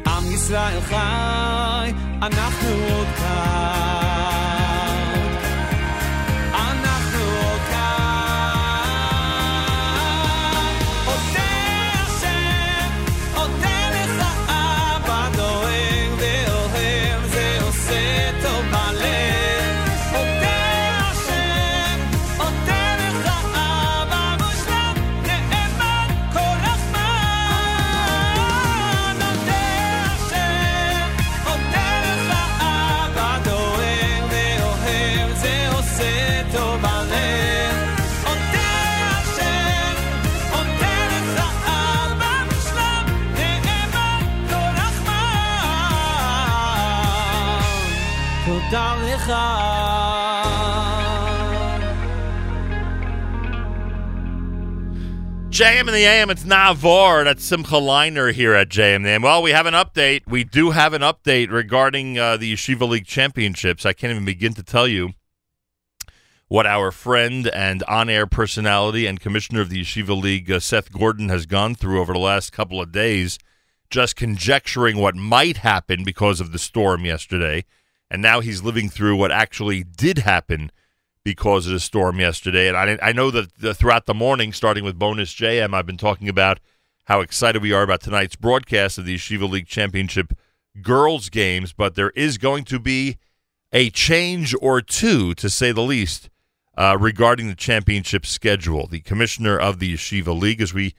עם 0.06 0.32
ישראל 0.32 0.80
חי, 0.80 1.92
אנחנו 2.22 2.68
עוד 2.94 3.06
כאן 3.18 4.21
תודה 48.44 48.94
לך. 49.06 49.32
JM 55.50 55.86
in 55.86 55.94
the 55.94 56.06
AM, 56.06 56.30
it's 56.30 56.44
Navar. 56.44 57.24
That's 57.24 57.44
Simcha 57.44 57.74
Leiner 57.74 58.32
here 58.32 58.54
at 58.54 58.68
JM 58.68 59.06
in. 59.06 59.22
Well, 59.22 59.42
we 59.42 59.50
have 59.52 59.66
an 59.66 59.74
update. 59.74 60.22
We 60.26 60.44
do 60.44 60.70
have 60.70 60.92
an 60.92 61.02
update 61.02 61.50
regarding 61.50 62.18
uh, 62.18 62.36
the 62.36 62.52
Yeshiva 62.54 62.88
League 62.88 63.06
Championships. 63.06 63.86
I 63.86 63.92
can't 63.92 64.10
even 64.10 64.24
begin 64.24 64.54
to 64.54 64.62
tell 64.62 64.88
you 64.88 65.10
what 66.48 66.66
our 66.66 66.90
friend 66.90 67.46
and 67.48 67.84
on 67.84 68.08
air 68.08 68.26
personality 68.26 69.06
and 69.06 69.20
commissioner 69.20 69.60
of 69.60 69.68
the 69.68 69.82
Yeshiva 69.82 70.20
League, 70.20 70.50
uh, 70.50 70.58
Seth 70.58 70.90
Gordon, 70.90 71.28
has 71.28 71.46
gone 71.46 71.74
through 71.74 72.00
over 72.00 72.14
the 72.14 72.18
last 72.18 72.50
couple 72.50 72.80
of 72.80 72.90
days, 72.90 73.38
just 73.90 74.16
conjecturing 74.16 74.96
what 74.96 75.14
might 75.14 75.58
happen 75.58 76.02
because 76.02 76.40
of 76.40 76.50
the 76.50 76.58
storm 76.58 77.04
yesterday 77.04 77.64
and 78.12 78.20
now 78.20 78.40
he's 78.40 78.62
living 78.62 78.90
through 78.90 79.16
what 79.16 79.32
actually 79.32 79.82
did 79.82 80.18
happen 80.18 80.70
because 81.24 81.66
of 81.66 81.72
the 81.72 81.80
storm 81.80 82.20
yesterday. 82.20 82.68
And 82.68 82.76
I, 82.76 82.98
I 83.00 83.12
know 83.12 83.30
that 83.30 83.54
the, 83.54 83.72
throughout 83.72 84.04
the 84.04 84.12
morning, 84.12 84.52
starting 84.52 84.84
with 84.84 84.98
Bonus 84.98 85.32
JM, 85.32 85.72
I've 85.72 85.86
been 85.86 85.96
talking 85.96 86.28
about 86.28 86.60
how 87.06 87.22
excited 87.22 87.62
we 87.62 87.72
are 87.72 87.82
about 87.82 88.02
tonight's 88.02 88.36
broadcast 88.36 88.98
of 88.98 89.06
the 89.06 89.14
Yeshiva 89.14 89.48
League 89.48 89.66
Championship 89.66 90.34
girls 90.82 91.30
games, 91.30 91.72
but 91.72 91.94
there 91.94 92.10
is 92.10 92.36
going 92.36 92.64
to 92.64 92.78
be 92.78 93.16
a 93.72 93.88
change 93.88 94.54
or 94.60 94.82
two, 94.82 95.32
to 95.36 95.48
say 95.48 95.72
the 95.72 95.80
least, 95.80 96.28
uh, 96.76 96.98
regarding 97.00 97.48
the 97.48 97.54
championship 97.54 98.26
schedule. 98.26 98.86
The 98.86 99.00
commissioner 99.00 99.58
of 99.58 99.78
the 99.78 99.94
Yeshiva 99.94 100.38
League, 100.38 100.60
as 100.60 100.74
we 100.74 100.94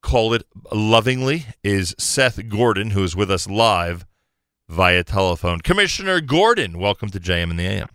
call 0.00 0.32
it 0.32 0.44
lovingly, 0.72 1.44
is 1.62 1.94
Seth 1.98 2.48
Gordon, 2.48 2.92
who 2.92 3.04
is 3.04 3.14
with 3.14 3.30
us 3.30 3.46
live 3.46 4.06
via 4.74 5.04
telephone. 5.04 5.60
Commissioner 5.60 6.20
Gordon, 6.20 6.78
welcome 6.78 7.08
to 7.10 7.20
JM 7.20 7.50
and 7.50 7.58
the 7.58 7.64
AM. 7.64 7.88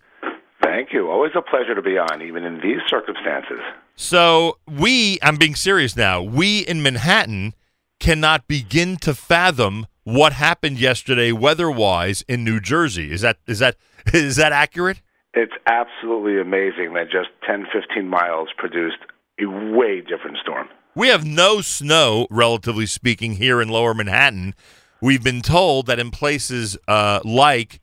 Thank 0.64 0.94
you. 0.94 1.10
Always 1.10 1.34
a 1.36 1.42
pleasure 1.42 1.76
to 1.76 1.82
be 1.82 1.98
on, 1.98 2.22
even 2.22 2.46
in 2.46 2.62
these 2.62 2.80
circumstances. 2.88 3.60
So 3.96 4.58
we, 4.66 5.20
I'm 5.22 5.36
being 5.36 5.56
serious 5.56 5.96
now, 5.96 6.22
we 6.22 6.62
in 6.62 6.82
Manhattan 6.82 7.54
cannot 8.00 8.48
begin 8.48 8.96
to 8.98 9.14
fathom 9.14 9.88
what 10.06 10.34
happened 10.34 10.80
yesterday 10.80 11.34
weather-wise 11.34 12.24
in 12.28 12.46
New 12.46 12.62
Jersey. 12.62 13.12
Is 13.12 13.22
that 13.22 13.38
is 13.46 13.60
that 13.60 13.76
is 14.14 14.38
that 14.38 14.54
accurate? 14.54 15.02
It's 15.34 15.54
absolutely 15.68 16.40
amazing 16.42 16.94
that 16.94 17.12
just 17.12 17.30
10, 17.46 17.68
15 17.72 18.08
miles 18.08 18.50
produced 18.58 18.98
a 19.40 19.46
way 19.46 20.02
different 20.02 20.38
storm. 20.42 20.68
We 20.96 21.10
have 21.10 21.24
no 21.24 21.62
snow, 21.62 22.26
relatively 22.32 22.88
speaking, 22.88 23.34
here 23.34 23.62
in 23.62 23.70
Lower 23.70 23.94
Manhattan. 23.94 24.56
We've 25.02 25.24
been 25.24 25.42
told 25.42 25.86
that 25.86 25.98
in 25.98 26.12
places 26.12 26.78
uh, 26.88 27.22
like 27.24 27.80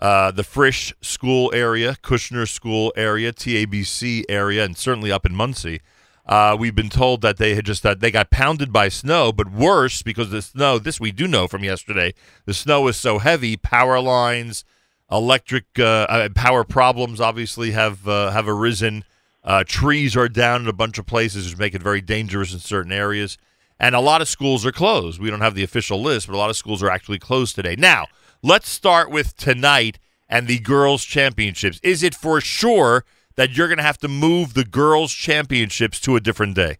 uh, 0.00 0.30
the 0.32 0.44
Frisch 0.44 0.92
School 1.00 1.50
area, 1.54 1.96
Kushner 2.02 2.46
School 2.46 2.92
area, 2.94 3.32
TABC 3.32 4.24
area, 4.28 4.64
and 4.64 4.76
certainly 4.76 5.10
up 5.10 5.24
in 5.24 5.34
Monsey, 5.34 5.80
uh, 6.26 6.54
we've 6.60 6.74
been 6.74 6.90
told 6.90 7.22
that 7.22 7.38
they 7.38 7.54
had 7.54 7.64
just 7.64 7.82
that 7.84 8.00
they 8.00 8.10
got 8.10 8.30
pounded 8.30 8.70
by 8.70 8.90
snow, 8.90 9.32
but 9.32 9.50
worse 9.50 10.02
because 10.02 10.30
the 10.30 10.42
snow. 10.42 10.78
This 10.78 11.00
we 11.00 11.10
do 11.10 11.26
know 11.26 11.48
from 11.48 11.64
yesterday. 11.64 12.12
The 12.44 12.52
snow 12.52 12.86
is 12.88 12.98
so 12.98 13.18
heavy, 13.18 13.56
power 13.56 13.98
lines, 13.98 14.62
electric 15.10 15.64
uh, 15.78 15.82
uh, 15.82 16.28
power 16.34 16.64
problems 16.64 17.18
obviously 17.18 17.70
have 17.70 18.06
uh, 18.06 18.30
have 18.32 18.46
arisen. 18.46 19.04
Uh, 19.42 19.64
trees 19.66 20.14
are 20.18 20.28
down 20.28 20.62
in 20.62 20.68
a 20.68 20.74
bunch 20.74 20.98
of 20.98 21.06
places, 21.06 21.48
which 21.48 21.58
make 21.58 21.74
it 21.74 21.82
very 21.82 22.02
dangerous 22.02 22.52
in 22.52 22.58
certain 22.58 22.92
areas. 22.92 23.38
And 23.80 23.94
a 23.94 24.00
lot 24.00 24.20
of 24.20 24.28
schools 24.28 24.66
are 24.66 24.72
closed. 24.72 25.20
We 25.20 25.30
don't 25.30 25.40
have 25.40 25.54
the 25.54 25.62
official 25.62 26.02
list, 26.02 26.26
but 26.26 26.34
a 26.34 26.38
lot 26.38 26.50
of 26.50 26.56
schools 26.56 26.82
are 26.82 26.90
actually 26.90 27.18
closed 27.18 27.54
today. 27.54 27.76
Now, 27.76 28.06
let's 28.42 28.68
start 28.68 29.10
with 29.10 29.36
tonight 29.36 29.98
and 30.28 30.48
the 30.48 30.58
girls' 30.58 31.04
championships. 31.04 31.80
Is 31.82 32.02
it 32.02 32.14
for 32.14 32.40
sure 32.40 33.04
that 33.36 33.56
you're 33.56 33.68
going 33.68 33.78
to 33.78 33.84
have 33.84 33.98
to 33.98 34.08
move 34.08 34.54
the 34.54 34.64
girls' 34.64 35.12
championships 35.12 36.00
to 36.00 36.16
a 36.16 36.20
different 36.20 36.56
day? 36.56 36.76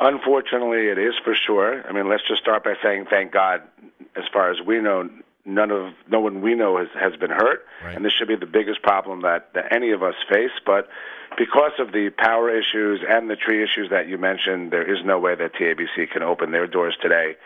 Unfortunately, 0.00 0.88
it 0.88 0.98
is 0.98 1.14
for 1.22 1.34
sure. 1.34 1.86
I 1.86 1.92
mean, 1.92 2.08
let's 2.08 2.26
just 2.26 2.42
start 2.42 2.64
by 2.64 2.74
saying 2.82 3.06
thank 3.10 3.32
God. 3.32 3.62
As 4.16 4.24
far 4.32 4.50
as 4.50 4.60
we 4.66 4.80
know, 4.80 5.08
none 5.44 5.70
of 5.70 5.92
no 6.08 6.20
one 6.20 6.40
we 6.40 6.54
know 6.54 6.78
has 6.78 6.88
has 6.98 7.14
been 7.16 7.30
hurt, 7.30 7.64
and 7.94 8.04
this 8.04 8.12
should 8.12 8.28
be 8.28 8.36
the 8.36 8.46
biggest 8.46 8.82
problem 8.82 9.22
that, 9.22 9.52
that 9.54 9.72
any 9.74 9.90
of 9.92 10.02
us 10.02 10.14
face. 10.28 10.50
But 10.64 10.88
because 11.36 11.72
of 11.78 11.92
the 11.92 12.10
power 12.10 12.50
issues 12.50 13.00
and 13.08 13.28
the 13.28 13.36
tree 13.36 13.62
issues 13.62 13.90
that 13.90 14.08
you 14.08 14.18
mentioned, 14.18 14.70
there 14.70 14.88
is 14.88 15.04
no 15.04 15.18
way 15.18 15.34
that 15.34 15.54
TABC 15.54 16.10
can 16.10 16.22
open 16.22 16.52
their 16.52 16.66
doors 16.66 16.96
today. 17.00 17.36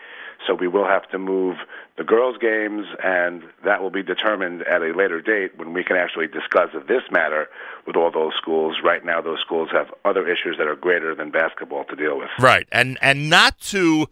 So 0.47 0.55
we 0.55 0.67
will 0.67 0.87
have 0.87 1.07
to 1.09 1.17
move 1.17 1.57
the 1.97 2.03
girls' 2.05 2.37
games, 2.37 2.87
and 3.03 3.43
that 3.65 3.81
will 3.81 3.89
be 3.89 4.03
determined 4.03 4.63
at 4.63 4.81
a 4.81 4.93
later 4.93 5.21
date 5.21 5.57
when 5.57 5.73
we 5.73 5.83
can 5.83 5.97
actually 5.97 6.27
discuss 6.27 6.69
this 6.87 7.03
matter 7.11 7.49
with 7.85 7.97
all 7.97 8.09
those 8.09 8.33
schools. 8.35 8.77
Right 8.81 9.03
now, 9.03 9.19
those 9.19 9.41
schools 9.41 9.69
have 9.73 9.93
other 10.05 10.25
issues 10.27 10.57
that 10.57 10.67
are 10.67 10.77
greater 10.77 11.13
than 11.13 11.29
basketball 11.29 11.83
to 11.85 11.95
deal 11.95 12.17
with. 12.17 12.29
Right, 12.39 12.67
and 12.71 12.97
and 13.01 13.29
not 13.29 13.59
to 13.71 14.07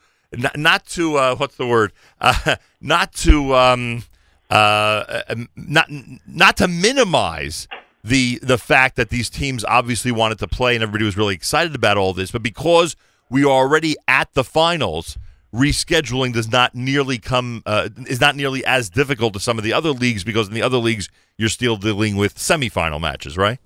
not, 0.56 0.86
to 0.88 1.16
uh, 1.16 1.36
what's 1.36 1.56
the 1.56 1.68
word? 1.68 1.94
Uh, 2.20 2.56
not 2.82 3.14
to 3.14 3.54
um, 3.54 4.04
uh, 4.50 5.22
um, 5.30 5.48
not 5.56 5.88
not 6.26 6.58
to 6.58 6.68
minimize 6.68 7.68
the 8.08 8.40
the 8.42 8.58
fact 8.58 8.96
that 8.96 9.10
these 9.10 9.30
teams 9.30 9.64
obviously 9.66 10.12
wanted 10.12 10.40
to 10.40 10.48
play 10.48 10.76
and 10.76 10.84
everybody 10.84 11.06
was 11.06 11.18
really 11.18 11.36
excited 11.36 11.76
about 11.76 11.98
all 11.98 12.14
this, 12.14 12.32
but 12.32 12.42
because 12.42 12.96
we 13.30 13.44
are 13.44 13.50
already 13.50 13.96
at 14.08 14.34
the 14.34 14.44
finals, 14.44 15.18
rescheduling 15.54 16.34
does 16.34 16.50
not 16.52 16.74
nearly 16.74 17.18
come 17.18 17.64
uh, 17.66 17.90
is 18.08 18.22
not 18.22 18.36
nearly 18.36 18.66
as 18.66 18.90
difficult 18.90 19.36
as 19.36 19.44
some 19.44 19.58
of 19.58 19.64
the 19.64 19.74
other 19.74 19.92
leagues 19.92 20.24
because 20.24 20.48
in 20.48 20.54
the 20.54 20.62
other 20.62 20.78
leagues 20.78 21.10
you're 21.38 21.50
still 21.50 21.76
dealing 21.76 22.16
with 22.16 22.36
semifinal 22.36 23.00
matches, 23.00 23.38
right? 23.38 23.60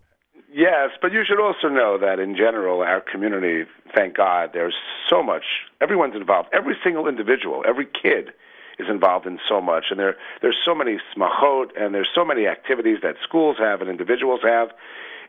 Yes, 0.54 0.90
but 1.02 1.14
you 1.14 1.24
should 1.26 1.40
also 1.40 1.70
know 1.70 1.98
that 1.98 2.20
in 2.20 2.36
general, 2.36 2.82
our 2.82 3.00
community, 3.00 3.64
thank 3.96 4.18
God, 4.18 4.50
there's 4.54 4.76
so 5.10 5.24
much. 5.24 5.44
Everyone's 5.80 6.16
involved. 6.16 6.50
Every 6.52 6.76
single 6.84 7.08
individual, 7.08 7.64
every 7.66 7.86
kid 7.86 8.34
is 8.80 8.88
involved 8.90 9.26
in 9.26 9.40
so 9.48 9.62
much, 9.62 9.86
and 9.90 10.00
there 10.00 10.16
there's 10.42 10.58
so 10.64 10.74
many 10.76 10.98
smachot 11.16 11.70
and 11.80 11.94
there's 11.94 12.10
so 12.14 12.26
many 12.26 12.48
activities 12.48 12.98
that 13.04 13.16
schools 13.24 13.58
have 13.60 13.82
and 13.82 13.90
individuals 13.90 14.42
have. 14.44 14.70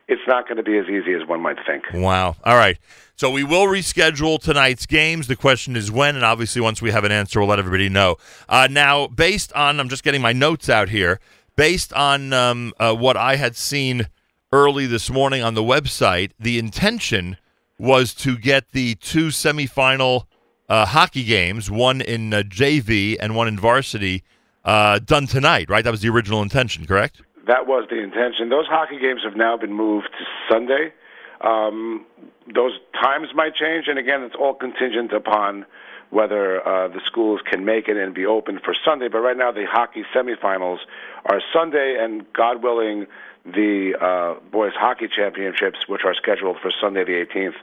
It's 0.09 0.21
not 0.27 0.47
going 0.47 0.57
to 0.57 0.63
be 0.63 0.77
as 0.77 0.87
easy 0.87 1.13
as 1.13 1.25
one 1.25 1.41
might 1.41 1.57
think. 1.65 1.85
Wow. 1.93 2.35
All 2.43 2.57
right. 2.57 2.77
So 3.15 3.31
we 3.31 3.45
will 3.45 3.67
reschedule 3.67 4.37
tonight's 4.37 4.85
games. 4.85 5.27
The 5.27 5.37
question 5.37 5.77
is 5.77 5.89
when, 5.91 6.15
and 6.15 6.25
obviously 6.25 6.61
once 6.61 6.81
we 6.81 6.91
have 6.91 7.05
an 7.05 7.11
answer, 7.13 7.39
we'll 7.39 7.47
let 7.47 7.59
everybody 7.59 7.87
know. 7.87 8.17
Uh, 8.49 8.67
now, 8.69 9.07
based 9.07 9.53
on, 9.53 9.79
I'm 9.79 9.87
just 9.87 10.03
getting 10.03 10.21
my 10.21 10.33
notes 10.33 10.67
out 10.67 10.89
here, 10.89 11.21
based 11.55 11.93
on 11.93 12.33
um, 12.33 12.73
uh, 12.81 12.93
what 12.93 13.15
I 13.15 13.37
had 13.37 13.55
seen 13.55 14.07
early 14.51 14.85
this 14.87 15.09
morning 15.09 15.41
on 15.41 15.53
the 15.53 15.63
website, 15.63 16.31
the 16.37 16.59
intention 16.59 17.37
was 17.79 18.13
to 18.13 18.37
get 18.37 18.71
the 18.71 18.95
two 18.95 19.27
semifinal 19.27 20.25
uh, 20.69 20.85
hockey 20.85 21.23
games, 21.23 21.69
one 21.69 22.01
in 22.01 22.33
uh, 22.33 22.43
JV 22.43 23.17
and 23.19 23.35
one 23.35 23.47
in 23.47 23.57
varsity, 23.57 24.23
uh, 24.65 24.99
done 24.99 25.27
tonight, 25.27 25.69
right? 25.69 25.83
That 25.83 25.91
was 25.91 26.01
the 26.01 26.09
original 26.09 26.41
intention, 26.41 26.85
correct? 26.85 27.21
That 27.47 27.67
was 27.67 27.87
the 27.89 28.01
intention. 28.01 28.49
Those 28.49 28.67
hockey 28.67 28.99
games 28.99 29.21
have 29.23 29.35
now 29.35 29.57
been 29.57 29.73
moved 29.73 30.07
to 30.17 30.25
Sunday. 30.49 30.93
Um, 31.41 32.05
those 32.53 32.79
times 32.93 33.27
might 33.35 33.55
change, 33.55 33.87
and 33.87 33.99
again, 33.99 34.23
it's 34.23 34.35
all 34.35 34.53
contingent 34.53 35.11
upon 35.11 35.65
whether 36.09 36.65
uh, 36.65 36.87
the 36.87 37.01
schools 37.05 37.41
can 37.49 37.65
make 37.65 37.87
it 37.87 37.97
and 37.97 38.13
be 38.13 38.25
open 38.25 38.59
for 38.63 38.75
Sunday. 38.85 39.07
But 39.07 39.19
right 39.19 39.35
now, 39.35 39.51
the 39.51 39.65
hockey 39.69 40.03
semifinals 40.15 40.77
are 41.25 41.41
Sunday, 41.51 41.97
and 41.99 42.31
God 42.33 42.63
willing, 42.63 43.07
the 43.45 43.95
uh, 43.99 44.39
boys 44.51 44.73
hockey 44.75 45.07
championships, 45.13 45.87
which 45.87 46.01
are 46.05 46.13
scheduled 46.13 46.57
for 46.61 46.71
Sunday 46.79 47.03
the 47.03 47.25
18th, 47.25 47.55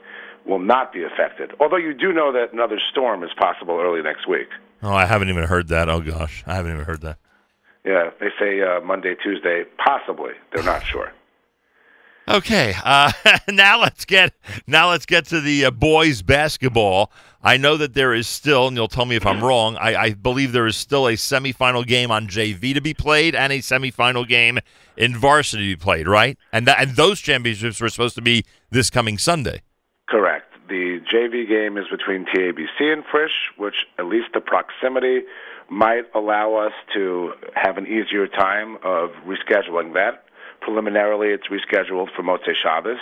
will 0.45 0.59
not 0.59 0.93
be 0.93 1.03
affected. 1.03 1.51
Although 1.59 1.77
you 1.77 1.93
do 1.93 2.11
know 2.13 2.31
that 2.31 2.53
another 2.53 2.79
storm 2.91 3.23
is 3.23 3.29
possible 3.39 3.79
early 3.79 4.01
next 4.01 4.27
week. 4.27 4.47
Oh, 4.83 4.93
I 4.93 5.05
haven't 5.05 5.29
even 5.29 5.43
heard 5.43 5.67
that. 5.69 5.89
Oh, 5.89 6.01
gosh. 6.01 6.43
I 6.47 6.55
haven't 6.55 6.73
even 6.73 6.85
heard 6.85 7.01
that. 7.01 7.17
Yeah, 7.85 8.11
they 8.19 8.29
say 8.39 8.61
uh, 8.61 8.81
Monday, 8.81 9.15
Tuesday, 9.15 9.63
possibly. 9.83 10.33
They're 10.53 10.63
not 10.63 10.85
sure. 10.85 11.11
Okay, 12.27 12.73
uh, 12.85 13.11
now 13.49 13.81
let's 13.81 14.05
get 14.05 14.33
now 14.67 14.91
let's 14.91 15.07
get 15.07 15.25
to 15.25 15.41
the 15.41 15.65
uh, 15.65 15.71
boys 15.71 16.21
basketball. 16.21 17.11
I 17.43 17.57
know 17.57 17.77
that 17.77 17.95
there 17.95 18.13
is 18.13 18.27
still, 18.27 18.67
and 18.67 18.77
you'll 18.77 18.87
tell 18.87 19.05
me 19.05 19.15
if 19.15 19.25
I'm 19.25 19.43
wrong. 19.43 19.75
I, 19.77 19.95
I 19.95 20.13
believe 20.13 20.51
there 20.51 20.67
is 20.67 20.77
still 20.77 21.07
a 21.07 21.13
semifinal 21.13 21.85
game 21.85 22.11
on 22.11 22.27
JV 22.27 22.75
to 22.75 22.79
be 22.79 22.93
played 22.93 23.33
and 23.33 23.51
a 23.51 23.57
semifinal 23.57 24.25
game 24.27 24.59
in 24.95 25.17
varsity 25.17 25.71
to 25.71 25.77
be 25.77 25.81
played, 25.81 26.07
right? 26.07 26.37
And 26.53 26.67
that 26.67 26.79
and 26.79 26.95
those 26.95 27.19
championships 27.19 27.81
were 27.81 27.89
supposed 27.89 28.15
to 28.15 28.21
be 28.21 28.45
this 28.69 28.91
coming 28.91 29.17
Sunday. 29.17 29.61
Correct. 30.11 30.45
The 30.67 30.99
JV 31.11 31.47
game 31.47 31.77
is 31.77 31.85
between 31.89 32.25
TABC 32.25 32.93
and 32.93 33.03
Frisch, 33.09 33.49
which 33.57 33.87
at 33.97 34.05
least 34.05 34.27
the 34.33 34.41
proximity 34.41 35.21
might 35.69 36.03
allow 36.13 36.55
us 36.55 36.73
to 36.93 37.31
have 37.55 37.77
an 37.77 37.87
easier 37.87 38.27
time 38.27 38.75
of 38.83 39.11
rescheduling 39.25 39.93
that. 39.93 40.25
Preliminarily, 40.59 41.29
it's 41.29 41.47
rescheduled 41.47 42.13
for 42.13 42.23
Motzei 42.23 42.53
Shabbos. 42.61 42.99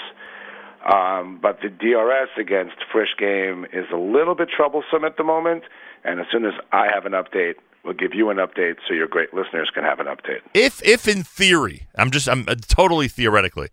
Um, 0.85 1.39
but 1.41 1.59
the 1.61 1.69
DRS 1.69 2.29
against 2.37 2.75
Frisch 2.91 3.15
game 3.17 3.65
is 3.73 3.85
a 3.91 3.97
little 3.97 4.35
bit 4.35 4.49
troublesome 4.55 5.03
at 5.03 5.17
the 5.17 5.23
moment, 5.23 5.63
and 6.03 6.19
as 6.19 6.27
soon 6.31 6.45
as 6.45 6.53
I 6.71 6.87
have 6.93 7.05
an 7.05 7.13
update, 7.13 7.55
we'll 7.83 7.95
give 7.95 8.13
you 8.13 8.29
an 8.29 8.37
update 8.37 8.75
so 8.87 8.93
your 8.93 9.07
great 9.07 9.33
listeners 9.33 9.69
can 9.73 9.83
have 9.83 9.99
an 9.99 10.05
update. 10.05 10.41
If 10.53 10.81
if 10.83 11.07
in 11.07 11.23
theory, 11.23 11.87
I'm 11.95 12.11
just 12.11 12.29
I'm 12.29 12.45
uh, 12.47 12.55
totally 12.67 13.07
theoretically, 13.07 13.69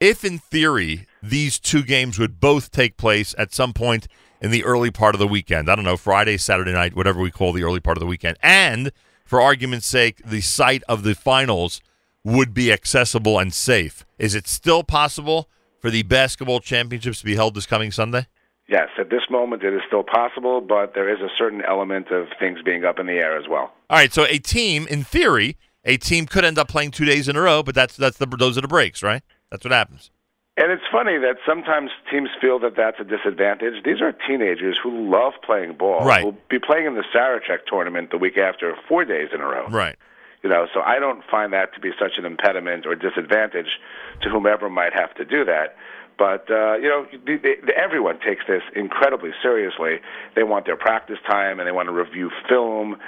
if 0.00 0.24
in 0.24 0.38
theory 0.38 1.06
these 1.22 1.58
two 1.58 1.82
games 1.82 2.18
would 2.18 2.40
both 2.40 2.70
take 2.70 2.96
place 2.96 3.34
at 3.36 3.54
some 3.54 3.72
point 3.72 4.06
in 4.40 4.50
the 4.50 4.64
early 4.64 4.90
part 4.90 5.14
of 5.14 5.18
the 5.18 5.26
weekend, 5.26 5.68
I 5.68 5.74
don't 5.74 5.84
know, 5.84 5.96
Friday, 5.96 6.36
Saturday 6.36 6.72
night, 6.72 6.94
whatever 6.94 7.20
we 7.20 7.30
call 7.30 7.52
the 7.52 7.64
early 7.64 7.80
part 7.80 7.96
of 7.96 8.00
the 8.00 8.06
weekend, 8.06 8.36
and 8.42 8.92
for 9.24 9.40
argument's 9.40 9.86
sake, 9.86 10.22
the 10.24 10.40
site 10.40 10.82
of 10.88 11.02
the 11.02 11.14
finals 11.14 11.80
would 12.24 12.54
be 12.54 12.72
accessible 12.72 13.38
and 13.38 13.52
safe. 13.52 14.04
Is 14.18 14.34
it 14.34 14.46
still 14.46 14.84
possible 14.84 15.48
for 15.80 15.90
the 15.90 16.02
basketball 16.04 16.60
championships 16.60 17.20
to 17.20 17.24
be 17.24 17.36
held 17.36 17.54
this 17.54 17.66
coming 17.66 17.90
Sunday? 17.90 18.26
Yes, 18.68 18.88
at 18.98 19.10
this 19.10 19.22
moment 19.30 19.62
it 19.64 19.72
is 19.72 19.80
still 19.86 20.04
possible, 20.04 20.60
but 20.60 20.94
there 20.94 21.08
is 21.08 21.20
a 21.20 21.30
certain 21.36 21.62
element 21.62 22.10
of 22.10 22.28
things 22.38 22.60
being 22.62 22.84
up 22.84 22.98
in 22.98 23.06
the 23.06 23.14
air 23.14 23.36
as 23.36 23.48
well. 23.48 23.72
All 23.90 23.96
right, 23.96 24.12
so 24.12 24.24
a 24.26 24.38
team, 24.38 24.86
in 24.88 25.04
theory, 25.04 25.56
a 25.84 25.96
team 25.96 26.26
could 26.26 26.44
end 26.44 26.58
up 26.58 26.68
playing 26.68 26.90
two 26.90 27.06
days 27.06 27.28
in 27.28 27.36
a 27.36 27.40
row, 27.40 27.62
but 27.62 27.74
that's 27.74 27.96
that's 27.96 28.18
the 28.18 28.26
those 28.26 28.58
are 28.58 28.60
the 28.60 28.68
breaks, 28.68 29.02
right? 29.02 29.22
That's 29.50 29.64
what 29.64 29.72
happens. 29.72 30.10
And 30.56 30.72
it's 30.72 30.82
funny 30.90 31.18
that 31.18 31.36
sometimes 31.46 31.90
teams 32.10 32.30
feel 32.40 32.58
that 32.58 32.74
that's 32.76 32.98
a 32.98 33.04
disadvantage. 33.04 33.84
These 33.84 34.00
are 34.00 34.12
teenagers 34.26 34.76
who 34.82 35.08
love 35.08 35.34
playing 35.46 35.74
ball. 35.74 36.04
Right. 36.04 36.22
Who'll 36.22 36.36
be 36.50 36.58
playing 36.58 36.86
in 36.86 36.94
the 36.94 37.04
Sarachek 37.14 37.66
tournament 37.68 38.10
the 38.10 38.18
week 38.18 38.36
after 38.36 38.74
four 38.88 39.04
days 39.04 39.28
in 39.32 39.40
a 39.40 39.46
row. 39.46 39.68
Right. 39.68 39.96
You 40.42 40.50
know, 40.50 40.66
so 40.74 40.80
I 40.80 40.98
don't 40.98 41.22
find 41.30 41.52
that 41.52 41.74
to 41.74 41.80
be 41.80 41.90
such 41.98 42.12
an 42.18 42.24
impediment 42.24 42.86
or 42.86 42.96
disadvantage 42.96 43.78
to 44.22 44.28
whomever 44.28 44.68
might 44.68 44.92
have 44.94 45.14
to 45.14 45.24
do 45.24 45.44
that. 45.44 45.76
But 46.18 46.50
uh, 46.50 46.74
you 46.78 46.88
know, 46.88 47.06
the, 47.12 47.36
the, 47.36 47.76
everyone 47.76 48.18
takes 48.18 48.44
this 48.48 48.62
incredibly 48.74 49.30
seriously. 49.40 50.00
They 50.34 50.42
want 50.42 50.66
their 50.66 50.76
practice 50.76 51.18
time 51.28 51.60
and 51.60 51.68
they 51.68 51.72
want 51.72 51.88
to 51.88 51.92
review 51.92 52.30
film. 52.48 52.98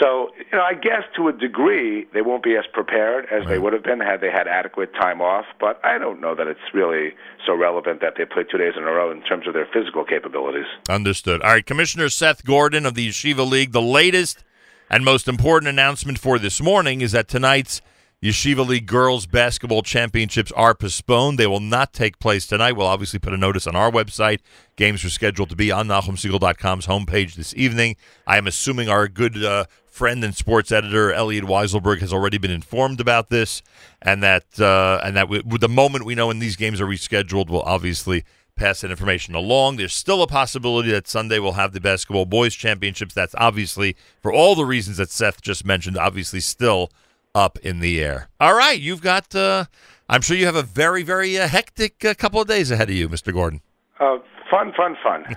So, 0.00 0.30
you 0.38 0.58
know, 0.58 0.62
I 0.62 0.74
guess 0.74 1.02
to 1.16 1.28
a 1.28 1.32
degree 1.32 2.06
they 2.14 2.22
won't 2.22 2.42
be 2.42 2.56
as 2.56 2.64
prepared 2.72 3.26
as 3.32 3.46
they 3.46 3.58
would 3.58 3.72
have 3.72 3.82
been 3.82 4.00
had 4.00 4.20
they 4.20 4.30
had 4.30 4.46
adequate 4.46 4.92
time 4.94 5.20
off. 5.20 5.46
But 5.58 5.80
I 5.84 5.98
don't 5.98 6.20
know 6.20 6.34
that 6.34 6.46
it's 6.46 6.60
really 6.72 7.14
so 7.46 7.54
relevant 7.54 8.00
that 8.00 8.14
they 8.16 8.24
play 8.24 8.44
two 8.44 8.58
days 8.58 8.74
in 8.76 8.84
a 8.84 8.92
row 8.92 9.10
in 9.10 9.22
terms 9.22 9.46
of 9.46 9.54
their 9.54 9.68
physical 9.72 10.04
capabilities. 10.04 10.66
Understood. 10.88 11.42
All 11.42 11.50
right, 11.50 11.64
Commissioner 11.64 12.08
Seth 12.08 12.44
Gordon 12.44 12.86
of 12.86 12.94
the 12.94 13.08
Yeshiva 13.08 13.48
League. 13.48 13.72
The 13.72 13.82
latest 13.82 14.44
and 14.90 15.04
most 15.04 15.28
important 15.28 15.68
announcement 15.68 16.18
for 16.18 16.38
this 16.38 16.60
morning 16.60 17.00
is 17.00 17.12
that 17.12 17.28
tonight's 17.28 17.80
Yeshiva 18.20 18.66
League 18.66 18.86
Girls 18.86 19.26
Basketball 19.26 19.82
Championships 19.82 20.50
are 20.52 20.74
postponed. 20.74 21.38
They 21.38 21.46
will 21.46 21.60
not 21.60 21.92
take 21.92 22.18
place 22.18 22.48
tonight. 22.48 22.72
We'll 22.72 22.88
obviously 22.88 23.20
put 23.20 23.32
a 23.32 23.36
notice 23.36 23.64
on 23.64 23.76
our 23.76 23.92
website. 23.92 24.40
Games 24.74 25.04
are 25.04 25.10
scheduled 25.10 25.50
to 25.50 25.56
be 25.56 25.70
on 25.70 25.86
NachumSegal.com's 25.86 26.88
homepage 26.88 27.34
this 27.36 27.54
evening. 27.54 27.94
I 28.26 28.36
am 28.36 28.48
assuming 28.48 28.88
our 28.88 29.06
good 29.06 29.44
uh, 29.44 29.66
friend 29.86 30.24
and 30.24 30.34
sports 30.34 30.72
editor 30.72 31.12
Elliot 31.12 31.44
Weiselberg 31.44 32.00
has 32.00 32.12
already 32.12 32.38
been 32.38 32.50
informed 32.50 33.00
about 33.00 33.30
this, 33.30 33.62
and 34.02 34.20
that 34.24 34.58
uh, 34.58 35.00
and 35.04 35.16
that 35.16 35.28
with 35.28 35.60
the 35.60 35.68
moment 35.68 36.04
we 36.04 36.16
know 36.16 36.26
when 36.26 36.40
these 36.40 36.56
games 36.56 36.80
are 36.80 36.86
rescheduled, 36.86 37.50
we'll 37.50 37.62
obviously 37.62 38.24
pass 38.56 38.80
that 38.80 38.90
information 38.90 39.36
along. 39.36 39.76
There's 39.76 39.94
still 39.94 40.22
a 40.22 40.26
possibility 40.26 40.90
that 40.90 41.06
Sunday 41.06 41.38
we'll 41.38 41.52
have 41.52 41.72
the 41.72 41.80
basketball 41.80 42.26
boys 42.26 42.56
championships. 42.56 43.14
That's 43.14 43.36
obviously 43.38 43.94
for 44.20 44.32
all 44.32 44.56
the 44.56 44.64
reasons 44.64 44.96
that 44.96 45.10
Seth 45.10 45.40
just 45.40 45.64
mentioned. 45.64 45.96
Obviously, 45.96 46.40
still 46.40 46.90
up 47.38 47.56
in 47.58 47.78
the 47.78 48.02
air. 48.02 48.28
All 48.40 48.54
right, 48.54 48.78
you've 48.78 49.00
got. 49.00 49.34
Uh, 49.34 49.66
I'm 50.08 50.22
sure 50.22 50.36
you 50.36 50.46
have 50.46 50.56
a 50.56 50.62
very, 50.62 51.02
very 51.02 51.38
uh, 51.38 51.46
hectic 51.46 52.04
uh, 52.04 52.14
couple 52.14 52.40
of 52.40 52.48
days 52.48 52.70
ahead 52.70 52.90
of 52.90 52.96
you, 52.96 53.08
Mr. 53.08 53.32
Gordon. 53.32 53.60
Uh, 54.00 54.18
fun, 54.50 54.72
fun, 54.76 54.96
fun. 55.02 55.36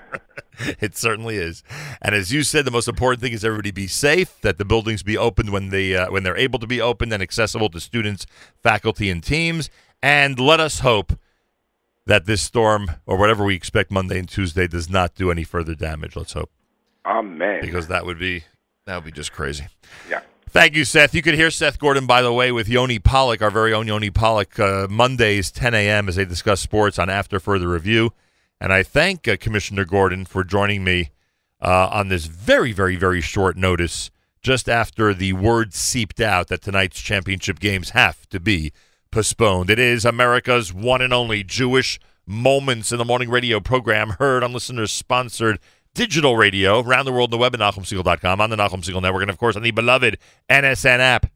it 0.80 0.96
certainly 0.96 1.36
is. 1.36 1.62
And 2.00 2.14
as 2.14 2.32
you 2.32 2.42
said, 2.42 2.64
the 2.64 2.70
most 2.72 2.88
important 2.88 3.22
thing 3.22 3.32
is 3.32 3.44
everybody 3.44 3.70
be 3.70 3.86
safe. 3.86 4.40
That 4.40 4.58
the 4.58 4.64
buildings 4.64 5.04
be 5.04 5.16
opened 5.16 5.50
when 5.50 5.68
they 5.68 5.94
uh, 5.94 6.10
when 6.10 6.24
they're 6.24 6.36
able 6.36 6.58
to 6.58 6.66
be 6.66 6.80
opened 6.80 7.12
and 7.12 7.22
accessible 7.22 7.68
to 7.70 7.80
students, 7.80 8.26
faculty, 8.62 9.08
and 9.08 9.22
teams. 9.22 9.70
And 10.02 10.40
let 10.40 10.58
us 10.58 10.80
hope 10.80 11.12
that 12.06 12.26
this 12.26 12.42
storm 12.42 12.90
or 13.06 13.16
whatever 13.16 13.44
we 13.44 13.54
expect 13.54 13.92
Monday 13.92 14.18
and 14.18 14.28
Tuesday 14.28 14.66
does 14.66 14.90
not 14.90 15.14
do 15.14 15.30
any 15.30 15.44
further 15.44 15.76
damage. 15.76 16.16
Let's 16.16 16.32
hope. 16.32 16.50
Amen. 17.06 17.60
Because 17.60 17.86
that 17.86 18.04
would 18.04 18.18
be 18.18 18.42
that 18.86 18.96
would 18.96 19.04
be 19.04 19.12
just 19.12 19.32
crazy. 19.32 19.66
Yeah. 20.10 20.22
Thank 20.52 20.76
you, 20.76 20.84
Seth. 20.84 21.14
You 21.14 21.22
could 21.22 21.32
hear 21.32 21.50
Seth 21.50 21.78
Gordon, 21.78 22.04
by 22.04 22.20
the 22.20 22.30
way, 22.30 22.52
with 22.52 22.68
Yoni 22.68 22.98
Pollock, 22.98 23.40
our 23.40 23.50
very 23.50 23.72
own 23.72 23.86
Yoni 23.86 24.10
Pollock, 24.10 24.58
uh, 24.60 24.86
Mondays, 24.90 25.50
10 25.50 25.72
a.m., 25.72 26.10
as 26.10 26.16
they 26.16 26.26
discuss 26.26 26.60
sports 26.60 26.98
on 26.98 27.08
After 27.08 27.40
Further 27.40 27.68
Review. 27.68 28.12
And 28.60 28.70
I 28.70 28.82
thank 28.82 29.26
uh, 29.26 29.38
Commissioner 29.40 29.86
Gordon 29.86 30.26
for 30.26 30.44
joining 30.44 30.84
me 30.84 31.08
uh, 31.62 31.88
on 31.90 32.08
this 32.08 32.26
very, 32.26 32.72
very, 32.72 32.96
very 32.96 33.22
short 33.22 33.56
notice, 33.56 34.10
just 34.42 34.68
after 34.68 35.14
the 35.14 35.32
word 35.32 35.72
seeped 35.72 36.20
out 36.20 36.48
that 36.48 36.60
tonight's 36.60 37.00
championship 37.00 37.58
games 37.58 37.90
have 37.90 38.28
to 38.28 38.38
be 38.38 38.74
postponed. 39.10 39.70
It 39.70 39.78
is 39.78 40.04
America's 40.04 40.70
one 40.70 41.00
and 41.00 41.14
only 41.14 41.42
Jewish 41.42 41.98
Moments 42.26 42.92
in 42.92 42.98
the 42.98 43.06
Morning 43.06 43.30
radio 43.30 43.58
program, 43.58 44.10
heard 44.18 44.44
on 44.44 44.52
listeners 44.52 44.92
sponsored 44.92 45.58
digital 45.94 46.36
radio 46.36 46.80
around 46.80 47.04
the 47.04 47.12
world 47.12 47.28
on 47.28 47.38
the 47.38 47.38
web 47.38 47.54
at 47.54 47.60
NachumSegal.com, 47.60 48.40
on 48.40 48.50
the 48.50 48.56
Nachum 48.56 48.82
Segal 48.82 49.02
Network, 49.02 49.22
and 49.22 49.30
of 49.30 49.38
course 49.38 49.56
on 49.56 49.62
the 49.62 49.70
beloved 49.70 50.18
NSN 50.50 50.98
app. 50.98 51.26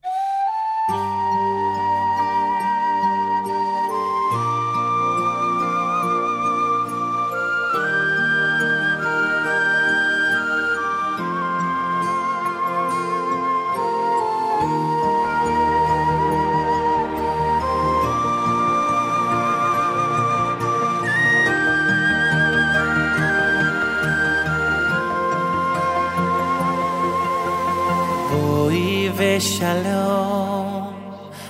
ושלום, 29.47 30.93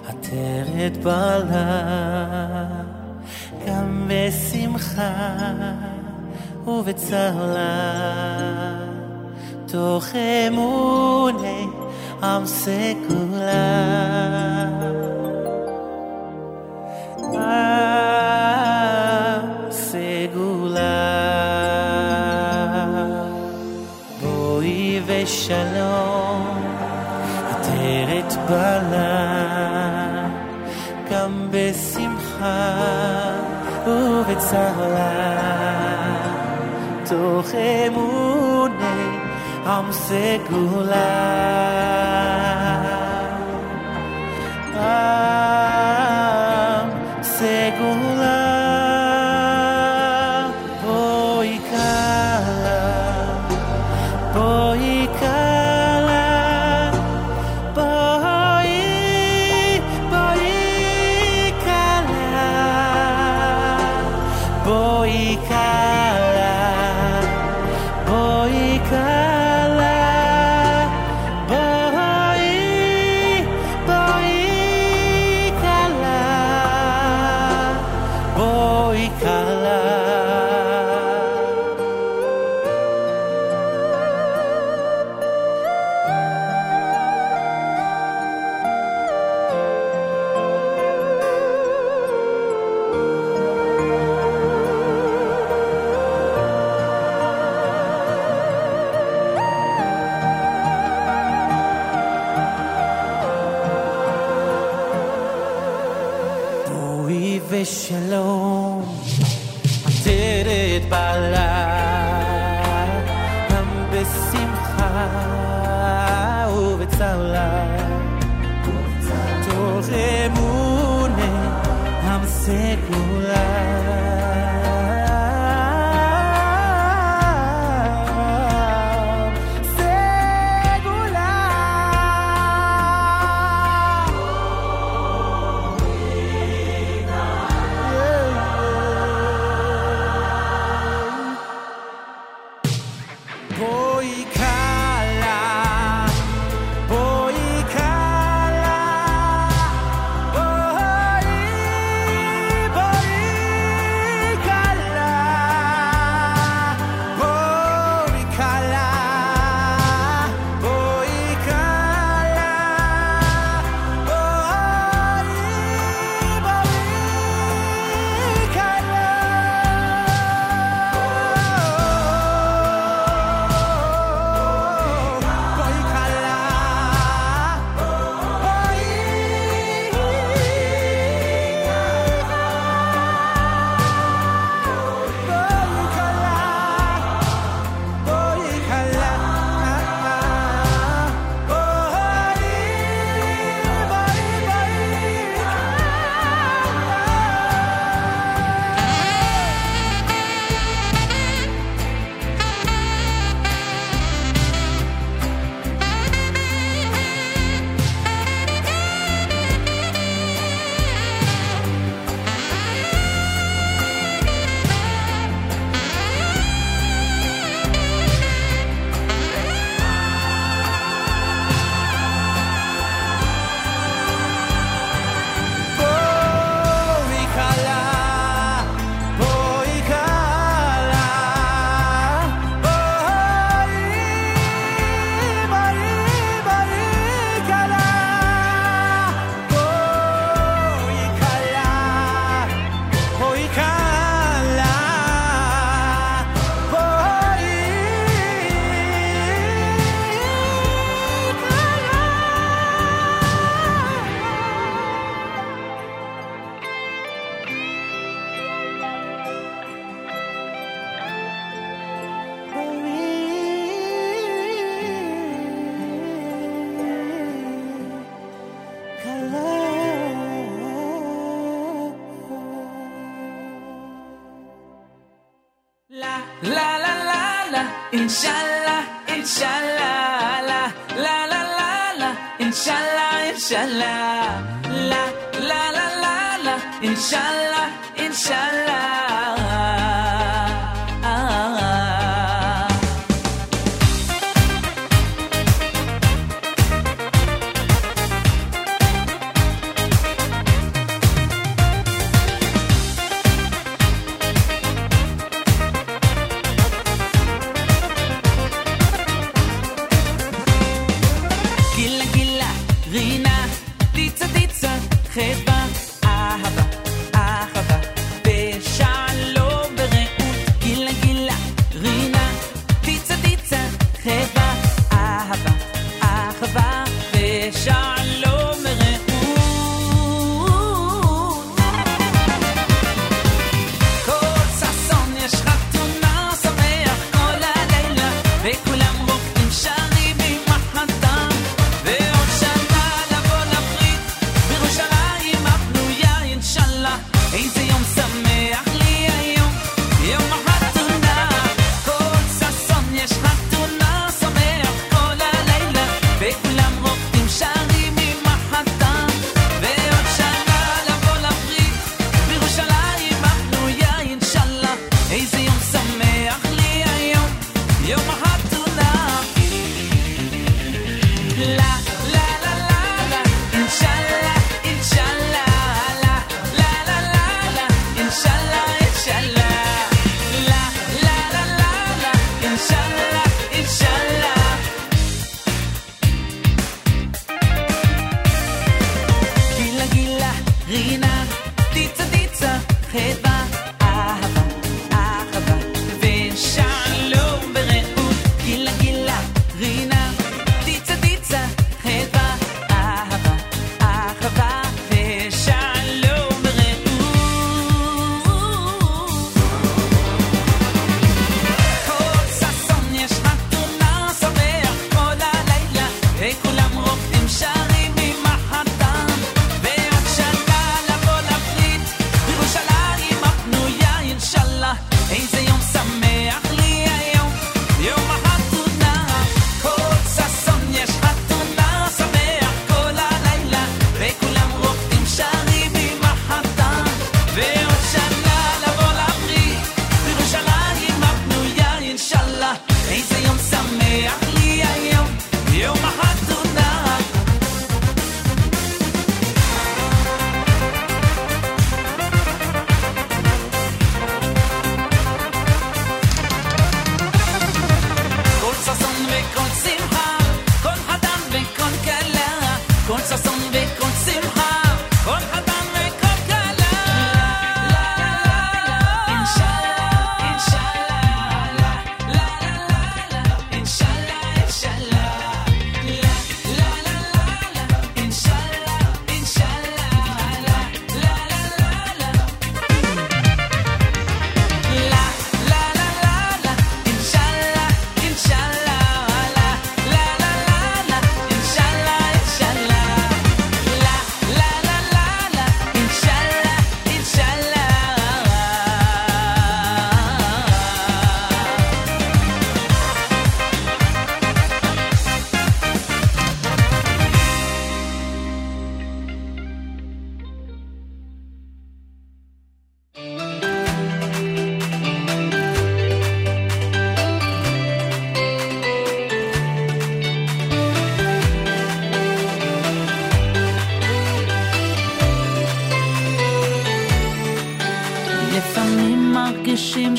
עטרת 0.09 0.97
בעלה, 1.02 2.64
גם 3.66 4.09
בשמחה 4.09 5.12
ובצהלה, 6.66 7.70
תוך 9.66 10.06
אמוני 10.48 11.66
עם 12.23 12.47
סגולה. 12.47 13.86
ושלום, 25.27 26.55
עטרת 27.85 28.34
בעלה, 28.49 30.27
גם 31.11 31.47
בשמחה 31.51 32.77
ובצהלה, 33.88 35.11
תוך 37.05 37.47
אמוני 37.55 39.18
עם 39.65 39.91
סגולה. 39.91 41.01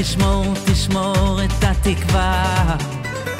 תשמור, 0.00 0.44
תשמור 0.66 1.40
את 1.44 1.64
התקווה. 1.64 2.76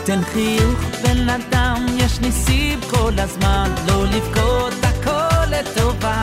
תן 0.04 0.22
חיוך 0.32 0.80
בן 1.02 1.28
אדם, 1.28 1.86
יש 1.98 2.20
ניסים 2.20 2.80
כל 2.90 3.12
הזמן, 3.18 3.70
לא 3.88 4.04
לבכות 4.04 4.72
הכל 4.82 5.46
לטובה. 5.50 6.22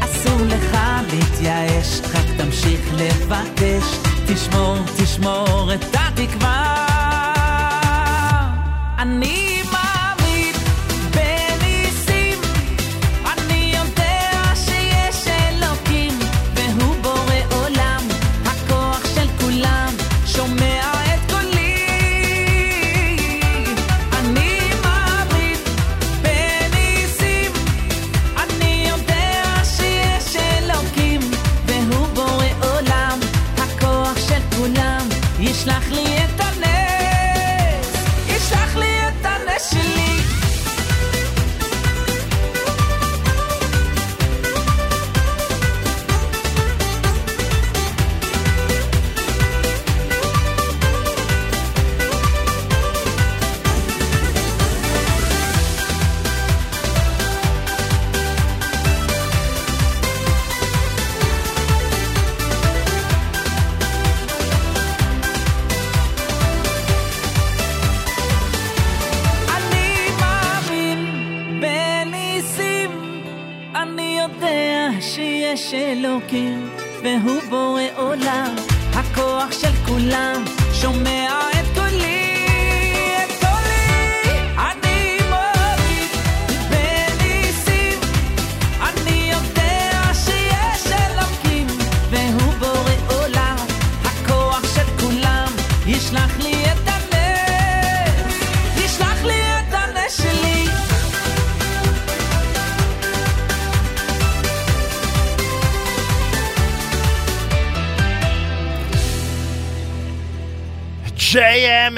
אסור 0.00 0.40
לך 0.40 0.78
להתייאש, 1.12 2.00
רק 2.00 2.26
תמשיך 2.36 2.80
לבקש, 2.92 3.84
תשמור, 4.26 4.76
תשמור 4.96 5.74
את 5.74 5.84
התקווה. 5.94 6.86
אני 8.98 9.45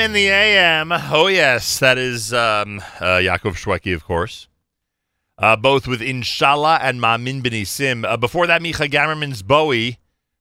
in 0.09 0.15
the 0.15 0.29
AM. 0.29 0.91
Oh, 0.91 1.27
yes. 1.27 1.79
That 1.81 1.99
is 1.99 2.33
um, 2.33 2.79
uh, 2.99 3.21
Yaakov 3.21 3.57
Shweki, 3.57 3.95
of 3.95 4.05
course. 4.05 4.49
Uh, 5.37 5.55
both 5.55 5.87
with 5.87 6.01
Inshallah 6.01 6.79
and 6.81 6.99
Ma'amin 6.99 7.43
B'ni 7.43 7.67
Sim. 7.67 8.07
Uh, 8.07 8.17
before 8.17 8.47
that, 8.47 8.63
Micha 8.63 8.91
Gamerman's 8.91 9.43
Bowie 9.43 9.99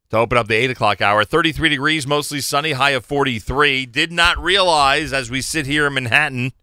to 0.09 0.17
open 0.17 0.37
up 0.37 0.47
the 0.47 0.55
8 0.55 0.71
o'clock 0.71 1.01
hour. 1.01 1.25
33 1.25 1.67
degrees, 1.67 2.07
mostly 2.07 2.39
sunny, 2.39 2.71
high 2.71 2.91
of 2.91 3.03
43. 3.05 3.85
Did 3.85 4.11
not 4.11 4.41
realize, 4.41 5.11
as 5.11 5.29
we 5.29 5.41
sit 5.41 5.65
here 5.65 5.85
in 5.85 5.95
Manhattan, 5.95 6.53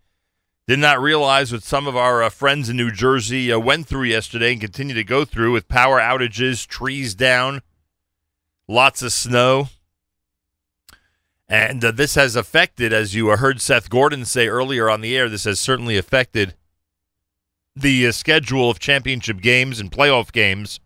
did 0.67 0.79
not 0.79 0.99
realize 0.99 1.53
what 1.53 1.63
some 1.63 1.87
of 1.87 1.95
our 1.97 2.23
uh, 2.23 2.31
friends 2.31 2.71
in 2.71 2.77
New 2.79 2.91
Jersey 2.91 3.53
uh, 3.53 3.59
went 3.59 3.87
through 3.87 4.05
yesterday 4.05 4.53
and 4.53 4.63
continue 4.63 4.95
to 4.95 5.05
go 5.05 5.27
through 5.27 5.53
with 5.53 5.69
power 5.69 6.01
outages, 6.01 6.67
trees 6.67 7.15
down, 7.15 7.61
lots 8.67 9.03
of 9.03 9.13
snow. 9.13 9.69
And 11.49 11.85
uh, 11.85 11.91
this 11.91 12.15
has 12.15 12.37
affected, 12.37 12.93
as 12.93 13.15
you 13.15 13.29
heard 13.29 13.61
Seth 13.61 13.91
Gordon 13.91 14.25
say 14.25 14.49
earlier 14.49 14.89
on 14.89 15.01
the 15.03 15.17
air, 15.17 15.29
this 15.29 15.45
has 15.45 15.61
certainly 15.61 15.97
affected 15.97 16.55
the 17.77 18.07
uh, 18.07 18.13
schedule 18.13 18.71
of 18.71 18.79
championship 18.79 19.41
games 19.41 19.79
and 19.79 19.91
playoff 19.91 20.33
games 20.33 20.81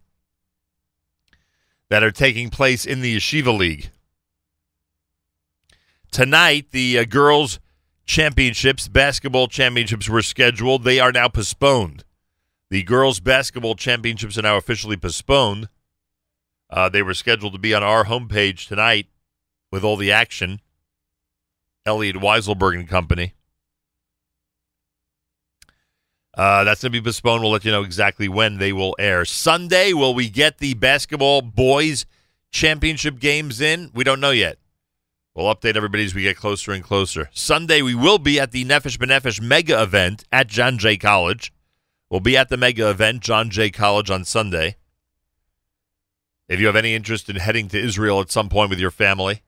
that 1.90 2.02
are 2.02 2.10
taking 2.10 2.51
place 2.51 2.85
in 2.85 3.01
the 3.01 3.16
Yeshiva 3.16 3.56
League. 3.56 3.90
Tonight, 6.10 6.66
the 6.72 6.98
uh, 6.98 7.05
girls' 7.05 7.60
championships, 8.05 8.89
basketball 8.89 9.47
championships 9.47 10.09
were 10.09 10.22
scheduled. 10.22 10.82
They 10.82 10.98
are 10.98 11.12
now 11.12 11.28
postponed. 11.28 12.05
The 12.70 12.82
girls' 12.82 13.20
basketball 13.20 13.76
championships 13.76 14.36
are 14.36 14.43
now 14.43 14.56
officially 14.56 14.97
postponed. 14.97 15.68
Uh, 16.68 16.89
they 16.89 17.02
were 17.02 17.14
scheduled 17.14 17.52
to 17.52 17.59
be 17.59 17.72
on 17.74 17.82
our 17.82 18.06
homepage 18.06 18.66
tonight 18.66 19.06
with 19.70 19.85
all 19.85 19.97
the 19.97 20.12
action. 20.12 20.61
Elliot 21.86 22.16
Weiselberg 22.16 22.74
and 22.74 22.89
Company. 22.89 23.35
Uh, 26.35 26.62
that's 26.62 26.82
going 26.82 26.93
to 26.93 27.01
be 27.01 27.05
postponed. 27.05 27.43
We'll 27.43 27.51
let 27.51 27.65
you 27.65 27.73
know 27.73 27.82
exactly 27.82 28.28
when 28.28 28.59
they 28.59 28.73
will 28.73 28.95
air. 28.99 29.24
Sunday, 29.24 29.93
will 29.93 30.15
we 30.15 30.28
get 30.28 30.59
the 30.59 30.74
basketball 30.74 31.43
boys 31.43 32.07
championship 32.53 33.19
games 33.19 33.61
in? 33.61 33.90
We 33.93 34.05
don't 34.05 34.20
know 34.20 34.31
yet. 34.31 34.59
We'll 35.35 35.53
update 35.53 35.77
everybody 35.77 36.05
as 36.05 36.15
we 36.15 36.23
get 36.23 36.36
closer 36.36 36.73
and 36.73 36.85
closer. 36.85 37.28
Sunday, 37.32 37.82
we 37.82 37.95
will 37.95 38.19
be 38.19 38.39
at 38.39 38.53
the 38.53 38.65
Nefesh 38.65 38.99
B'Nefesh 38.99 39.40
mega 39.40 39.82
event 39.82 40.24
at 40.31 40.47
John 40.47 40.78
Jay 40.78 40.97
College. 40.97 41.53
We'll 42.09 42.20
be 42.20 42.36
at 42.36 42.49
the 42.49 42.57
mega 42.57 42.89
event, 42.89 43.20
John 43.20 43.51
Jay 43.51 43.70
College, 43.70 44.11
on 44.11 44.24
Sunday. 44.24 44.77
If 46.49 46.61
you 46.61 46.66
have 46.66 46.77
any 46.77 46.95
interest 46.95 47.28
in 47.28 47.36
heading 47.36 47.69
to 47.69 47.78
Israel 47.81 48.20
at 48.20 48.31
some 48.31 48.49
point 48.49 48.70
with 48.70 48.78
your 48.78 48.90
family 48.90 49.43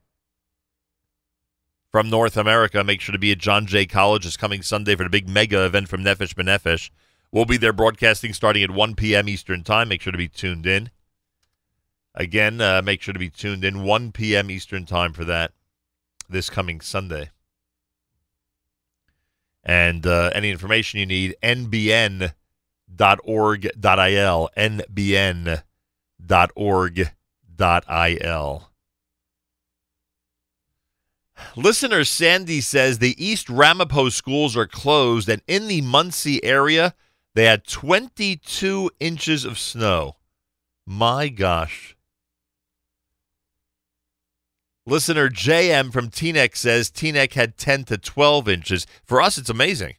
from 1.90 2.08
North 2.08 2.36
America, 2.36 2.84
make 2.84 3.00
sure 3.00 3.12
to 3.12 3.18
be 3.18 3.32
at 3.32 3.38
John 3.38 3.66
Jay 3.66 3.86
College 3.86 4.24
this 4.24 4.36
coming 4.36 4.62
Sunday 4.62 4.94
for 4.94 5.02
the 5.04 5.10
big 5.10 5.28
mega 5.28 5.64
event 5.64 5.88
from 5.88 6.04
Nefesh 6.04 6.34
B'Nefesh. 6.34 6.90
We'll 7.32 7.44
be 7.44 7.56
there 7.56 7.72
broadcasting 7.72 8.32
starting 8.32 8.62
at 8.62 8.70
1 8.70 8.94
p.m. 8.94 9.28
Eastern 9.28 9.62
Time. 9.64 9.88
Make 9.88 10.02
sure 10.02 10.12
to 10.12 10.18
be 10.18 10.28
tuned 10.28 10.66
in. 10.66 10.90
Again, 12.14 12.60
uh, 12.60 12.82
make 12.84 13.02
sure 13.02 13.12
to 13.12 13.18
be 13.18 13.30
tuned 13.30 13.64
in 13.64 13.84
1 13.84 14.12
p.m. 14.12 14.50
Eastern 14.50 14.84
Time 14.86 15.12
for 15.12 15.24
that 15.24 15.52
this 16.28 16.50
coming 16.50 16.80
Sunday. 16.80 17.30
And 19.62 20.06
uh, 20.06 20.30
any 20.34 20.50
information 20.50 21.00
you 21.00 21.06
need, 21.06 21.36
nbn.org.il, 21.42 22.30
nbn.org.il. 24.56 25.60
Listener 31.56 32.04
Sandy 32.04 32.60
says 32.60 32.98
the 32.98 33.22
East 33.24 33.48
Ramapo 33.48 34.08
schools 34.08 34.56
are 34.56 34.66
closed, 34.66 35.28
and 35.28 35.42
in 35.46 35.68
the 35.68 35.80
Monsey 35.80 36.42
area, 36.44 36.94
they 37.34 37.44
had 37.44 37.66
22 37.66 38.90
inches 39.00 39.44
of 39.44 39.58
snow. 39.58 40.16
My 40.86 41.28
gosh. 41.28 41.96
Listener 44.86 45.28
JM 45.28 45.92
from 45.92 46.08
Teaneck 46.08 46.56
says 46.56 46.90
Teaneck 46.90 47.34
had 47.34 47.56
10 47.56 47.84
to 47.84 47.98
12 47.98 48.48
inches. 48.48 48.86
For 49.04 49.20
us, 49.20 49.38
it's 49.38 49.50
amazing. 49.50 49.94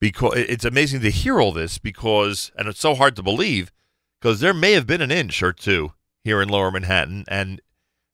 Because 0.00 0.36
it's 0.36 0.64
amazing 0.64 1.00
to 1.00 1.10
hear 1.10 1.40
all 1.40 1.52
this 1.52 1.78
because, 1.78 2.52
and 2.56 2.68
it's 2.68 2.80
so 2.80 2.94
hard 2.94 3.16
to 3.16 3.22
believe, 3.22 3.72
because 4.20 4.40
there 4.40 4.54
may 4.54 4.72
have 4.72 4.86
been 4.86 5.00
an 5.00 5.10
inch 5.10 5.42
or 5.42 5.52
two 5.52 5.92
here 6.22 6.42
in 6.42 6.48
Lower 6.48 6.70
Manhattan, 6.70 7.24
and 7.26 7.60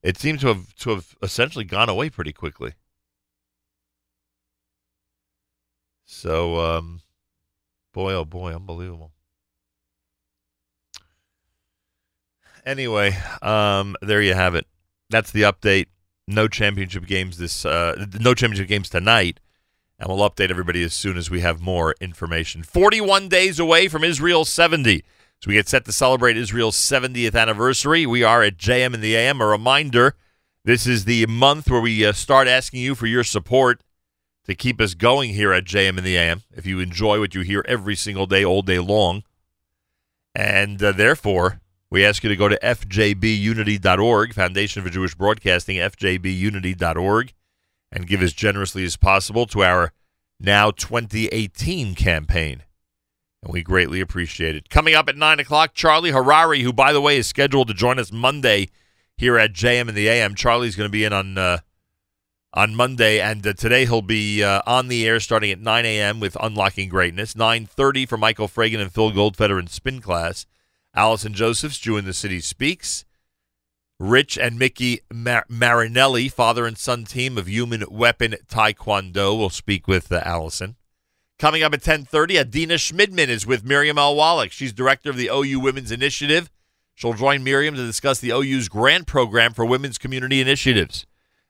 it 0.04 0.18
seems 0.18 0.42
to 0.42 0.48
have 0.48 0.74
to 0.76 0.90
have 0.90 1.16
essentially 1.22 1.64
gone 1.64 1.88
away 1.88 2.10
pretty 2.10 2.32
quickly. 2.32 2.74
So, 6.04 6.60
um, 6.60 7.00
boy, 7.92 8.12
oh 8.12 8.26
boy, 8.26 8.54
unbelievable. 8.54 9.12
Anyway, 12.66 13.16
um, 13.42 13.96
there 14.02 14.22
you 14.22 14.34
have 14.34 14.54
it. 14.54 14.66
That's 15.08 15.30
the 15.30 15.42
update. 15.42 15.86
No 16.28 16.48
championship 16.48 17.06
games 17.06 17.38
this, 17.38 17.64
uh, 17.64 18.06
no 18.20 18.34
championship 18.34 18.68
games 18.68 18.88
tonight, 18.88 19.40
and 19.98 20.08
we'll 20.08 20.28
update 20.28 20.50
everybody 20.50 20.82
as 20.82 20.94
soon 20.94 21.16
as 21.16 21.30
we 21.30 21.40
have 21.40 21.60
more 21.60 21.94
information. 22.00 22.62
41 22.62 23.28
days 23.28 23.58
away 23.58 23.88
from 23.88 24.04
Israel 24.04 24.44
70. 24.44 25.02
We 25.46 25.54
get 25.54 25.68
set 25.68 25.84
to 25.84 25.92
celebrate 25.92 26.36
Israel's 26.36 26.76
70th 26.76 27.34
anniversary. 27.34 28.06
We 28.06 28.22
are 28.22 28.42
at 28.42 28.56
JM 28.56 28.94
in 28.94 29.00
the 29.00 29.14
AM. 29.14 29.40
A 29.40 29.46
reminder 29.46 30.16
this 30.64 30.86
is 30.86 31.04
the 31.04 31.26
month 31.26 31.70
where 31.70 31.80
we 31.80 32.06
uh, 32.06 32.12
start 32.12 32.48
asking 32.48 32.80
you 32.80 32.94
for 32.94 33.06
your 33.06 33.24
support 33.24 33.82
to 34.46 34.54
keep 34.54 34.80
us 34.80 34.94
going 34.94 35.34
here 35.34 35.52
at 35.52 35.64
JM 35.64 35.98
in 35.98 36.04
the 36.04 36.16
AM. 36.16 36.42
If 36.52 36.64
you 36.64 36.80
enjoy 36.80 37.18
what 37.18 37.34
you 37.34 37.42
hear 37.42 37.64
every 37.68 37.96
single 37.96 38.26
day, 38.26 38.44
all 38.44 38.62
day 38.62 38.78
long. 38.78 39.24
And 40.34 40.82
uh, 40.82 40.92
therefore, 40.92 41.60
we 41.90 42.04
ask 42.04 42.24
you 42.24 42.30
to 42.30 42.36
go 42.36 42.48
to 42.48 42.58
fjbunity.org, 42.62 44.34
Foundation 44.34 44.82
for 44.82 44.90
Jewish 44.90 45.14
Broadcasting, 45.14 45.76
fjbunity.org, 45.76 47.32
and 47.92 48.06
give 48.06 48.22
as 48.22 48.32
generously 48.32 48.84
as 48.84 48.96
possible 48.96 49.46
to 49.46 49.62
our 49.62 49.92
now 50.40 50.70
2018 50.70 51.94
campaign. 51.94 52.62
And 53.44 53.52
we 53.52 53.62
greatly 53.62 54.00
appreciate 54.00 54.56
it. 54.56 54.70
Coming 54.70 54.94
up 54.94 55.08
at 55.08 55.16
9 55.16 55.38
o'clock, 55.38 55.74
Charlie 55.74 56.12
Harary, 56.12 56.62
who, 56.62 56.72
by 56.72 56.92
the 56.92 57.00
way, 57.00 57.18
is 57.18 57.26
scheduled 57.26 57.68
to 57.68 57.74
join 57.74 57.98
us 57.98 58.10
Monday 58.10 58.70
here 59.16 59.38
at 59.38 59.52
JM 59.52 59.88
and 59.88 59.96
the 59.96 60.08
AM. 60.08 60.34
Charlie's 60.34 60.76
going 60.76 60.88
to 60.88 60.92
be 60.92 61.04
in 61.04 61.12
on 61.12 61.36
uh, 61.36 61.58
on 62.54 62.74
Monday, 62.74 63.20
and 63.20 63.46
uh, 63.46 63.52
today 63.52 63.84
he'll 63.84 64.00
be 64.00 64.42
uh, 64.42 64.62
on 64.66 64.88
the 64.88 65.06
air 65.06 65.18
starting 65.20 65.50
at 65.50 65.60
9 65.60 65.84
a.m. 65.84 66.20
with 66.20 66.36
Unlocking 66.40 66.88
Greatness. 66.88 67.34
9.30 67.34 68.08
for 68.08 68.16
Michael 68.16 68.48
Fragin 68.48 68.80
and 68.80 68.92
Phil 68.92 69.10
Goldfeder 69.10 69.58
in 69.58 69.66
Spin 69.66 70.00
Class. 70.00 70.46
Allison 70.94 71.34
Josephs, 71.34 71.78
Jew 71.78 71.96
in 71.96 72.04
the 72.04 72.14
City 72.14 72.40
Speaks. 72.40 73.04
Rich 73.98 74.38
and 74.38 74.58
Mickey 74.58 75.00
Mar- 75.12 75.46
Marinelli, 75.48 76.28
father 76.28 76.64
and 76.64 76.78
son 76.78 77.04
team 77.04 77.36
of 77.36 77.48
Human 77.48 77.84
Weapon 77.90 78.36
Taekwondo, 78.48 79.36
will 79.36 79.50
speak 79.50 79.88
with 79.88 80.10
uh, 80.10 80.22
Allison. 80.24 80.76
Coming 81.38 81.62
up 81.62 81.74
at 81.74 81.82
10:30, 81.82 82.38
Adina 82.38 82.74
Shmidman 82.74 83.28
is 83.28 83.46
with 83.46 83.64
Miriam 83.64 83.98
L. 83.98 84.14
Wallach. 84.14 84.52
She's 84.52 84.72
director 84.72 85.10
of 85.10 85.16
the 85.16 85.28
OU 85.32 85.60
Women's 85.60 85.90
Initiative. 85.90 86.50
She'll 86.94 87.14
join 87.14 87.42
Miriam 87.42 87.74
to 87.74 87.84
discuss 87.84 88.20
the 88.20 88.30
OU's 88.30 88.68
grant 88.68 89.06
program 89.06 89.52
for 89.52 89.64
women's 89.64 89.98
community 89.98 90.40
initiatives. 90.40 91.06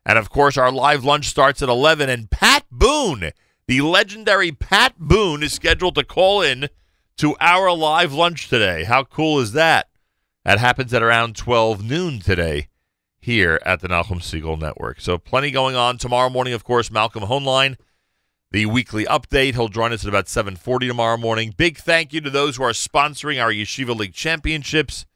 And 0.07 0.19
of 0.19 0.31
course, 0.31 0.57
our 0.57 0.73
live 0.73 1.05
lunch 1.05 1.27
starts 1.27 1.63
at 1.63 1.69
11 1.69 2.09
and 2.09 2.31
Pat 2.31 2.65
Boone, 2.71 3.31
the 3.67 3.81
legendary 3.81 4.53
Pat 4.53 4.99
Boone 4.99 5.43
is 5.43 5.53
scheduled 5.53 5.95
to 5.95 6.05
call 6.05 6.43
in 6.43 6.69
to 7.17 7.37
our 7.41 7.73
live 7.73 8.13
lunch 8.13 8.49
today. 8.49 8.85
How 8.85 9.05
cool 9.05 9.41
is 9.41 9.53
that? 9.53 9.89
That 10.45 10.59
happens 10.59 10.93
at 10.93 11.03
around 11.03 11.37
12 11.37 11.83
noon 11.83 12.21
today 12.21 12.69
here 13.19 13.59
at 13.65 13.81
the 13.81 13.89
Nachum 13.89 14.21
Segal 14.21 14.61
Network. 14.61 15.01
So 15.01 15.17
plenty 15.17 15.51
going 15.51 15.77
on 15.77 15.97
tomorrow 15.97 16.29
morning. 16.29 16.53
Of 16.53 16.65
course, 16.65 16.91
Malcolm 16.91 17.25
Hoenlein, 17.25 17.77
the 18.55 18.67
weekly 18.67 19.05
update. 19.07 19.55
He'll 19.55 19.67
join 19.67 19.93
us 19.93 20.05
at 20.05 20.09
about 20.09 20.27
7:40 20.27 20.87
tomorrow 20.87 21.17
morning. 21.17 21.53
Big 21.57 21.77
thank 21.77 22.13
you 22.13 22.21
to 22.21 22.31
those 22.31 22.55
who 22.55 22.63
are 22.63 22.71
sponsoring 22.71 23.43
our 23.43 23.51
Yeshiva 23.51 23.97
League 23.97 24.15
championships, 24.15 25.07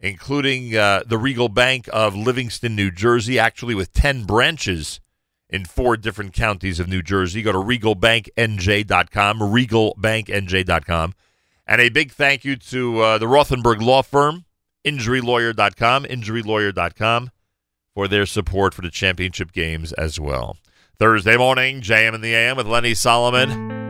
including 0.00 0.76
uh, 0.76 1.02
the 1.06 1.16
Regal 1.16 1.48
Bank 1.48 1.88
of 1.94 2.14
Livingston, 2.14 2.76
New 2.76 2.90
Jersey, 2.90 3.38
actually 3.38 3.74
with 3.74 3.94
10 3.94 4.24
branches 4.24 5.00
in 5.48 5.64
four 5.64 5.96
different 5.96 6.34
counties 6.34 6.78
of 6.78 6.86
New 6.86 7.00
Jersey. 7.00 7.40
Go 7.40 7.52
to 7.52 7.58
regalbanknj.com, 7.58 9.38
regalbanknj.com. 9.38 11.14
And 11.66 11.80
a 11.80 11.88
big 11.88 12.12
thank 12.12 12.44
you 12.44 12.56
to 12.56 13.00
uh, 13.00 13.16
the 13.16 13.24
Rothenberg 13.24 13.80
Law 13.80 14.02
Firm, 14.02 14.44
injurylawyer.com, 14.84 16.04
injurylawyer.com, 16.04 17.30
for 17.94 18.08
their 18.08 18.26
support 18.26 18.74
for 18.74 18.82
the 18.82 18.90
championship 18.90 19.52
games 19.52 19.94
as 19.94 20.20
well. 20.20 20.58
Thursday 21.04 21.36
morning, 21.36 21.82
JM 21.82 22.14
in 22.14 22.22
the 22.22 22.34
AM 22.34 22.56
with 22.56 22.66
Lenny 22.66 22.94
Solomon. 22.94 23.83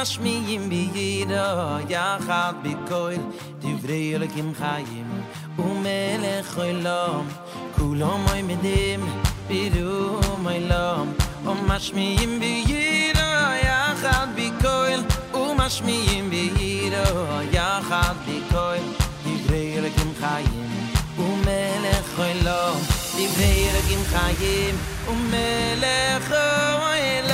ומשמיעים 0.00 0.68
בידו 0.68 1.78
יחד 1.88 2.52
בקול 2.62 3.14
דברי 3.58 4.14
אלוקים 4.14 4.52
חיים 4.58 5.22
ומלך 5.58 6.58
עולם. 6.58 7.28
כולם 7.76 8.24
עומדים 8.32 9.00
בירום 9.48 10.48
עולם 10.48 11.12
ומשמיעים 11.44 12.40
בידו 12.40 13.20
יחד 13.64 14.26
בקול 14.34 15.00
ומשמיעים 15.34 16.30
בידו 16.30 17.20
יחד 17.52 18.14
בקול 18.28 18.78
דברי 19.24 19.78
אלוקים 19.78 20.12
חיים 20.20 20.90
ומלך 21.18 22.18
עולם. 22.18 22.74
דברי 23.14 23.68
אלוקים 23.70 24.04
חיים 24.04 24.74
ומלך 25.08 26.30
עולם 26.30 27.29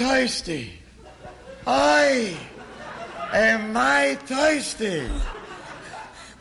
thirsty. 0.00 0.72
I 1.66 2.34
am 3.34 3.76
I 3.76 4.16
thirsty. 4.24 5.06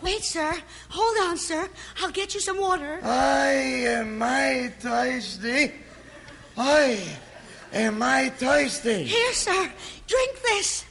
Wait, 0.01 0.23
sir. 0.23 0.55
Hold 0.87 1.29
on, 1.29 1.35
sir. 1.35 1.67
I'll 2.01 2.09
get 2.09 2.33
you 2.33 2.39
some 2.39 2.57
water. 2.57 3.01
I 3.03 3.51
am 3.99 4.23
I 4.23 4.71
thirsty. 4.79 5.73
I 6.55 7.03
am 7.73 8.01
I 8.01 8.29
thirsty. 8.29 9.03
Here, 9.03 9.33
sir. 9.33 9.69
Drink 10.07 10.41
this. 10.41 10.85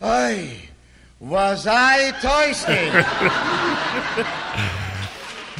I 0.00 0.62
was 1.20 1.66
I 1.66 2.12
thirsty. 2.24 2.88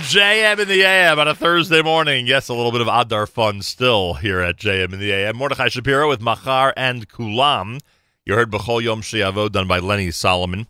JM 0.04 0.58
in 0.58 0.68
the 0.68 0.82
AM 0.82 1.18
on 1.18 1.26
a 1.26 1.34
Thursday 1.34 1.80
morning. 1.80 2.26
Yes, 2.26 2.48
a 2.48 2.54
little 2.54 2.70
bit 2.70 2.82
of 2.82 2.88
Adar 2.88 3.26
fun 3.26 3.62
still 3.62 4.14
here 4.14 4.40
at 4.40 4.58
JM 4.58 4.92
in 4.92 4.98
the 5.00 5.10
AM. 5.10 5.36
Mordechai 5.36 5.68
Shapiro 5.68 6.08
with 6.08 6.20
Machar 6.20 6.74
and 6.76 7.08
Kulam. 7.08 7.80
You 8.26 8.34
heard 8.34 8.50
B'chol 8.50 8.82
Yom 8.82 9.00
Shiavo 9.00 9.50
done 9.50 9.66
by 9.66 9.78
Lenny 9.78 10.10
Solomon. 10.10 10.66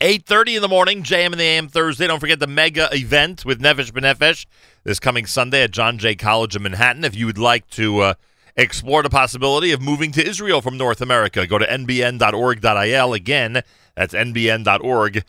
8.30 0.00 0.56
in 0.56 0.62
the 0.62 0.68
morning, 0.68 1.02
JM 1.02 1.32
in 1.32 1.38
the 1.38 1.44
AM 1.44 1.68
Thursday. 1.68 2.06
Don't 2.06 2.20
forget 2.20 2.38
the 2.38 2.46
mega 2.46 2.88
event 2.92 3.44
with 3.44 3.60
Nefesh 3.60 3.90
B'Nefesh 3.90 4.46
this 4.84 5.00
coming 5.00 5.26
Sunday 5.26 5.64
at 5.64 5.72
John 5.72 5.98
Jay 5.98 6.14
College 6.14 6.54
in 6.54 6.62
Manhattan. 6.62 7.04
If 7.04 7.16
you 7.16 7.26
would 7.26 7.38
like 7.38 7.68
to 7.70 7.98
uh, 8.00 8.14
explore 8.56 9.02
the 9.02 9.10
possibility 9.10 9.72
of 9.72 9.82
moving 9.82 10.12
to 10.12 10.24
Israel 10.24 10.62
from 10.62 10.78
North 10.78 11.00
America, 11.00 11.46
go 11.46 11.58
to 11.58 11.66
nbn.org.il. 11.66 13.12
Again, 13.12 13.62
that's 13.96 14.14
nbn.org.il. 14.14 15.22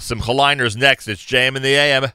Simcha 0.00 0.32
Leiner's 0.32 0.76
next. 0.76 1.06
It's 1.08 1.24
JM 1.24 1.56
in 1.56 1.62
the 1.62 1.74
AM. 1.74 2.10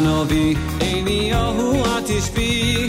הנביא, 0.00 0.56
אליהו 0.82 1.82
התשבי, 1.86 2.76
אלי 2.76 2.79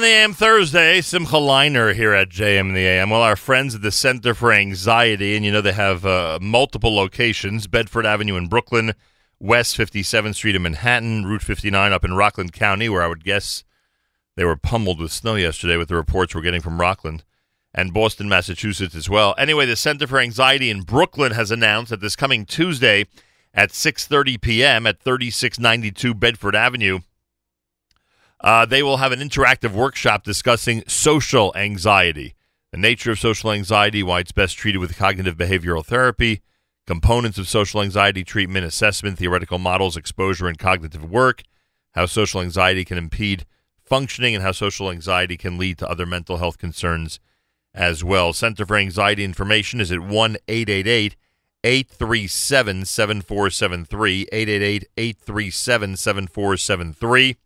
In 0.00 0.04
the 0.04 0.12
AM 0.12 0.32
Thursday. 0.32 1.02
Simcha 1.02 1.36
Leiner 1.36 1.94
here 1.94 2.14
at 2.14 2.30
JM 2.30 2.68
in 2.68 2.72
the 2.72 2.86
AM. 2.86 3.10
Well, 3.10 3.20
our 3.20 3.36
friends 3.36 3.74
at 3.74 3.82
the 3.82 3.92
Center 3.92 4.32
for 4.32 4.50
Anxiety, 4.50 5.36
and 5.36 5.44
you 5.44 5.52
know 5.52 5.60
they 5.60 5.72
have 5.72 6.06
uh, 6.06 6.38
multiple 6.40 6.96
locations 6.96 7.66
Bedford 7.66 8.06
Avenue 8.06 8.36
in 8.36 8.48
Brooklyn, 8.48 8.94
West 9.38 9.76
57th 9.76 10.36
Street 10.36 10.56
in 10.56 10.62
Manhattan, 10.62 11.26
Route 11.26 11.42
59 11.42 11.92
up 11.92 12.02
in 12.02 12.14
Rockland 12.14 12.54
County, 12.54 12.88
where 12.88 13.02
I 13.02 13.08
would 13.08 13.24
guess 13.24 13.62
they 14.36 14.44
were 14.46 14.56
pummeled 14.56 15.00
with 15.00 15.12
snow 15.12 15.34
yesterday 15.34 15.76
with 15.76 15.88
the 15.88 15.96
reports 15.96 16.34
we're 16.34 16.40
getting 16.40 16.62
from 16.62 16.80
Rockland, 16.80 17.22
and 17.74 17.92
Boston, 17.92 18.26
Massachusetts 18.26 18.94
as 18.94 19.10
well. 19.10 19.34
Anyway, 19.36 19.66
the 19.66 19.76
Center 19.76 20.06
for 20.06 20.18
Anxiety 20.18 20.70
in 20.70 20.80
Brooklyn 20.80 21.32
has 21.32 21.50
announced 21.50 21.90
that 21.90 22.00
this 22.00 22.16
coming 22.16 22.46
Tuesday 22.46 23.04
at 23.52 23.68
6:30 23.68 24.40
p.m. 24.40 24.86
at 24.86 25.02
3692 25.02 26.14
Bedford 26.14 26.56
Avenue, 26.56 27.00
uh, 28.42 28.64
they 28.64 28.82
will 28.82 28.98
have 28.98 29.12
an 29.12 29.20
interactive 29.20 29.72
workshop 29.72 30.24
discussing 30.24 30.82
social 30.86 31.52
anxiety, 31.56 32.34
the 32.72 32.78
nature 32.78 33.10
of 33.10 33.18
social 33.18 33.50
anxiety, 33.52 34.02
why 34.02 34.20
it's 34.20 34.32
best 34.32 34.56
treated 34.56 34.78
with 34.78 34.96
cognitive 34.96 35.36
behavioral 35.36 35.84
therapy, 35.84 36.40
components 36.86 37.38
of 37.38 37.48
social 37.48 37.82
anxiety 37.82 38.24
treatment, 38.24 38.64
assessment, 38.64 39.18
theoretical 39.18 39.58
models, 39.58 39.96
exposure, 39.96 40.48
and 40.48 40.58
cognitive 40.58 41.04
work, 41.04 41.42
how 41.92 42.06
social 42.06 42.40
anxiety 42.40 42.84
can 42.84 42.96
impede 42.96 43.44
functioning, 43.84 44.34
and 44.34 44.42
how 44.42 44.52
social 44.52 44.90
anxiety 44.90 45.36
can 45.36 45.58
lead 45.58 45.76
to 45.76 45.88
other 45.88 46.06
mental 46.06 46.38
health 46.38 46.56
concerns 46.58 47.20
as 47.74 48.02
well. 48.02 48.32
Center 48.32 48.64
for 48.64 48.76
Anxiety 48.76 49.24
information 49.24 49.80
is 49.80 49.92
at 49.92 50.00
1 50.00 50.36
888 50.48 51.16
837 51.62 52.84
7473. 52.84 54.28
888 54.32 54.84
837 54.96 55.96
7473. 55.96 57.36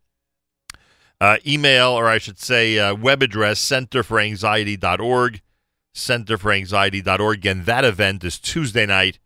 Uh, 1.21 1.39
email, 1.47 1.91
or 1.91 2.09
I 2.09 2.19
should 2.19 2.39
say, 2.39 2.79
uh, 2.79 2.95
web 2.95 3.23
address, 3.23 3.61
centerforanxiety.org. 3.61 5.41
Centerforanxiety.org. 5.95 7.39
Again, 7.39 7.65
that 7.65 7.85
event 7.85 8.25
is 8.25 8.39
Tuesday 8.39 8.85
night, 8.85 9.19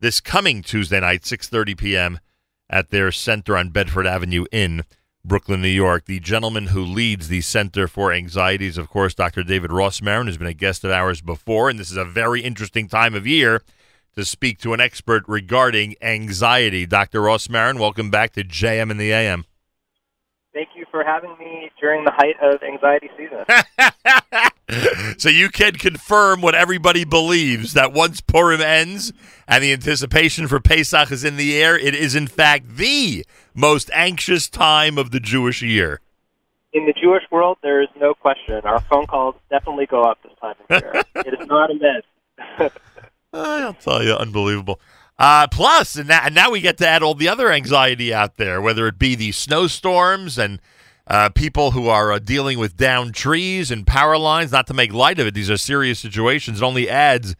this 0.00 0.20
coming 0.20 0.62
Tuesday 0.62 1.00
night, 1.00 1.22
6.30 1.22 1.76
p.m. 1.76 2.20
at 2.70 2.90
their 2.90 3.12
center 3.12 3.56
on 3.56 3.68
Bedford 3.70 4.06
Avenue 4.06 4.46
in 4.50 4.84
Brooklyn, 5.24 5.60
New 5.60 5.68
York. 5.68 6.06
The 6.06 6.20
gentleman 6.20 6.68
who 6.68 6.82
leads 6.82 7.28
the 7.28 7.42
Center 7.42 7.86
for 7.86 8.12
Anxiety 8.12 8.66
is, 8.66 8.78
of 8.78 8.88
course, 8.88 9.14
Dr. 9.14 9.42
David 9.42 9.70
Rosmarin, 9.70 10.24
who's 10.24 10.38
been 10.38 10.46
a 10.46 10.54
guest 10.54 10.82
of 10.84 10.90
ours 10.90 11.20
before, 11.20 11.68
and 11.68 11.78
this 11.78 11.90
is 11.90 11.96
a 11.98 12.04
very 12.04 12.40
interesting 12.40 12.88
time 12.88 13.14
of 13.14 13.26
year 13.26 13.62
to 14.16 14.24
speak 14.24 14.58
to 14.60 14.72
an 14.72 14.80
expert 14.80 15.22
regarding 15.28 15.94
anxiety. 16.00 16.86
Dr. 16.86 17.20
Ross 17.20 17.48
Marin, 17.48 17.78
welcome 17.78 18.10
back 18.10 18.32
to 18.32 18.42
JM 18.42 18.90
and 18.90 18.98
the 18.98 19.12
AM. 19.12 19.44
Thank 20.58 20.70
you 20.74 20.86
for 20.90 21.04
having 21.04 21.36
me 21.38 21.70
during 21.80 22.04
the 22.04 22.10
height 22.10 22.34
of 22.42 22.60
anxiety 22.64 23.08
season. 23.16 23.44
So 25.16 25.30
you 25.30 25.48
can 25.48 25.72
confirm 25.72 26.42
what 26.42 26.54
everybody 26.54 27.02
believes 27.04 27.72
that 27.72 27.94
once 27.94 28.20
Purim 28.20 28.60
ends 28.60 29.14
and 29.48 29.64
the 29.64 29.72
anticipation 29.72 30.46
for 30.46 30.60
Pesach 30.60 31.10
is 31.10 31.24
in 31.24 31.36
the 31.38 31.56
air, 31.56 31.78
it 31.78 31.94
is 31.94 32.14
in 32.14 32.26
fact 32.26 32.76
the 32.76 33.24
most 33.54 33.90
anxious 33.94 34.46
time 34.46 34.98
of 34.98 35.10
the 35.10 35.20
Jewish 35.20 35.62
year. 35.62 36.00
In 36.74 36.84
the 36.84 36.92
Jewish 36.92 37.22
world, 37.30 37.56
there 37.62 37.80
is 37.80 37.88
no 37.98 38.12
question. 38.12 38.60
Our 38.64 38.80
phone 38.80 39.06
calls 39.06 39.36
definitely 39.48 39.86
go 39.86 40.02
up 40.02 40.22
this 40.22 40.32
time 40.38 40.54
of 40.68 40.82
year. 40.82 41.02
it 41.24 41.40
is 41.40 41.48
not 41.48 41.70
a 41.70 42.02
myth. 42.58 42.72
I'll 43.32 43.72
tell 43.72 44.04
you, 44.04 44.12
unbelievable. 44.12 44.78
Uh, 45.18 45.48
plus, 45.48 45.96
and 45.96 46.08
now, 46.08 46.20
and 46.24 46.34
now 46.34 46.50
we 46.50 46.60
get 46.60 46.78
to 46.78 46.86
add 46.86 47.02
all 47.02 47.14
the 47.14 47.28
other 47.28 47.50
anxiety 47.50 48.14
out 48.14 48.36
there, 48.36 48.60
whether 48.60 48.86
it 48.86 48.98
be 48.98 49.16
the 49.16 49.32
snowstorms 49.32 50.38
and 50.38 50.60
uh, 51.08 51.28
people 51.30 51.72
who 51.72 51.88
are 51.88 52.12
uh, 52.12 52.18
dealing 52.18 52.58
with 52.58 52.76
downed 52.76 53.14
trees 53.14 53.70
and 53.70 53.86
power 53.86 54.16
lines. 54.16 54.52
Not 54.52 54.68
to 54.68 54.74
make 54.74 54.92
light 54.92 55.18
of 55.18 55.26
it, 55.26 55.34
these 55.34 55.50
are 55.50 55.56
serious 55.56 55.98
situations. 55.98 56.62
It 56.62 56.64
only 56.64 56.88
adds 56.88 57.34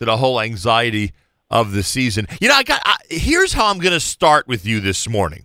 to 0.00 0.04
the 0.04 0.16
whole 0.16 0.40
anxiety 0.40 1.12
of 1.50 1.72
the 1.72 1.82
season. 1.84 2.26
You 2.40 2.48
know, 2.48 2.54
I 2.54 2.62
got. 2.64 2.82
I, 2.84 2.96
here's 3.08 3.52
how 3.52 3.66
I'm 3.66 3.78
going 3.78 3.92
to 3.92 4.00
start 4.00 4.48
with 4.48 4.66
you 4.66 4.80
this 4.80 5.08
morning. 5.08 5.44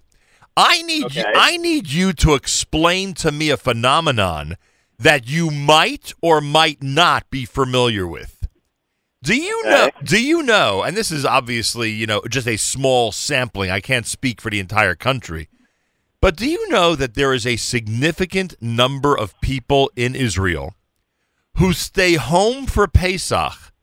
I 0.58 0.82
need 0.84 1.14
you, 1.14 1.24
I 1.36 1.58
need 1.58 1.90
you 1.90 2.14
to 2.14 2.34
explain 2.34 3.14
to 3.16 3.32
me 3.32 3.50
a 3.50 3.58
phenomenon 3.58 4.56
that 4.98 5.28
you 5.28 5.52
might 5.52 6.14
or 6.22 6.40
might 6.40 6.82
not 6.82 7.30
be 7.30 7.46
familiar 7.46 8.08
with. 8.08 8.35
Do 9.26 9.36
you 9.36 9.64
know? 9.66 9.90
Do 10.04 10.24
you 10.24 10.44
know? 10.44 10.84
And 10.84 10.96
this 10.96 11.10
is 11.12 11.26
obviously, 11.26 11.90
you 11.90 12.06
know, 12.06 12.22
just 12.30 12.48
a 12.48 12.58
small 12.58 13.12
sampling. 13.12 13.72
I 13.72 13.80
can't 13.80 14.06
speak 14.06 14.40
for 14.40 14.52
the 14.52 14.60
entire 14.60 14.94
country. 14.94 15.50
But 16.22 16.36
do 16.36 16.48
you 16.48 16.70
know 16.70 16.96
that 16.96 17.16
there 17.16 17.34
is 17.34 17.46
a 17.46 17.56
significant 17.56 18.54
number 18.62 19.18
of 19.18 19.40
people 19.42 19.92
in 19.96 20.16
Israel 20.16 20.76
who 21.58 21.74
stay 21.74 22.16
home 22.16 22.68
for 22.68 22.88
Pesach 22.88 23.74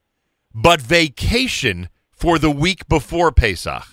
but 0.55 0.81
vacation 0.81 1.89
for 2.13 2.39
the 2.39 2.51
week 2.51 2.87
before 2.89 3.33
Pesach? 3.33 3.85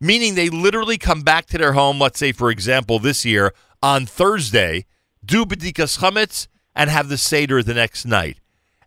Meaning 0.00 0.34
they 0.34 0.50
literally 0.50 0.98
come 0.98 1.22
back 1.22 1.46
to 1.46 1.58
their 1.58 1.72
home, 1.72 1.98
let's 1.98 2.18
say, 2.18 2.32
for 2.32 2.50
example, 2.50 2.98
this 2.98 3.24
year 3.24 3.54
on 3.82 4.04
Thursday, 4.04 4.84
do 5.24 5.46
B'dikas 5.46 5.98
Chametz, 5.98 6.46
and 6.76 6.90
have 6.90 7.08
the 7.08 7.18
Seder 7.18 7.62
the 7.62 7.74
next 7.74 8.04
night. 8.04 8.38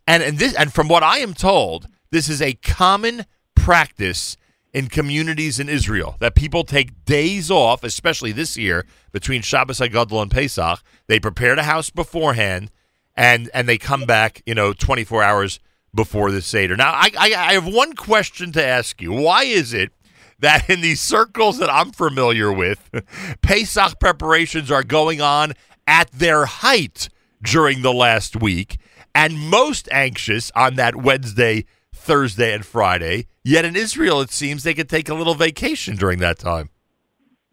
And, 0.08 0.22
and, 0.22 0.38
this, 0.38 0.54
and 0.54 0.72
from 0.72 0.88
what 0.88 1.02
I 1.02 1.18
am 1.20 1.34
told, 1.34 1.88
this 2.14 2.30
is 2.30 2.44
a 2.44 2.54
common 2.54 3.26
practice 3.56 4.38
in 4.72 4.88
communities 4.88 5.60
in 5.60 5.68
Israel 5.68 6.16
that 6.20 6.36
people 6.36 6.64
take 6.64 7.06
days 7.06 7.50
off, 7.50 7.84
especially 7.84 8.32
this 8.32 8.56
year 8.56 8.86
between 9.12 9.42
Shabbos 9.42 9.80
Hagadol 9.80 10.22
and 10.22 10.30
Pesach. 10.30 10.80
They 11.08 11.20
prepare 11.20 11.56
the 11.56 11.64
house 11.64 11.90
beforehand, 11.90 12.70
and 13.16 13.50
and 13.54 13.68
they 13.68 13.80
come 13.80 14.06
back, 14.06 14.44
you 14.46 14.54
know, 14.54 14.74
24 14.74 15.24
hours 15.24 15.60
before 15.94 16.32
the 16.32 16.44
Seder. 16.44 16.76
Now, 16.76 16.92
I, 16.92 17.10
I 17.18 17.34
I 17.34 17.54
have 17.54 17.66
one 17.66 17.94
question 17.94 18.52
to 18.52 18.64
ask 18.64 19.02
you. 19.02 19.12
Why 19.12 19.46
is 19.46 19.74
it 19.74 19.92
that 20.40 20.70
in 20.70 20.82
these 20.82 21.02
circles 21.02 21.58
that 21.58 21.72
I'm 21.72 21.92
familiar 21.92 22.54
with, 22.54 22.92
Pesach 23.42 24.00
preparations 24.00 24.70
are 24.70 24.84
going 24.84 25.20
on 25.20 25.54
at 25.88 26.12
their 26.12 26.46
height 26.46 27.10
during 27.42 27.82
the 27.82 27.94
last 27.94 28.40
week, 28.40 28.78
and 29.16 29.40
most 29.40 29.90
anxious 29.92 30.52
on 30.56 30.76
that 30.76 30.96
Wednesday, 30.96 31.66
Thursday, 32.04 32.54
and 32.54 32.66
Friday. 32.66 33.28
Yet 33.44 33.66
in 33.66 33.76
Israel, 33.76 34.22
it 34.22 34.32
seems 34.32 34.64
they 34.64 34.74
could 34.74 34.90
take 34.90 35.10
a 35.10 35.14
little 35.14 35.36
vacation 35.36 35.96
during 35.96 36.20
that 36.20 36.38
time. 36.38 36.70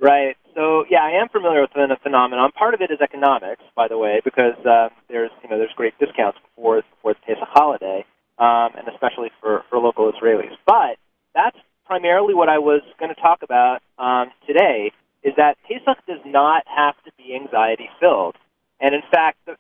Right. 0.01 0.37
So 0.55 0.85
yeah, 0.91 1.03
I 1.03 1.21
am 1.23 1.29
familiar 1.29 1.61
with 1.61 1.71
the 1.73 1.97
phenomenon. 2.03 2.51
Part 2.53 2.75
of 2.75 2.81
it 2.81 2.91
is 2.91 2.99
economics, 3.01 3.63
by 3.77 3.87
the 3.89 3.97
way, 3.97 4.21
because 4.25 4.59
uh, 4.67 4.89
there's 5.09 5.31
you 5.43 5.49
know 5.49 5.59
there's 5.59 5.73
great 5.77 5.95
discounts 5.99 6.39
before 6.43 6.83
before 6.97 7.15
the 7.15 7.21
Pesach 7.27 7.49
holiday, 7.49 8.05
um, 8.39 8.71
and 8.77 8.89
especially 8.89 9.31
for 9.41 9.63
for 9.71 9.79
local 9.79 10.11
Israelis. 10.11 10.57
But 10.67 10.99
that's 11.35 11.57
primarily 11.87 12.35
what 12.35 12.49
I 12.49 12.59
was 12.59 12.83
going 12.99 13.15
to 13.15 13.21
talk 13.21 13.43
about 13.43 13.81
um, 13.99 14.33
today. 14.47 14.93
Is 15.23 15.35
that 15.37 15.59
Pesach 15.69 16.05
does 16.07 16.21
not 16.25 16.65
have 16.67 16.95
to 17.05 17.13
be 17.17 17.35
anxiety 17.35 17.89
filled, 18.01 18.37
and 18.81 18.95
in 18.95 19.03
fact, 19.13 19.39
the 19.47 19.57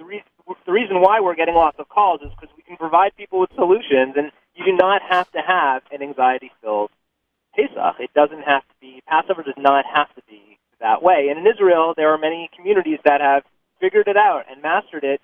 the, 0.00 0.04
the, 0.04 0.08
re- 0.08 0.24
the 0.66 0.72
reason 0.72 1.00
why 1.00 1.20
we're 1.20 1.34
getting 1.34 1.54
lots 1.54 1.78
of 1.78 1.88
calls 1.88 2.20
is 2.22 2.30
because 2.30 2.54
we 2.56 2.62
can 2.62 2.76
provide 2.76 3.16
people 3.16 3.40
with 3.40 3.50
solutions, 3.54 4.14
and 4.16 4.32
you 4.54 4.64
do 4.64 4.72
not 4.72 5.02
have 5.08 5.30
to 5.32 5.40
have 5.40 5.82
an 5.92 6.02
anxiety 6.02 6.50
filled 6.62 6.90
Pesach. 7.54 7.96
It 8.00 8.10
doesn't 8.14 8.42
have 8.42 8.62
to 8.62 8.74
be, 8.80 9.02
Passover 9.06 9.42
does 9.42 9.58
not 9.58 9.84
have 9.92 10.08
to 10.14 10.22
be 10.28 10.58
that 10.80 11.02
way. 11.02 11.28
And 11.30 11.38
in 11.40 11.46
Israel, 11.46 11.94
there 11.96 12.12
are 12.12 12.18
many 12.18 12.48
communities 12.56 12.98
that 13.04 13.20
have 13.20 13.44
figured 13.80 14.08
it 14.08 14.16
out 14.16 14.44
and 14.50 14.62
mastered 14.62 15.04
it 15.04 15.20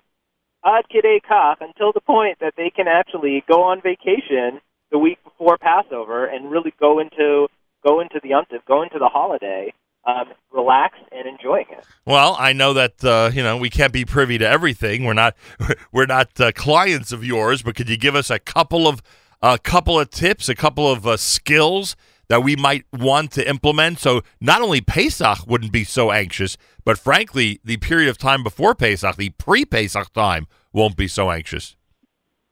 ad 0.65 0.85
kidei 0.93 1.19
kach 1.21 1.57
until 1.61 1.93
the 1.93 2.01
point 2.01 2.39
that 2.39 2.53
they 2.57 2.69
can 2.69 2.87
actually 2.87 3.43
go 3.47 3.63
on 3.63 3.81
vacation 3.81 4.59
the 4.91 4.97
week 4.97 5.19
before 5.23 5.57
Passover 5.57 6.25
and 6.25 6.51
really 6.51 6.73
go 6.79 6.99
into 6.99 7.47
go 7.85 7.99
into 7.99 8.19
the 8.21 8.29
yontif, 8.29 8.65
go 8.67 8.81
into 8.81 8.99
the 8.99 9.07
holiday, 9.07 9.71
um, 10.07 10.29
relaxed 10.51 11.03
and 11.11 11.27
enjoying 11.27 11.65
it. 11.69 11.85
Well, 12.05 12.35
I 12.39 12.53
know 12.53 12.73
that 12.73 13.03
uh, 13.03 13.29
you 13.33 13.43
know 13.43 13.57
we 13.57 13.69
can't 13.69 13.93
be 13.93 14.05
privy 14.05 14.37
to 14.37 14.47
everything. 14.47 15.03
We're 15.03 15.13
not 15.13 15.35
we're 15.91 16.05
not 16.05 16.39
uh, 16.39 16.51
clients 16.53 17.11
of 17.11 17.23
yours, 17.23 17.61
but 17.61 17.75
could 17.75 17.89
you 17.89 17.97
give 17.97 18.15
us 18.15 18.29
a 18.29 18.39
couple 18.39 18.87
of 18.87 19.03
a 19.41 19.59
couple 19.59 19.99
of 19.99 20.09
tips, 20.09 20.49
a 20.49 20.55
couple 20.55 20.89
of 20.89 21.05
uh, 21.05 21.17
skills 21.17 21.95
that 22.29 22.41
we 22.41 22.55
might 22.55 22.85
want 22.91 23.31
to 23.33 23.47
implement? 23.47 23.99
So 23.99 24.21
not 24.39 24.61
only 24.61 24.81
Pesach 24.81 25.45
wouldn't 25.45 25.71
be 25.71 25.83
so 25.83 26.11
anxious, 26.11 26.57
but 26.83 26.97
frankly, 26.97 27.59
the 27.63 27.77
period 27.77 28.09
of 28.09 28.17
time 28.17 28.43
before 28.43 28.73
Pesach, 28.73 29.17
the 29.17 29.29
pre-Pesach 29.31 30.13
time, 30.13 30.47
won't 30.71 30.95
be 30.95 31.07
so 31.07 31.29
anxious. 31.29 31.75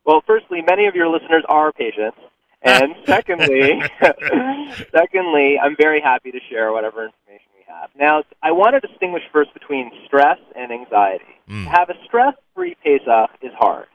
Well, 0.06 0.22
firstly, 0.27 0.61
many 0.61 0.85
of 0.85 0.95
your 0.95 1.08
listeners 1.08 1.43
are 1.50 1.72
patients. 1.72 2.17
And 2.61 2.95
secondly, 3.06 3.82
secondly, 4.92 5.59
I'm 5.59 5.75
very 5.77 6.01
happy 6.01 6.32
to 6.32 6.40
share 6.50 6.72
whatever 6.72 7.06
information 7.06 7.45
have. 7.80 7.90
Now, 8.00 8.24
I 8.42 8.52
want 8.52 8.76
to 8.80 8.86
distinguish 8.86 9.24
first 9.32 9.54
between 9.54 9.92
stress 10.06 10.40
and 10.56 10.72
anxiety. 10.72 11.26
To 11.66 11.70
have 11.70 11.90
a 11.90 11.95
stress-free 12.06 12.76
Pesach 12.84 13.32
is 13.42 13.52
hard. 13.58 13.88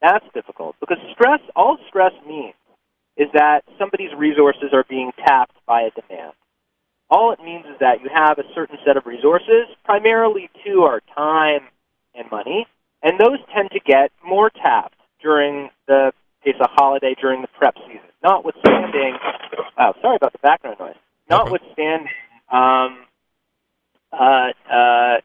That's 0.00 0.24
difficult 0.34 0.76
because 0.80 0.98
stress, 1.12 1.40
all 1.56 1.78
stress 1.88 2.12
means 2.26 2.54
is 3.16 3.28
that 3.34 3.64
somebody's 3.78 4.14
resources 4.16 4.70
are 4.72 4.84
being 4.88 5.10
tapped 5.26 5.56
by 5.66 5.82
a 5.82 5.90
demand. 5.90 6.32
All 7.10 7.32
it 7.32 7.40
means 7.42 7.64
is 7.66 7.76
that 7.80 8.00
you 8.02 8.10
have 8.14 8.38
a 8.38 8.44
certain 8.54 8.78
set 8.86 8.96
of 8.96 9.06
resources, 9.06 9.66
primarily 9.84 10.50
two 10.64 10.82
are 10.82 11.00
time 11.16 11.62
and 12.14 12.30
money, 12.30 12.66
and 13.02 13.18
those 13.18 13.38
tend 13.54 13.70
to 13.72 13.80
get 13.80 14.12
more 14.24 14.50
tapped 14.50 14.98
during 15.20 15.70
the 15.88 16.12
Pesach 16.44 16.70
holiday, 16.76 17.16
during 17.20 17.42
the 17.42 17.48
prep 17.48 17.74
season. 17.86 18.08
Notwithstanding, 18.22 19.16
oh, 19.78 19.92
sorry 20.00 20.16
about 20.16 20.32
the 20.32 20.38
background 20.38 20.76
noise. 20.78 20.94
Notwithstanding 21.28 22.08
um, 22.52 22.98
uh, 24.12 24.52
uh, 24.70 25.18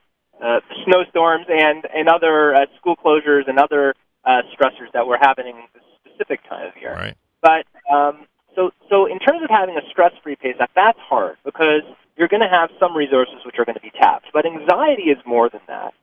uh, 0.44 0.60
snowstorms 0.86 1.46
and, 1.50 1.86
and 1.96 2.10
other 2.10 2.56
uh, 2.56 2.66
school 2.78 2.96
closures 2.96 3.48
and 3.48 3.60
other 3.60 3.96
uh, 4.26 4.42
stressors 4.54 4.92
that 4.94 5.08
were 5.08 5.18
happening 5.18 5.56
this 5.74 5.84
specific 6.06 6.42
time 6.50 6.68
of 6.68 6.82
year. 6.82 6.94
Right. 6.94 7.16
But 7.42 7.66
um, 7.94 8.26
so, 8.56 8.72
so 8.90 9.06
in 9.06 9.20
terms 9.20 9.44
of 9.44 9.50
having 9.50 9.78
a 9.78 9.82
stress-free 9.90 10.38
Pesach, 10.38 10.70
that's 10.76 11.00
hard 11.00 11.38
because 11.44 11.84
you're 12.18 12.28
going 12.28 12.42
to 12.42 12.50
have 12.50 12.70
some 12.80 12.96
resources 12.96 13.36
which 13.46 13.56
are 13.58 13.66
going 13.66 13.76
to 13.76 13.82
be 13.82 13.92
tapped. 13.92 14.28
But 14.34 14.46
anxiety 14.46 15.04
is 15.04 15.18
more 15.26 15.50
than 15.50 15.62
that. 15.68 15.94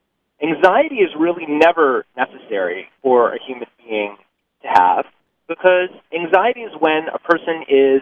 Anxiety 0.43 0.97
is 0.97 1.11
really 1.19 1.47
never 1.47 2.07
necessary 2.17 2.89
for 3.03 3.35
a 3.35 3.39
human 3.47 3.69
being 3.87 4.17
to 4.63 4.69
have 4.69 5.05
because 5.49 5.91
anxiety 6.15 6.61
is 6.61 6.73
when 6.79 7.09
a 7.13 7.19
person 7.19 7.65
is 7.69 8.01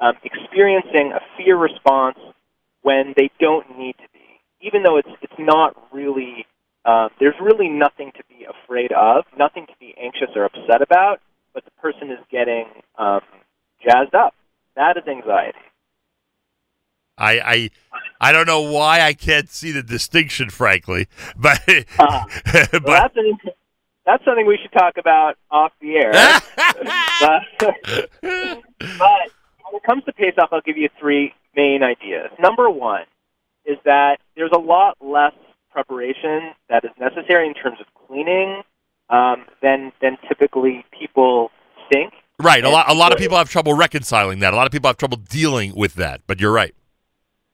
um, 0.00 0.14
experiencing 0.24 1.12
a 1.12 1.20
fear 1.36 1.56
response 1.56 2.18
when 2.82 3.14
they 3.16 3.30
don't 3.40 3.78
need 3.78 3.94
to 3.98 4.08
be, 4.12 4.17
even 4.60 4.82
though 4.82 4.96
it's 4.96 5.08
it's 5.22 5.38
not 5.38 5.76
really. 5.92 6.46
Um, 6.84 7.10
there's 7.20 7.34
really 7.40 7.68
nothing 7.68 8.12
to 8.16 8.22
be 8.30 8.46
afraid 8.46 8.92
of, 8.92 9.24
nothing 9.36 9.66
to 9.66 9.72
be 9.78 9.94
anxious 10.00 10.30
or 10.34 10.44
upset 10.44 10.80
about, 10.80 11.20
but 11.52 11.64
the 11.64 11.70
person 11.72 12.10
is 12.10 12.18
getting 12.30 12.66
um, 12.96 13.20
jazzed 13.84 14.14
up. 14.14 14.34
That 14.74 14.96
is 14.96 15.02
anxiety. 15.06 15.58
I, 17.18 17.40
I 17.40 17.70
I 18.20 18.32
don't 18.32 18.46
know 18.46 18.62
why 18.62 19.00
I 19.00 19.12
can't 19.12 19.50
see 19.50 19.72
the 19.72 19.82
distinction, 19.82 20.50
frankly, 20.50 21.08
but 21.36 21.60
Well, 21.98 22.26
that's, 22.84 23.16
an, 23.16 23.38
that's 24.06 24.24
something 24.24 24.46
we 24.46 24.58
should 24.62 24.72
talk 24.72 24.96
about 24.96 25.36
off 25.50 25.72
the 25.80 25.96
air. 25.96 26.12
but, 27.20 27.42
but 28.22 29.30
when 29.64 29.74
it 29.74 29.82
comes 29.84 30.04
to 30.04 30.12
Pesach, 30.12 30.48
I'll 30.50 30.60
give 30.60 30.76
you 30.76 30.88
three 30.98 31.34
main 31.56 31.82
ideas. 31.82 32.30
Number 32.38 32.70
one 32.70 33.04
is 33.68 33.76
that 33.84 34.16
there's 34.34 34.50
a 34.52 34.58
lot 34.58 34.96
less 35.00 35.34
preparation 35.70 36.54
that 36.68 36.84
is 36.84 36.90
necessary 36.98 37.46
in 37.46 37.54
terms 37.54 37.78
of 37.80 37.86
cleaning 38.06 38.62
um, 39.10 39.44
than 39.62 39.92
than 40.02 40.16
typically 40.26 40.84
people 40.98 41.50
think. 41.92 42.12
Right. 42.40 42.64
A 42.64 42.70
lot. 42.70 42.90
A 42.90 42.94
lot 42.94 43.12
of 43.12 43.18
people 43.18 43.36
have 43.36 43.50
trouble 43.50 43.74
reconciling 43.74 44.40
that. 44.40 44.52
A 44.52 44.56
lot 44.56 44.66
of 44.66 44.72
people 44.72 44.88
have 44.88 44.96
trouble 44.96 45.18
dealing 45.18 45.74
with 45.76 45.94
that. 45.94 46.22
But 46.26 46.40
you're 46.40 46.52
right. 46.52 46.74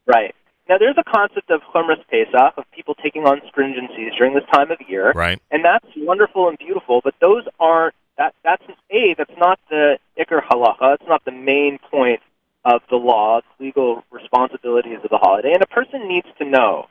Right. 0.06 0.34
Now, 0.68 0.78
there's 0.78 0.96
a 0.96 1.04
concept 1.04 1.50
of 1.50 1.60
Chumras 1.74 2.02
Pesach, 2.10 2.54
of 2.56 2.64
people 2.74 2.94
taking 2.94 3.24
on 3.24 3.42
stringencies 3.54 4.16
during 4.16 4.34
this 4.34 4.44
time 4.52 4.70
of 4.70 4.78
year. 4.88 5.12
Right. 5.12 5.40
And 5.50 5.62
that's 5.62 5.86
wonderful 5.96 6.48
and 6.48 6.56
beautiful, 6.56 7.02
but 7.04 7.14
those 7.20 7.44
aren't, 7.60 7.94
that, 8.16 8.34
that's, 8.42 8.62
A, 8.90 9.14
that's 9.18 9.36
not 9.36 9.58
the 9.68 9.98
Iker 10.18 10.42
halacha, 10.42 10.94
it's 10.94 11.04
not 11.06 11.22
the 11.26 11.32
main 11.32 11.78
point 11.90 12.20
of 12.64 12.82
the 12.90 12.96
law, 12.96 13.40
legal 13.58 14.04
responsibilities 14.10 14.98
of 15.04 15.10
the 15.10 15.18
holiday. 15.18 15.52
And 15.52 15.62
a 15.62 15.66
person 15.66 16.08
needs 16.08 16.28
to 16.38 16.44
know 16.44 16.86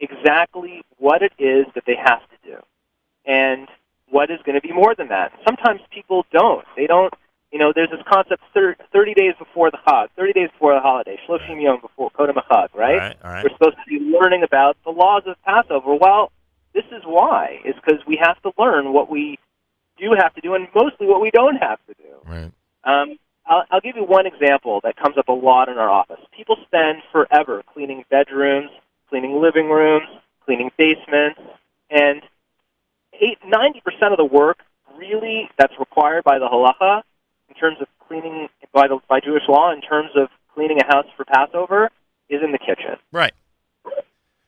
exactly 0.00 0.82
what 0.98 1.22
it 1.22 1.32
is 1.38 1.66
that 1.74 1.84
they 1.86 1.96
have 1.96 2.20
to 2.20 2.50
do 2.50 2.56
and 3.24 3.68
what 4.08 4.30
is 4.30 4.38
going 4.44 4.54
to 4.54 4.66
be 4.66 4.72
more 4.72 4.94
than 4.94 5.08
that. 5.08 5.32
Sometimes 5.44 5.80
people 5.90 6.24
don't. 6.30 6.64
They 6.76 6.86
don't 6.86 7.12
you 7.52 7.58
know, 7.58 7.72
there's 7.74 7.90
this 7.90 8.02
concept 8.06 8.42
thir- 8.52 8.76
30 8.92 9.14
days 9.14 9.34
before 9.38 9.70
the 9.70 9.78
Chag, 9.86 10.08
30 10.16 10.32
days 10.32 10.50
before 10.50 10.74
the 10.74 10.80
holiday, 10.80 11.18
Shloshim 11.26 11.62
Yom 11.62 11.80
before 11.80 12.10
Kodem 12.10 12.34
Chag, 12.34 12.74
right? 12.74 12.98
Right, 12.98 13.16
all 13.24 13.30
right. 13.30 13.44
We're 13.44 13.50
supposed 13.50 13.76
to 13.76 13.88
be 13.88 14.04
learning 14.04 14.42
about 14.42 14.76
the 14.84 14.90
laws 14.90 15.22
of 15.26 15.36
Passover. 15.44 15.94
Well, 15.94 16.32
this 16.74 16.84
is 16.92 17.02
why, 17.04 17.60
is 17.64 17.74
because 17.76 18.04
we 18.06 18.18
have 18.20 18.40
to 18.42 18.52
learn 18.58 18.92
what 18.92 19.08
we 19.08 19.38
do 19.98 20.12
have 20.18 20.34
to 20.34 20.40
do 20.40 20.54
and 20.54 20.68
mostly 20.74 21.06
what 21.06 21.22
we 21.22 21.30
don't 21.30 21.56
have 21.56 21.78
to 21.86 21.94
do. 21.94 22.30
Right. 22.30 22.52
Um, 22.84 23.16
I'll, 23.46 23.64
I'll 23.70 23.80
give 23.80 23.96
you 23.96 24.04
one 24.04 24.26
example 24.26 24.80
that 24.82 24.96
comes 24.96 25.16
up 25.18 25.28
a 25.28 25.32
lot 25.32 25.68
in 25.68 25.78
our 25.78 25.90
office. 25.90 26.20
People 26.36 26.56
spend 26.66 27.02
forever 27.12 27.62
cleaning 27.72 28.04
bedrooms, 28.10 28.70
cleaning 29.08 29.40
living 29.40 29.68
rooms, 29.68 30.08
cleaning 30.44 30.70
basements, 30.76 31.40
and 31.90 32.22
eight, 33.20 33.38
90% 33.42 34.10
of 34.10 34.16
the 34.16 34.24
work 34.24 34.58
really 34.96 35.48
that's 35.58 35.74
required 35.78 36.24
by 36.24 36.38
the 36.38 36.46
halacha 36.46 37.02
in 37.48 37.54
terms 37.54 37.76
of 37.80 37.86
cleaning 38.08 38.48
by 38.72 38.88
the 38.88 38.98
by 39.08 39.20
Jewish 39.20 39.42
law 39.48 39.72
in 39.72 39.80
terms 39.80 40.10
of 40.14 40.28
cleaning 40.54 40.80
a 40.80 40.86
house 40.86 41.06
for 41.16 41.24
Passover 41.24 41.90
is 42.28 42.42
in 42.42 42.52
the 42.52 42.58
kitchen. 42.58 42.96
Right. 43.12 43.32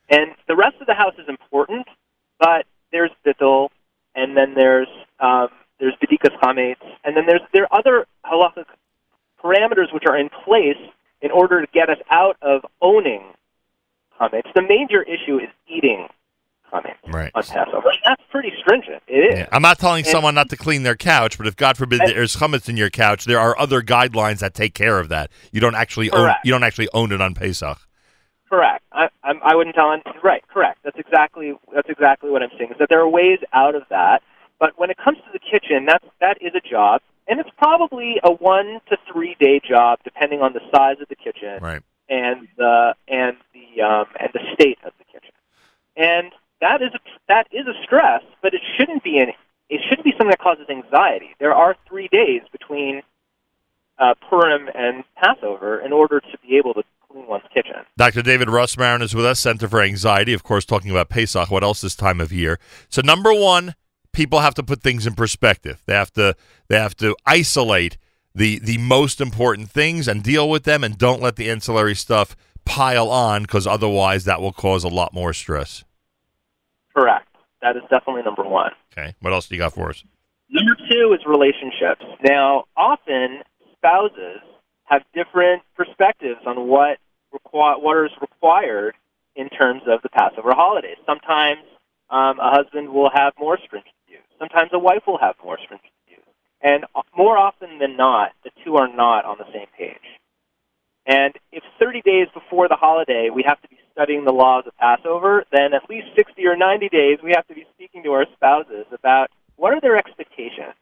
And 0.09 0.31
the 0.47 0.55
rest 0.55 0.75
of 0.81 0.87
the 0.87 0.95
house 0.95 1.13
is 1.19 1.29
important, 1.29 1.87
but 2.39 2.65
there's 2.91 3.11
bittul, 3.25 3.69
and 4.15 4.35
then 4.35 4.55
there's 4.55 4.87
um, 5.19 5.49
there's 5.79 5.93
bedikas 6.01 6.35
chametz, 6.39 6.77
and 7.03 7.15
then 7.15 7.25
there's 7.27 7.41
there 7.53 7.71
are 7.71 7.79
other 7.79 8.07
halachic 8.25 8.65
parameters 9.43 9.93
which 9.93 10.03
are 10.07 10.17
in 10.17 10.29
place 10.45 10.77
in 11.21 11.31
order 11.31 11.61
to 11.65 11.67
get 11.73 11.89
us 11.89 11.97
out 12.11 12.37
of 12.41 12.65
owning 12.81 13.23
chametz. 14.19 14.51
The 14.53 14.61
major 14.61 15.01
issue 15.03 15.37
is 15.37 15.49
eating 15.67 16.07
chametz 16.71 16.95
Right. 17.07 17.31
on 17.33 17.43
Passover. 17.43 17.91
That's 18.05 18.21
pretty 18.29 18.51
stringent. 18.59 19.01
It 19.07 19.33
is. 19.33 19.39
Yeah. 19.39 19.47
I'm 19.51 19.61
not 19.61 19.79
telling 19.79 19.99
And- 20.05 20.07
someone 20.07 20.35
not 20.35 20.49
to 20.49 20.57
clean 20.57 20.83
their 20.83 20.95
couch, 20.95 21.37
but 21.37 21.47
if 21.47 21.55
God 21.55 21.77
forbid 21.77 22.01
And- 22.01 22.11
there's 22.11 22.35
chametz 22.35 22.69
in 22.69 22.77
your 22.77 22.89
couch, 22.89 23.25
there 23.25 23.39
are 23.39 23.57
other 23.57 23.81
guidelines 23.81 24.39
that 24.39 24.53
take 24.53 24.73
care 24.73 24.99
of 24.99 25.09
that. 25.09 25.31
You 25.51 25.59
don't 25.61 25.75
actually 25.75 26.11
own. 26.11 26.25
Correct. 26.25 26.45
You 26.45 26.51
don't 26.51 26.63
actually 26.63 26.89
own 26.93 27.11
it 27.11 27.21
on 27.21 27.33
Pesach. 27.33 27.77
Correct. 28.49 28.83
I, 28.91 29.09
I'm, 29.23 29.39
I 29.43 29.55
wouldn't 29.55 29.75
tell. 29.75 29.91
Him, 29.93 30.01
right. 30.23 30.43
Correct. 30.47 30.79
That's 30.83 30.97
exactly 30.97 31.53
that's 31.73 31.87
exactly 31.89 32.29
what 32.31 32.41
I'm 32.41 32.49
saying. 32.57 32.71
Is 32.71 32.77
that 32.79 32.89
there 32.89 32.99
are 32.99 33.07
ways 33.09 33.37
out 33.53 33.75
of 33.75 33.83
that, 33.89 34.23
but 34.59 34.77
when 34.77 34.89
it 34.89 34.97
comes 34.97 35.17
to 35.17 35.31
the 35.33 35.39
kitchen, 35.39 35.85
that's 35.85 36.05
that 36.19 36.41
is 36.41 36.53
a 36.55 36.61
job, 36.61 37.01
and 37.27 37.39
it's 37.39 37.49
probably 37.57 38.19
a 38.23 38.31
one 38.31 38.79
to 38.89 38.97
three 39.11 39.35
day 39.39 39.59
job, 39.67 39.99
depending 40.03 40.41
on 40.41 40.53
the 40.53 40.61
size 40.73 40.97
of 41.01 41.07
the 41.09 41.15
kitchen 41.15 41.59
Right. 41.61 41.81
and 42.09 42.47
the 42.57 42.95
and 43.07 43.37
the 43.53 43.81
um, 43.81 44.05
and 44.19 44.29
the 44.33 44.41
state 44.53 44.79
of 44.83 44.93
the 44.97 45.05
kitchen. 45.05 45.33
And 45.95 46.31
that 46.61 46.81
is 46.81 46.91
a 46.93 46.99
that 47.27 47.47
is 47.51 47.67
a 47.67 47.83
stress, 47.83 48.21
but 48.41 48.53
it 48.53 48.61
shouldn't 48.77 49.03
be 49.03 49.17
an 49.19 49.29
it 49.69 49.81
shouldn't 49.87 50.03
be 50.03 50.11
something 50.11 50.29
that 50.29 50.39
causes 50.39 50.65
anxiety. 50.69 51.29
There 51.39 51.53
are 51.53 51.75
three 51.87 52.07
days 52.09 52.41
between 52.51 53.01
uh, 53.99 54.15
Purim 54.29 54.69
and 54.73 55.03
Passover 55.15 55.79
in 55.79 55.93
order 55.93 56.19
to 56.19 56.37
be 56.41 56.57
able 56.57 56.73
to 56.73 56.83
clean 57.11 57.27
one's 57.27 57.43
kitchen. 57.53 57.75
Dr. 57.97 58.21
David 58.21 58.47
Rosmarin 58.47 59.01
is 59.01 59.13
with 59.13 59.25
us, 59.25 59.39
Center 59.39 59.67
for 59.67 59.81
Anxiety, 59.81 60.33
of 60.33 60.41
course, 60.43 60.63
talking 60.65 60.89
about 60.89 61.09
Pesach. 61.09 61.51
What 61.51 61.63
else 61.63 61.81
this 61.81 61.95
time 61.95 62.19
of 62.21 62.31
year? 62.31 62.59
So, 62.89 63.01
number 63.03 63.33
one, 63.33 63.75
people 64.13 64.39
have 64.39 64.55
to 64.55 64.63
put 64.63 64.81
things 64.81 65.05
in 65.05 65.13
perspective. 65.13 65.81
They 65.85 65.93
have 65.93 66.11
to 66.13 66.35
they 66.67 66.77
have 66.77 66.95
to 66.97 67.15
isolate 67.25 67.97
the 68.33 68.59
the 68.59 68.77
most 68.77 69.21
important 69.21 69.69
things 69.69 70.07
and 70.07 70.23
deal 70.23 70.49
with 70.49 70.63
them, 70.63 70.83
and 70.83 70.97
don't 70.97 71.21
let 71.21 71.35
the 71.35 71.49
ancillary 71.49 71.95
stuff 71.95 72.35
pile 72.65 73.09
on 73.09 73.43
because 73.43 73.65
otherwise 73.65 74.25
that 74.25 74.41
will 74.41 74.53
cause 74.53 74.83
a 74.83 74.89
lot 74.89 75.13
more 75.13 75.33
stress. 75.33 75.83
Correct. 76.95 77.27
That 77.61 77.75
is 77.75 77.83
definitely 77.89 78.23
number 78.23 78.43
one. 78.43 78.71
Okay, 78.91 79.15
what 79.21 79.33
else 79.33 79.47
do 79.47 79.55
you 79.55 79.59
got 79.59 79.73
for 79.73 79.89
us? 79.89 80.03
Number 80.49 80.75
two 80.89 81.13
is 81.13 81.25
relationships. 81.25 82.03
Now, 82.23 82.65
often 82.75 83.41
spouses 83.77 84.41
have 84.85 85.03
different 85.13 85.61
perspectives 85.75 86.39
on 86.45 86.67
what 86.67 86.97
requi- 87.33 87.81
what 87.81 88.05
is 88.05 88.11
required 88.21 88.95
in 89.35 89.49
terms 89.49 89.83
of 89.87 90.01
the 90.01 90.09
Passover 90.09 90.53
holidays. 90.53 90.97
Sometimes 91.05 91.61
um, 92.09 92.39
a 92.39 92.51
husband 92.51 92.89
will 92.89 93.11
have 93.13 93.33
more 93.39 93.57
stringent 93.63 93.93
views. 94.09 94.23
Sometimes 94.37 94.71
a 94.73 94.79
wife 94.79 95.03
will 95.07 95.17
have 95.19 95.35
more 95.43 95.57
stringent 95.57 95.93
views. 96.07 96.23
And 96.61 96.85
more 97.15 97.37
often 97.37 97.79
than 97.79 97.95
not, 97.95 98.31
the 98.43 98.51
two 98.63 98.75
are 98.75 98.87
not 98.93 99.25
on 99.25 99.37
the 99.37 99.45
same 99.53 99.67
page. 99.77 100.19
And 101.05 101.33
if 101.51 101.63
30 101.79 102.01
days 102.01 102.27
before 102.33 102.67
the 102.67 102.75
holiday 102.75 103.29
we 103.33 103.43
have 103.43 103.61
to 103.61 103.67
be 103.69 103.77
studying 103.93 104.25
the 104.25 104.31
laws 104.33 104.65
of 104.67 104.75
Passover, 104.77 105.43
then 105.51 105.73
at 105.73 105.89
least 105.89 106.07
60 106.15 106.45
or 106.45 106.55
90 106.55 106.89
days 106.89 107.19
we 107.23 107.31
have 107.35 107.47
to 107.47 107.53
be 107.55 107.65
speaking 107.73 108.03
to 108.03 108.11
our 108.11 108.25
spouses 108.33 108.85
about 108.91 109.29
what 109.55 109.73
are 109.73 109.81
their 109.81 109.97
expectations 109.97 110.75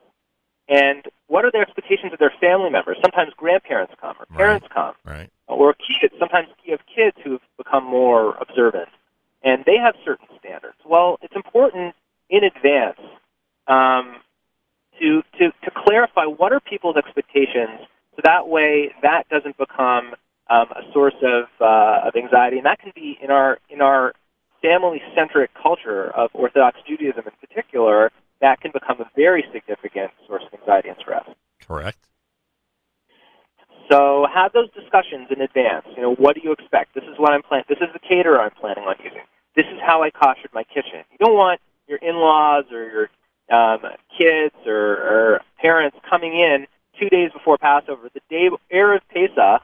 and 0.69 1.05
what 1.27 1.45
are 1.45 1.51
their 1.51 1.61
expectations 1.61 2.11
of 2.13 2.19
their 2.19 2.33
family 2.41 2.69
members. 2.69 2.97
Sometimes 3.01 3.31
grandparents 3.37 3.93
come 4.01 4.15
or 4.19 4.25
parents 4.37 4.67
come 4.73 4.95
Right. 5.05 5.29
or 5.47 5.73
kids. 5.73 6.13
Sometimes 6.19 6.49
you 6.63 6.71
have 6.71 6.85
kids 6.93 7.15
who've 7.23 7.41
become 7.57 7.85
more 7.85 8.35
observant, 8.41 8.89
and 9.43 9.63
they 9.65 9.77
have 9.77 9.95
certain 10.03 10.27
standards. 10.39 10.75
Well, 10.85 11.19
it's 11.21 11.35
important 11.35 11.95
in 12.29 12.43
advance 12.43 12.99
um, 13.67 14.17
to, 14.99 15.21
to 15.39 15.51
to 15.63 15.71
clarify 15.85 16.25
what 16.25 16.51
are 16.51 16.59
people's 16.59 16.95
expectations, 16.95 17.79
so 18.15 18.21
that 18.23 18.47
way 18.47 18.91
that 19.01 19.27
doesn't 19.29 19.57
become 19.57 20.15
um, 20.49 20.67
a 20.71 20.81
source 20.93 21.15
of 21.21 21.45
uh, 21.61 22.07
of 22.07 22.15
anxiety, 22.15 22.57
and 22.57 22.65
that 22.65 22.79
can 22.79 22.91
be 22.95 23.17
in 23.21 23.31
our 23.31 23.59
in 23.69 23.81
our 23.81 24.13
family 24.61 25.01
centric 25.15 25.51
culture 25.53 26.09
of 26.11 26.29
Orthodox 26.33 26.79
Judaism 26.87 27.23
in 27.25 27.47
particular. 27.47 28.11
That 28.39 28.61
can 28.61 28.71
become 28.71 29.01
a 29.01 29.09
very 29.15 29.43
significant 29.51 30.11
source 30.27 30.43
of 30.45 30.59
anxiety 30.59 30.89
and 30.89 30.97
stress. 30.99 31.27
Correct. 31.65 31.97
So 33.89 34.27
have 34.33 34.53
those 34.53 34.69
discussions 34.73 35.27
in 35.31 35.41
advance. 35.41 35.85
You 35.95 36.01
know, 36.01 36.13
what 36.15 36.35
do 36.35 36.41
you 36.43 36.51
expect? 36.51 36.93
This 36.93 37.05
is 37.05 37.17
what 37.17 37.33
I'm 37.33 37.41
planning. 37.41 37.65
This 37.69 37.79
is 37.79 37.87
the 37.93 37.99
caterer 37.99 38.39
I'm 38.39 38.51
planning 38.51 38.83
on 38.83 38.95
using. 39.03 39.21
This 39.55 39.65
is 39.73 39.79
how 39.83 40.03
I 40.03 40.11
koshered 40.11 40.53
my 40.53 40.63
kitchen. 40.63 41.01
You 41.11 41.17
don't 41.17 41.35
want 41.35 41.59
your 41.87 41.99
in-laws 41.99 42.65
or 42.71 42.83
your 42.89 43.09
um, 43.49 43.79
kids 44.17 44.55
or, 44.65 44.75
or 44.75 45.41
parents 45.59 45.97
coming 46.09 46.33
in 46.33 46.67
two 46.99 47.09
days 47.09 47.31
before 47.31 47.57
Passover, 47.57 48.09
the 48.13 48.21
day 48.29 48.49
erev 48.73 49.01
Pesach, 49.13 49.61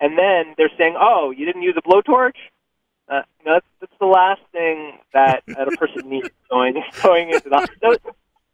and 0.00 0.16
then 0.16 0.54
they're 0.56 0.70
saying, 0.78 0.96
"Oh, 0.98 1.30
you 1.30 1.44
didn't 1.44 1.62
use 1.62 1.74
a 1.76 1.82
blowtorch." 1.82 2.36
Uh, 3.08 3.22
no, 3.44 3.54
that's, 3.54 3.66
that's 3.80 3.92
the 3.98 4.06
last 4.06 4.42
thing 4.52 4.98
that, 5.14 5.42
that 5.46 5.66
a 5.66 5.76
person 5.76 6.08
needs 6.08 6.28
going 6.50 6.82
going 7.02 7.30
into 7.30 7.48
the 7.48 7.68
so, 7.82 7.96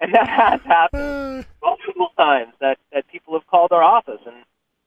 and 0.01 0.15
that 0.15 0.28
has 0.28 0.60
happened 0.62 1.44
multiple 1.62 2.10
times 2.17 2.52
that 2.60 2.78
that 2.93 3.07
people 3.09 3.34
have 3.34 3.47
called 3.47 3.73
our 3.73 3.83
office 3.83 4.20
and 4.26 4.36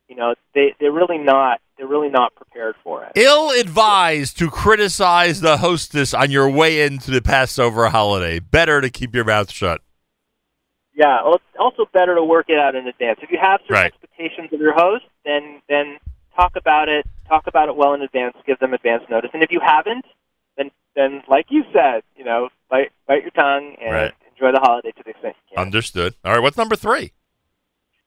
you 0.07 0.15
know 0.15 0.35
they 0.53 0.73
they're 0.79 0.91
really 0.91 1.17
not 1.17 1.59
they're 1.77 1.87
really 1.87 2.09
not 2.09 2.33
prepared 2.35 2.75
for 2.83 3.03
it. 3.03 3.11
Ill 3.15 3.51
advised 3.51 4.37
to 4.39 4.49
criticize 4.49 5.41
the 5.41 5.57
hostess 5.57 6.13
on 6.13 6.31
your 6.31 6.49
way 6.49 6.81
into 6.81 7.11
the 7.11 7.21
Passover 7.21 7.89
holiday. 7.89 8.39
Better 8.39 8.81
to 8.81 8.89
keep 8.89 9.13
your 9.13 9.25
mouth 9.25 9.51
shut. 9.51 9.81
Yeah, 10.93 11.21
well, 11.23 11.35
it's 11.35 11.43
also 11.59 11.85
better 11.93 12.15
to 12.15 12.23
work 12.23 12.49
it 12.49 12.57
out 12.57 12.73
in 12.75 12.87
advance. 12.87 13.19
If 13.21 13.29
you 13.29 13.37
have 13.39 13.59
certain 13.61 13.75
Right. 13.75 13.93
expectations 13.93 14.51
of 14.51 14.59
your 14.59 14.73
host, 14.73 15.05
then 15.25 15.61
then 15.69 15.97
talk 16.35 16.55
about 16.55 16.89
it. 16.89 17.05
Talk 17.27 17.45
about 17.47 17.69
it 17.69 17.75
well 17.75 17.93
in 17.93 18.01
advance. 18.01 18.35
Give 18.47 18.57
them 18.59 18.73
advance 18.73 19.03
notice. 19.09 19.29
And 19.33 19.43
if 19.43 19.51
you 19.51 19.59
haven't, 19.59 20.05
then 20.57 20.71
then 20.95 21.21
like 21.27 21.47
you 21.49 21.63
said, 21.71 22.01
you 22.15 22.23
know, 22.23 22.49
bite 22.69 22.91
bite 23.07 23.21
your 23.21 23.31
tongue 23.31 23.75
and 23.79 23.93
Right. 23.93 24.13
enjoy 24.31 24.51
the 24.51 24.59
holiday 24.59 24.91
to 24.91 25.03
the 25.03 25.11
extent 25.11 25.35
you 25.51 25.55
can. 25.57 25.65
Understood. 25.67 26.15
All 26.25 26.33
right, 26.33 26.41
what's 26.41 26.57
number 26.57 26.75
three? 26.75 27.11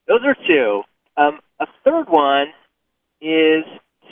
Those 0.08 0.24
are 0.24 0.34
two. 0.34 0.82
Um, 1.20 1.40
a 1.60 1.66
third 1.84 2.08
one 2.08 2.48
is 3.20 3.64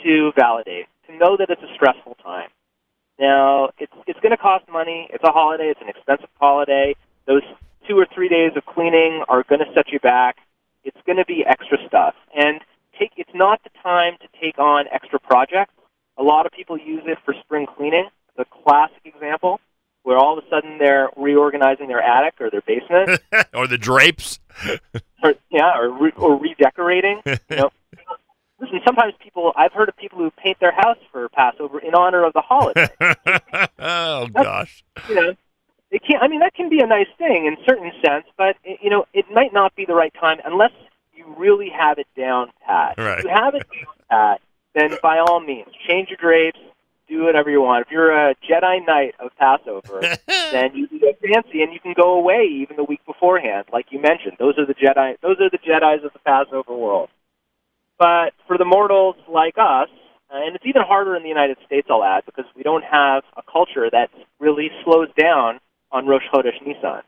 to 0.03 0.31
validate, 0.37 0.85
to 1.07 1.17
know 1.17 1.35
that 1.37 1.49
it's 1.49 1.61
a 1.63 1.73
stressful 1.73 2.15
time. 2.23 2.49
Now, 3.19 3.71
it's 3.79 3.91
it's 4.05 4.19
going 4.19 4.31
to 4.31 4.37
cost 4.37 4.65
money. 4.71 5.09
It's 5.11 5.23
a 5.23 5.31
holiday. 5.31 5.69
It's 5.69 5.81
an 5.81 5.89
expensive 5.89 6.29
holiday. 6.39 6.95
Those 7.25 7.41
two 7.87 7.97
or 7.97 8.05
three 8.13 8.29
days 8.29 8.51
of 8.55 8.63
cleaning 8.65 9.23
are 9.27 9.43
going 9.43 9.59
to 9.59 9.73
set 9.73 9.91
you 9.91 9.99
back. 9.99 10.37
It's 10.83 10.97
going 11.07 11.17
to 11.17 11.25
be 11.25 11.43
extra 11.45 11.79
stuff, 11.87 12.13
and 12.37 12.61
take. 12.97 13.11
It's 13.17 13.33
not 13.33 13.59
the 13.63 13.71
time 13.81 14.13
to 14.21 14.27
take 14.39 14.59
on 14.59 14.85
extra 14.91 15.19
projects. 15.19 15.73
A 16.17 16.23
lot 16.23 16.45
of 16.45 16.51
people 16.51 16.77
use 16.77 17.03
it 17.07 17.17
for 17.25 17.33
spring 17.41 17.65
cleaning. 17.65 18.07
The 18.37 18.45
classic 18.45 19.01
example 19.03 19.59
where 20.03 20.17
all 20.17 20.37
of 20.37 20.43
a 20.43 20.49
sudden 20.49 20.77
they're 20.77 21.09
reorganizing 21.15 21.87
their 21.87 22.01
attic 22.01 22.35
or 22.39 22.49
their 22.49 22.61
basement, 22.61 23.19
or 23.53 23.67
the 23.67 23.77
drapes. 23.77 24.39
or, 25.23 25.35
yeah, 25.49 25.77
or 25.77 25.89
re- 25.89 26.13
or 26.15 26.37
redecorating. 26.37 27.21
You 27.25 27.37
know, 27.49 27.69
listen. 28.59 28.81
Sometimes 28.85 29.13
people 29.21 29.53
I've 29.55 29.73
heard 29.73 29.89
of 29.89 29.97
people 29.97 30.19
who 30.19 30.31
paint 30.31 30.59
their 30.59 30.71
house 30.71 30.97
for 31.11 31.29
Passover 31.29 31.79
in 31.79 31.93
honor 31.95 32.23
of 32.23 32.33
the 32.33 32.41
holiday. 32.41 32.89
oh 33.79 34.27
gosh. 34.27 34.83
you 35.07 35.15
know, 35.15 35.35
it 35.91 36.01
can't. 36.05 36.23
I 36.23 36.27
mean, 36.27 36.39
that 36.39 36.53
can 36.53 36.69
be 36.69 36.79
a 36.79 36.87
nice 36.87 37.07
thing 37.17 37.45
in 37.45 37.57
certain 37.65 37.91
sense, 38.05 38.25
but 38.37 38.55
it, 38.63 38.79
you 38.81 38.89
know, 38.89 39.05
it 39.13 39.25
might 39.31 39.53
not 39.53 39.75
be 39.75 39.85
the 39.85 39.95
right 39.95 40.13
time 40.19 40.39
unless 40.45 40.71
you 41.13 41.25
really 41.37 41.69
have 41.69 41.97
it 41.99 42.07
down 42.17 42.51
pat. 42.65 42.95
Right. 42.97 43.19
If 43.19 43.25
you 43.25 43.29
have 43.29 43.55
it 43.55 43.63
down 43.73 43.95
pat, 44.09 44.41
then 44.75 44.97
by 45.01 45.19
all 45.19 45.39
means, 45.39 45.67
change 45.87 46.09
your 46.09 46.17
drapes, 46.17 46.59
do 47.09 47.23
whatever 47.23 47.49
you 47.49 47.61
want. 47.61 47.85
If 47.87 47.91
you're 47.91 48.11
a 48.11 48.35
Jedi 48.35 48.85
Knight 48.85 49.15
of 49.19 49.31
Passover, 49.37 50.01
then 50.27 50.75
you 50.75 50.87
can 50.87 50.99
go 50.99 51.11
fancy 51.21 51.61
and 51.63 51.73
you 51.73 51.79
can 51.79 51.93
go 51.93 52.13
away 52.13 52.47
even 52.61 52.75
the 52.77 52.83
week 52.83 53.01
beforehand, 53.05 53.65
like 53.73 53.87
you 53.89 53.99
mentioned. 53.99 54.33
Those 54.39 54.57
are 54.57 54.65
the 54.65 54.75
Jedi. 54.75 55.15
Those 55.21 55.37
are 55.41 55.49
the 55.49 55.57
Jedi's 55.57 56.03
of 56.05 56.13
the 56.13 56.19
Passover 56.19 56.75
world. 56.75 57.09
But 57.97 58.33
for 58.47 58.57
the 58.57 58.65
mortals 58.65 59.15
like 59.27 59.55
us, 59.57 59.89
uh, 60.31 60.37
and 60.45 60.55
it's 60.55 60.65
even 60.65 60.83
harder 60.83 61.15
in 61.15 61.23
the 61.23 61.29
United 61.29 61.57
States, 61.65 61.87
I'll 61.89 62.03
add, 62.03 62.25
because 62.25 62.45
we 62.55 62.63
don't 62.63 62.83
have 62.83 63.23
a 63.35 63.41
culture 63.51 63.89
that 63.91 64.09
really 64.39 64.69
slows 64.83 65.09
down 65.19 65.59
on 65.91 66.05
Rosh 66.05 66.23
Chodesh 66.33 66.61
Nisan. 66.65 67.01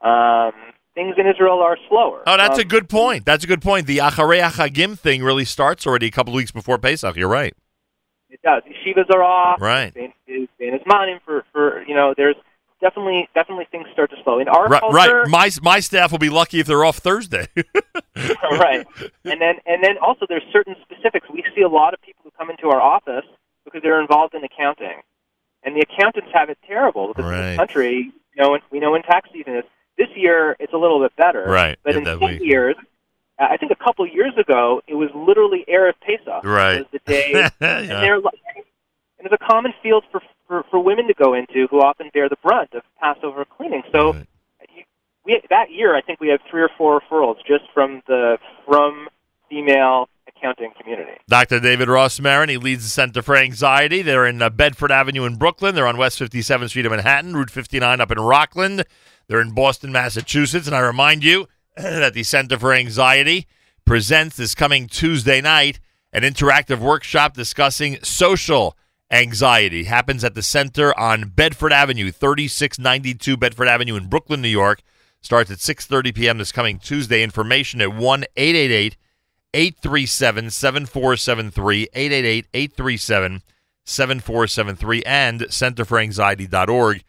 Um, 0.00 0.52
things 0.94 1.14
in 1.16 1.26
Israel 1.26 1.60
are 1.60 1.76
slower. 1.88 2.22
Oh, 2.26 2.36
that's 2.36 2.58
Um, 2.58 2.60
a 2.60 2.64
good 2.64 2.88
point. 2.88 3.24
That's 3.24 3.44
a 3.44 3.46
good 3.46 3.62
point. 3.62 3.86
The 3.86 3.98
Acharei 3.98 4.46
Achagim 4.46 4.96
thing 4.96 5.22
really 5.22 5.44
starts 5.44 5.86
already 5.86 6.06
a 6.06 6.10
couple 6.10 6.34
of 6.34 6.36
weeks 6.36 6.50
before 6.52 6.78
Pesach. 6.78 7.16
You're 7.16 7.28
right. 7.28 7.54
It 8.32 8.40
does. 8.42 8.62
Yeshivas 8.64 9.08
are 9.14 9.22
off. 9.22 9.60
Right. 9.60 9.92
Bein 9.94 10.12
is 10.26 10.48
manim 10.88 11.20
for 11.24 11.44
for 11.52 11.82
you 11.86 11.94
know. 11.94 12.14
There's 12.16 12.34
definitely 12.80 13.28
definitely 13.34 13.66
things 13.70 13.86
start 13.92 14.10
to 14.10 14.16
slow 14.24 14.38
in 14.40 14.48
our 14.48 14.66
Right, 14.68 14.80
culture. 14.80 15.20
right. 15.22 15.28
My 15.28 15.50
my 15.62 15.80
staff 15.80 16.10
will 16.10 16.18
be 16.18 16.30
lucky 16.30 16.58
if 16.58 16.66
they're 16.66 16.84
off 16.84 16.96
Thursday. 16.96 17.46
right. 18.16 18.86
And 19.24 19.40
then 19.40 19.56
and 19.66 19.84
then 19.84 19.98
also 20.00 20.24
there's 20.28 20.42
certain 20.50 20.74
specifics. 20.82 21.26
We 21.32 21.44
see 21.54 21.60
a 21.62 21.68
lot 21.68 21.92
of 21.94 22.00
people 22.00 22.22
who 22.24 22.30
come 22.38 22.48
into 22.50 22.68
our 22.68 22.80
office 22.80 23.24
because 23.64 23.82
they're 23.82 24.00
involved 24.00 24.34
in 24.34 24.42
accounting, 24.44 25.02
and 25.62 25.76
the 25.76 25.80
accountants 25.82 26.30
have 26.32 26.48
it 26.50 26.58
terrible 26.66 27.08
because 27.08 27.26
in 27.30 27.30
this 27.38 27.56
country, 27.58 28.12
you 28.34 28.42
know, 28.42 28.58
we 28.70 28.80
know 28.80 28.92
when 28.92 29.02
tax 29.02 29.28
season 29.32 29.56
is. 29.56 29.64
This 29.98 30.08
year, 30.16 30.56
it's 30.58 30.72
a 30.72 30.78
little 30.78 31.00
bit 31.00 31.14
better. 31.16 31.44
Right, 31.44 31.78
But 31.84 31.94
yeah, 32.02 32.14
in 32.14 32.18
week. 32.18 32.40
years, 32.42 32.76
I 33.38 33.56
think 33.56 33.72
a 33.72 33.84
couple 33.84 34.06
years 34.06 34.32
ago, 34.38 34.82
it 34.86 34.94
was 34.94 35.08
literally 35.14 35.64
erev 35.68 35.94
Pesach. 36.00 36.44
Right. 36.44 36.78
Was 36.78 36.86
the 36.92 37.00
day, 37.06 37.32
Yeah. 37.60 37.78
and 37.78 37.90
they're 37.90 38.20
like, 38.20 38.34
and 39.18 39.26
it's 39.30 39.34
a 39.34 39.44
common 39.46 39.72
field 39.82 40.04
for, 40.12 40.20
for 40.46 40.64
for 40.70 40.80
women 40.80 41.06
to 41.08 41.14
go 41.14 41.34
into 41.34 41.66
who 41.70 41.80
often 41.80 42.10
bear 42.12 42.28
the 42.28 42.36
brunt 42.42 42.74
of 42.74 42.82
Passover 43.00 43.44
cleaning. 43.44 43.82
So 43.92 44.14
you, 44.14 44.84
we 45.24 45.40
that 45.50 45.70
year, 45.70 45.96
I 45.96 46.02
think 46.02 46.20
we 46.20 46.28
have 46.28 46.40
three 46.50 46.62
or 46.62 46.70
four 46.76 47.00
referrals 47.00 47.36
just 47.46 47.64
from 47.72 48.02
the 48.06 48.38
from 48.66 49.08
female 49.48 50.08
accounting 50.28 50.72
community. 50.80 51.12
Dr. 51.28 51.60
David 51.60 51.88
Rosmarin, 51.88 52.48
he 52.48 52.56
leads 52.56 52.82
the 52.84 52.88
Center 52.88 53.22
for 53.22 53.36
Anxiety. 53.36 54.02
They're 54.02 54.26
in 54.26 54.40
uh, 54.42 54.50
Bedford 54.50 54.90
Avenue 54.90 55.24
in 55.24 55.36
Brooklyn. 55.36 55.74
They're 55.74 55.86
on 55.86 55.96
West 55.98 56.18
57th 56.18 56.70
Street 56.70 56.84
in 56.86 56.90
Manhattan, 56.90 57.34
Route 57.36 57.50
59 57.50 58.00
up 58.00 58.10
in 58.10 58.18
Rockland. 58.18 58.84
They're 59.28 59.40
in 59.40 59.52
Boston, 59.54 59.92
Massachusetts. 59.92 60.66
And 60.66 60.74
I 60.74 60.80
remind 60.80 61.22
you 61.22 61.46
that 61.76 62.12
the 62.12 62.22
Center 62.22 62.58
for 62.58 62.74
Anxiety 62.74 63.46
presents 63.86 64.36
this 64.36 64.54
coming 64.54 64.86
Tuesday 64.86 65.40
night 65.40 65.80
an 66.12 66.22
interactive 66.22 66.80
workshop 66.80 67.32
discussing 67.32 67.96
social 68.02 68.76
anxiety. 69.10 69.84
Happens 69.84 70.22
at 70.22 70.34
the 70.34 70.42
center 70.42 70.98
on 70.98 71.30
Bedford 71.30 71.72
Avenue, 71.72 72.10
3692 72.10 73.38
Bedford 73.38 73.68
Avenue 73.68 73.96
in 73.96 74.08
Brooklyn, 74.08 74.42
New 74.42 74.48
York. 74.48 74.82
Starts 75.22 75.50
at 75.50 75.58
6:30 75.58 76.14
p.m. 76.14 76.36
this 76.36 76.52
coming 76.52 76.78
Tuesday. 76.78 77.22
Information 77.22 77.80
at 77.80 77.94
1 77.94 78.24
888 78.36 78.96
837 79.54 80.50
7473 80.50 81.88
888 81.94 82.46
837 82.52 83.42
7473 83.84 85.02
and 85.04 85.40
centerforanxiety.org 85.42 87.04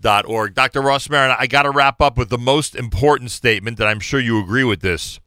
centerforanxiety.org 0.00 0.54
Dr. 0.54 0.80
Rosmarin 0.82 1.36
I 1.38 1.46
got 1.46 1.62
to 1.62 1.70
wrap 1.70 2.00
up 2.00 2.16
with 2.16 2.28
the 2.28 2.38
most 2.38 2.74
important 2.74 3.30
statement 3.30 3.78
that 3.78 3.88
I'm 3.88 4.00
sure 4.00 4.20
you 4.20 4.42
agree 4.42 4.64
with 4.64 4.80
this 4.80 5.20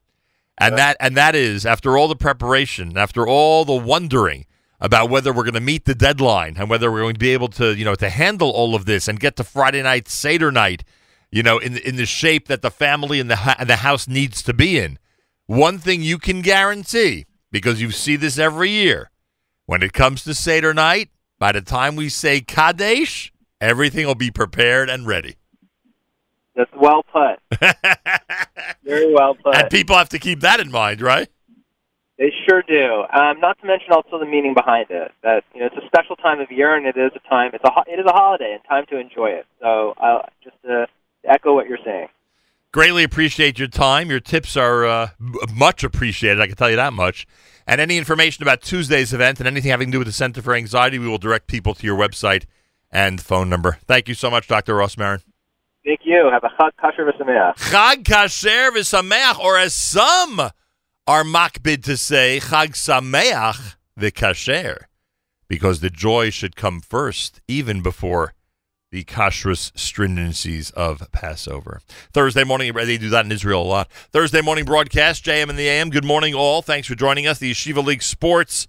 and 0.58 0.77
that 0.77 0.98
and 1.00 1.16
that 1.17 1.35
is 1.35 1.66
after 1.66 1.98
all 1.98 2.08
the 2.08 2.16
preparation 2.16 2.98
after 2.98 3.27
all 3.27 3.66
the 3.66 3.74
wondering 3.74 4.45
about 4.80 5.09
whether 5.09 5.32
we're 5.32 5.43
going 5.43 5.53
to 5.53 5.59
meet 5.59 5.85
the 5.85 5.95
deadline 5.95 6.56
and 6.58 6.69
whether 6.69 6.91
we're 6.91 7.01
going 7.01 7.14
to 7.14 7.19
be 7.19 7.33
able 7.33 7.50
to 7.50 7.75
you 7.75 7.85
know 7.85 7.95
to 7.95 8.09
handle 8.09 8.50
all 8.50 8.75
of 8.75 8.85
this 8.85 9.08
and 9.08 9.19
get 9.19 9.35
to 9.38 9.43
Friday 9.43 9.82
night 9.82 10.08
Seder 10.08 10.51
night 10.51 10.83
you 11.32 11.43
know 11.43 11.58
in 11.58 11.77
in 11.77 11.95
the 11.95 12.06
shape 12.06 12.48
that 12.48 12.61
the 12.61 12.72
family 12.72 13.19
and 13.19 13.30
the 13.30 13.38
ha- 13.38 13.64
the 13.66 13.77
house 13.77 14.08
needs 14.08 14.41
to 14.43 14.53
be 14.53 14.77
in 14.77 14.98
one 15.51 15.80
thing 15.80 16.01
you 16.01 16.17
can 16.17 16.41
guarantee, 16.41 17.25
because 17.51 17.82
you 17.82 17.91
see 17.91 18.16
this 18.16 18.38
every 18.38 18.69
year, 18.69 19.11
when 19.66 19.83
it 19.83 19.91
comes 19.91 20.24
to 20.24 20.33
Seder 20.33 20.74
night, 20.74 21.09
by 21.40 21.51
the 21.51 21.59
time 21.59 21.98
we 21.98 22.08
say 22.08 22.40
Kadesh, 22.40 23.33
everything 23.61 24.06
will 24.06 24.15
be 24.15 24.31
prepared 24.31 24.90
and 24.90 25.07
ready. 25.07 25.35
That's 26.56 26.72
well 26.75 27.03
put. 27.03 27.40
Very 28.83 29.14
well 29.14 29.35
put. 29.35 29.56
And 29.56 29.69
people 29.69 29.95
have 29.95 30.09
to 30.09 30.19
keep 30.19 30.41
that 30.41 30.59
in 30.59 30.69
mind, 30.69 31.01
right? 31.01 31.30
They 32.17 32.31
sure 32.48 32.61
do. 32.61 33.03
Um, 33.17 33.40
not 33.40 33.57
to 33.61 33.65
mention 33.65 33.93
also 33.93 34.19
the 34.19 34.25
meaning 34.25 34.53
behind 34.53 34.88
it. 34.90 35.11
That 35.23 35.43
you 35.53 35.61
know, 35.61 35.67
it's 35.67 35.75
a 35.77 35.88
special 35.88 36.15
time 36.17 36.40
of 36.40 36.51
year, 36.51 36.75
and 36.75 36.85
it 36.85 36.98
is 36.98 37.11
a 37.15 37.30
time. 37.30 37.51
It's 37.53 37.64
a 37.64 37.72
ho- 37.72 37.83
it 37.88 37.99
is 37.99 38.06
a 38.06 38.11
holiday 38.11 38.53
and 38.53 38.61
time 38.67 38.85
to 38.90 38.99
enjoy 38.99 39.30
it. 39.30 39.45
So, 39.59 39.95
uh, 39.98 40.23
just 40.43 40.56
to 40.64 40.88
echo 41.23 41.56
what 41.56 41.67
you're 41.67 41.80
saying. 41.83 42.07
Greatly 42.72 43.03
appreciate 43.03 43.57
your 43.59 43.67
time. 43.67 44.09
Your 44.09 44.19
tips 44.19 44.56
are 44.56 44.85
uh, 44.85 45.09
much 45.53 45.83
appreciated. 45.83 46.40
I 46.40 46.48
can 46.48 46.56
tell 46.56 46.69
you 46.69 46.75
that 46.75 46.93
much. 46.93 47.25
And 47.67 47.81
any 47.81 47.98
information 47.98 48.43
about 48.43 48.61
Tuesday's 48.61 49.14
event 49.14 49.40
and 49.40 49.48
anything 49.48 49.72
having 49.72 49.88
to 49.88 49.91
do 49.91 49.99
with 49.99 50.07
the 50.07 50.14
Center 50.14 50.41
for 50.41 50.53
Anxiety, 50.53 50.99
we 50.99 51.07
will 51.07 51.17
direct 51.17 51.48
people 51.48 51.73
to 51.73 51.85
your 51.85 51.98
website 51.98 52.45
and 52.91 53.21
phone 53.21 53.49
number. 53.49 53.77
Thank 53.85 54.07
you 54.07 54.13
so 54.13 54.29
much, 54.29 54.47
Dr. 54.47 54.75
Rosmarin. 54.75 55.21
Thank 55.85 56.01
you. 56.03 56.29
Have 56.31 56.43
a 56.43 56.49
chag 56.49 56.71
kasher 56.83 57.09
v'sameach. 57.09 57.55
Chag 57.55 58.03
Kasher 58.03 58.69
v'Sameach, 58.71 59.39
or 59.39 59.57
as 59.57 59.73
some 59.73 60.39
are 61.07 61.23
makbid 61.23 61.83
to 61.85 61.97
say, 61.97 62.39
Chag 62.39 62.73
Sameach 62.73 63.75
v'Kasher, 63.99 64.83
because 65.47 65.79
the 65.79 65.89
joy 65.89 66.29
should 66.29 66.55
come 66.55 66.81
first, 66.81 67.41
even 67.47 67.81
before 67.81 68.33
the 68.91 69.03
kashrus 69.05 69.71
stringencies 69.71 70.71
of 70.73 71.09
Passover. 71.11 71.81
Thursday 72.13 72.43
morning, 72.43 72.73
they 72.73 72.97
do 72.97 73.09
that 73.09 73.25
in 73.25 73.31
Israel 73.31 73.61
a 73.61 73.63
lot. 73.63 73.91
Thursday 73.91 74.41
morning 74.41 74.65
broadcast, 74.65 75.23
JM 75.23 75.49
and 75.49 75.57
the 75.57 75.67
AM. 75.67 75.89
Good 75.89 76.03
morning, 76.03 76.33
all. 76.35 76.61
Thanks 76.61 76.89
for 76.89 76.95
joining 76.95 77.25
us. 77.25 77.39
The 77.39 77.51
Yeshiva 77.51 77.83
League 77.83 78.03
Sports 78.03 78.67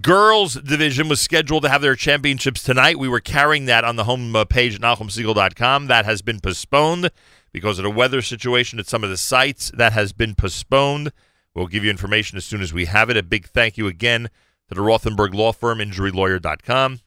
girls 0.00 0.54
division 0.54 1.08
was 1.08 1.20
scheduled 1.20 1.62
to 1.62 1.68
have 1.68 1.82
their 1.82 1.94
championships 1.94 2.62
tonight. 2.62 2.98
We 2.98 3.08
were 3.08 3.20
carrying 3.20 3.66
that 3.66 3.84
on 3.84 3.96
the 3.96 4.04
home 4.04 4.34
uh, 4.34 4.44
page 4.44 4.74
at 4.74 4.80
NachumSegal.com. 4.80 5.86
That 5.86 6.04
has 6.04 6.22
been 6.22 6.40
postponed 6.40 7.10
because 7.52 7.78
of 7.78 7.84
the 7.84 7.90
weather 7.90 8.22
situation 8.22 8.78
at 8.78 8.86
some 8.86 9.04
of 9.04 9.10
the 9.10 9.16
sites. 9.16 9.70
That 9.74 9.92
has 9.92 10.12
been 10.12 10.34
postponed. 10.34 11.12
We'll 11.54 11.68
give 11.68 11.84
you 11.84 11.90
information 11.90 12.36
as 12.36 12.44
soon 12.44 12.60
as 12.60 12.72
we 12.72 12.86
have 12.86 13.10
it. 13.10 13.16
A 13.16 13.22
big 13.22 13.46
thank 13.46 13.78
you 13.78 13.86
again 13.86 14.28
to 14.68 14.74
the 14.74 14.80
Rothenberg 14.80 15.34
Law 15.34 15.52
Firm, 15.52 15.78
InjuryLawyer.com, 15.78 17.00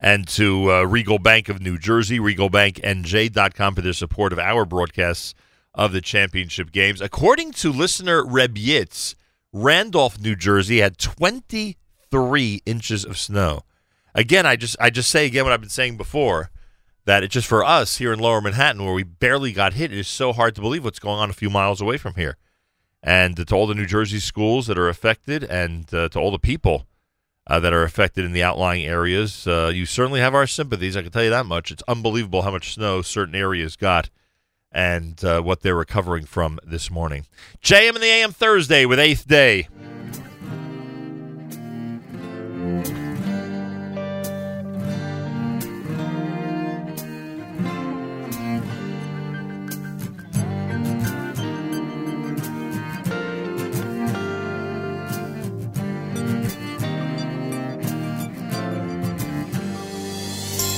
and 0.00 0.28
to 0.28 0.72
uh, 0.72 0.82
Regal 0.84 1.18
Bank 1.18 1.48
of 1.48 1.60
New 1.60 1.78
Jersey, 1.78 2.18
RegalBankNJ.com 2.18 3.74
for 3.74 3.82
their 3.82 3.92
support 3.92 4.32
of 4.32 4.38
our 4.38 4.64
broadcasts 4.64 5.34
of 5.74 5.92
the 5.92 6.00
championship 6.00 6.72
games. 6.72 7.02
According 7.02 7.52
to 7.52 7.70
listener 7.70 8.24
Reb 8.24 8.56
Yitz, 8.56 9.14
Randolph, 9.52 10.20
New 10.20 10.36
Jersey 10.36 10.78
had 10.78 10.98
23 10.98 12.62
inches 12.66 13.04
of 13.04 13.18
snow. 13.18 13.62
Again, 14.14 14.46
I 14.46 14.56
just 14.56 14.76
I 14.80 14.90
just 14.90 15.10
say 15.10 15.26
again 15.26 15.44
what 15.44 15.52
I've 15.52 15.60
been 15.60 15.68
saying 15.68 15.96
before 15.96 16.50
that 17.04 17.22
it's 17.22 17.32
just 17.32 17.46
for 17.46 17.64
us 17.64 17.98
here 17.98 18.12
in 18.12 18.18
Lower 18.18 18.40
Manhattan 18.40 18.84
where 18.84 18.94
we 18.94 19.04
barely 19.04 19.52
got 19.52 19.74
hit. 19.74 19.92
It 19.92 19.98
is 19.98 20.08
so 20.08 20.32
hard 20.32 20.54
to 20.56 20.60
believe 20.60 20.84
what's 20.84 20.98
going 20.98 21.18
on 21.18 21.30
a 21.30 21.34
few 21.34 21.48
miles 21.48 21.80
away 21.80 21.96
from 21.96 22.14
here. 22.14 22.36
And 23.02 23.36
to 23.46 23.54
all 23.54 23.66
the 23.66 23.74
New 23.74 23.86
Jersey 23.86 24.18
schools 24.18 24.66
that 24.66 24.78
are 24.78 24.88
affected, 24.88 25.44
and 25.44 25.92
uh, 25.94 26.08
to 26.08 26.18
all 26.18 26.32
the 26.32 26.40
people 26.40 26.86
uh, 27.46 27.60
that 27.60 27.72
are 27.72 27.84
affected 27.84 28.24
in 28.24 28.32
the 28.32 28.42
outlying 28.42 28.84
areas, 28.84 29.46
uh, 29.46 29.70
you 29.72 29.86
certainly 29.86 30.18
have 30.18 30.34
our 30.34 30.46
sympathies. 30.46 30.96
I 30.96 31.02
can 31.02 31.12
tell 31.12 31.22
you 31.22 31.30
that 31.30 31.46
much. 31.46 31.70
It's 31.70 31.84
unbelievable 31.86 32.42
how 32.42 32.50
much 32.50 32.74
snow 32.74 33.02
certain 33.02 33.36
areas 33.36 33.76
got 33.76 34.10
and 34.76 35.24
uh, 35.24 35.40
what 35.40 35.62
they're 35.62 35.74
recovering 35.74 36.26
from 36.26 36.60
this 36.62 36.90
morning. 36.90 37.24
JM 37.62 37.94
and 37.94 38.02
the 38.02 38.06
AM 38.08 38.30
Thursday 38.30 38.84
with 38.84 38.98
Eighth 38.98 39.26
Day. 39.26 39.68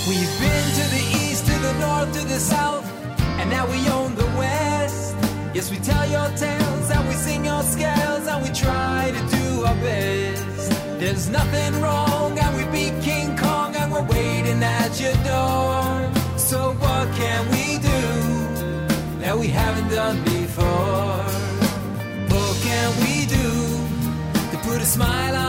We've 0.07 0.41
been 0.41 0.69
to 0.73 0.85
the 0.89 1.05
east, 1.21 1.47
to 1.47 1.59
the 1.59 1.73
north, 1.81 2.13
to 2.13 2.25
the 2.29 2.39
south 2.39 2.88
and 3.49 3.57
now 3.57 3.67
we 3.67 3.89
own 3.89 4.15
the 4.15 4.27
west. 4.39 5.17
Yes, 5.55 5.71
we 5.71 5.79
tell 5.79 6.07
your 6.09 6.29
tales 6.37 6.91
and 6.91 7.09
we 7.09 7.15
sing 7.15 7.45
your 7.45 7.63
scales 7.63 8.27
and 8.27 8.43
we 8.45 8.51
try 8.51 9.13
to 9.17 9.37
do 9.37 9.65
our 9.65 9.75
best. 9.77 10.71
There's 11.01 11.29
nothing 11.29 11.81
wrong, 11.81 12.39
and 12.39 12.57
we 12.57 12.65
beat 12.77 12.95
King 13.03 13.37
Kong 13.37 13.75
and 13.77 13.93
we're 13.93 14.09
waiting 14.19 14.63
at 14.63 15.01
your 15.01 15.17
door. 15.33 15.83
So 16.37 16.73
what 16.83 17.07
can 17.21 17.43
we 17.55 17.79
do 17.93 18.03
that 19.21 19.37
we 19.39 19.49
haven't 19.49 19.89
done 19.89 20.23
before? 20.25 21.23
What 22.33 22.55
can 22.69 22.89
we 23.05 23.15
do 23.39 23.49
to 24.51 24.57
put 24.69 24.79
a 24.83 24.87
smile 24.97 25.37
on 25.37 25.48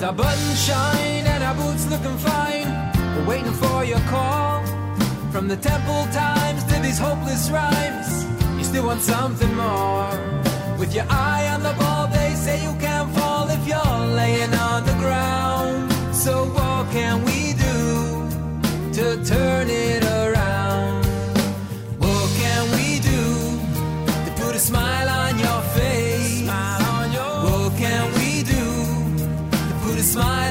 Our 0.00 0.12
buttons 0.12 0.64
shine 0.64 1.26
and 1.26 1.42
our 1.42 1.54
boots 1.56 1.90
looking 1.90 2.16
fine, 2.18 2.68
we're 3.16 3.26
waiting 3.26 3.52
for 3.52 3.84
your 3.84 3.98
call. 4.08 4.64
From 5.32 5.48
the 5.48 5.56
temple 5.56 6.06
times 6.12 6.62
to 6.64 6.80
these 6.80 6.98
hopeless 7.00 7.50
rhymes, 7.50 8.24
you 8.56 8.62
still 8.62 8.86
want 8.86 9.02
something 9.02 9.52
more. 9.56 10.08
With 10.78 10.94
your 10.94 11.04
eye 11.10 11.48
on 11.52 11.64
the 11.64 11.74
ball, 11.80 12.06
they 12.06 12.32
say 12.36 12.62
you 12.62 12.72
can't 12.78 13.10
fall 13.16 13.48
if 13.50 13.66
you're 13.66 14.06
laying 14.14 14.54
on 14.54 14.86
the 14.86 14.94
ground. 15.02 15.92
So 16.14 16.44
what 16.44 16.90
can 16.92 17.24
we 17.24 17.54
do 17.54 18.92
to 18.98 19.24
turn 19.24 19.68
it 19.68 20.04
around? 20.04 21.04
What 21.98 22.30
can 22.38 22.70
we 22.76 23.00
do 23.00 23.22
to 24.26 24.42
put 24.42 24.54
a 24.54 24.60
smile 24.60 25.07
smile 30.18 30.47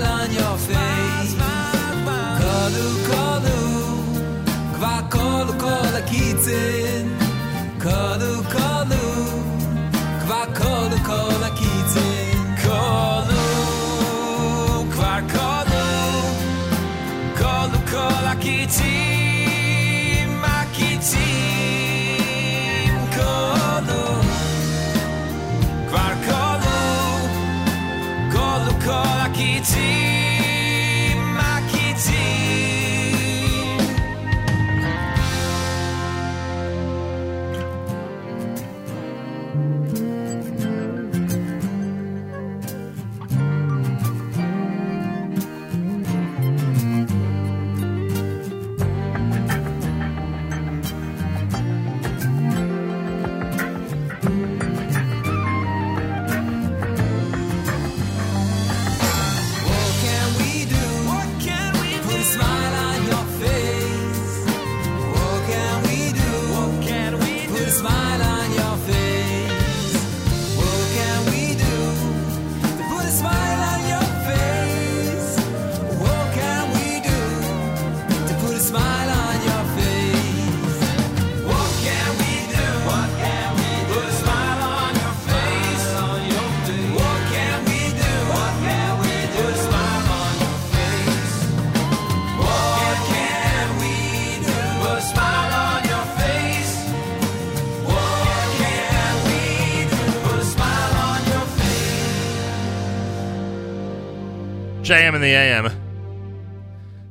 JM 104.88 105.16
in 105.16 105.22
the 105.22 105.28
AM. 105.28 105.70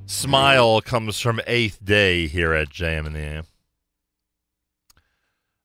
Smile 0.06 0.80
comes 0.80 1.20
from 1.20 1.42
Eighth 1.46 1.84
Day 1.84 2.26
here 2.26 2.54
at 2.54 2.70
JM 2.70 3.06
in 3.06 3.12
the 3.12 3.18
AM. 3.18 3.44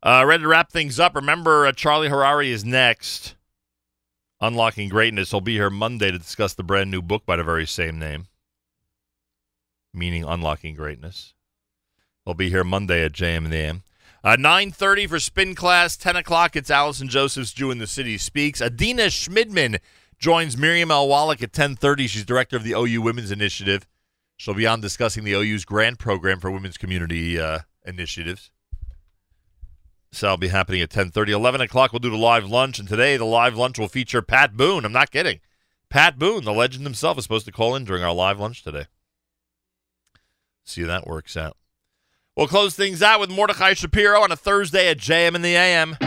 Uh, 0.04 0.26
ready 0.28 0.44
to 0.44 0.50
wrap 0.50 0.74
things 0.74 1.00
up. 1.00 1.16
Remember, 1.16 1.66
uh, 1.66 1.72
Charlie 1.72 2.10
Harary 2.10 2.50
is 2.50 2.66
next. 2.66 3.36
Unlocking 4.42 4.90
Greatness. 4.90 5.32
He'll 5.32 5.40
be 5.40 5.54
here 5.54 5.70
Monday 5.70 6.12
to 6.12 6.18
discuss 6.18 6.54
the 6.54 6.64
brand 6.64 6.92
new 6.92 7.02
book 7.02 7.26
by 7.26 7.38
the 7.38 7.46
very 7.46 7.66
same 7.66 7.98
name, 7.98 8.28
meaning 9.94 10.26
Unlocking 10.26 10.76
Greatness. 10.76 11.34
He'll 12.26 12.34
be 12.34 12.50
here 12.50 12.66
Monday 12.66 13.06
at 13.06 13.14
JM 13.14 13.46
in 13.46 13.52
the 13.52 13.56
AM. 13.56 13.84
Uh, 14.22 14.36
9.30 14.36 15.08
for 15.08 15.20
spin 15.20 15.56
class, 15.56 15.96
10 15.96 16.18
o'clock, 16.18 16.58
it's 16.58 16.70
Allison 16.70 17.08
Joseph's 17.08 17.54
Jew 17.54 17.72
in 17.72 17.78
the 17.78 17.88
City 17.88 18.18
Speaks. 18.18 18.62
Adina 18.62 19.04
Shmidman 19.04 19.80
joins 20.22 20.56
Miriam. 20.56 20.90
Wallach 20.90 21.44
at 21.44 21.52
10.30. 21.52 22.08
She's 22.08 22.24
director 22.24 22.56
of 22.56 22.64
the 22.64 22.74
OU 22.74 23.02
Women's 23.02 23.32
Initiative. 23.32 23.86
She'll 24.38 24.54
be 24.54 24.68
on 24.68 24.80
discussing 24.80 25.24
the 25.24 25.34
OU's 25.34 25.66
grant 25.66 26.00
program 26.00 26.40
for 26.40 26.50
women's 26.50 26.78
community 26.78 27.40
uh, 27.40 27.60
initiatives. 27.86 28.52
So 30.14 30.28
that'll 30.28 30.38
be 30.38 30.48
happening 30.48 30.82
at 30.82 30.90
10.30. 30.90 31.30
11 31.30 31.62
o'clock, 31.62 31.92
we'll 31.92 32.00
do 32.00 32.10
the 32.10 32.18
live 32.18 32.50
lunch. 32.50 32.80
And 32.80 32.88
today, 32.88 33.18
the 33.18 33.26
live 33.26 33.58
lunch 33.58 33.78
will 33.78 33.88
feature 33.88 34.22
Pat 34.22 34.56
Boone. 34.56 34.86
I'm 34.86 34.92
not 34.92 35.12
kidding. 35.12 35.40
Pat 35.90 36.18
Boone, 36.18 36.44
the 36.44 36.54
legend 36.54 36.86
himself, 36.86 37.18
is 37.18 37.24
supposed 37.24 37.46
to 37.46 37.52
call 37.52 37.76
in 37.76 37.84
during 37.84 38.04
our 38.04 38.14
live 38.14 38.40
lunch 38.40 38.64
today. 38.64 38.86
See 40.64 40.82
how 40.82 40.88
that 40.88 41.08
works 41.08 41.36
out. 41.36 41.58
We'll 42.36 42.48
close 42.48 42.76
things 42.76 43.02
out 43.02 43.20
with 43.20 43.30
Mordechai 43.30 43.74
Shapiro 43.74 44.22
on 44.22 44.32
a 44.32 44.38
Thursday 44.38 44.90
at 44.90 44.98
JM 44.98 45.36
in 45.36 45.42
the 45.42 45.56
AM. 45.56 45.98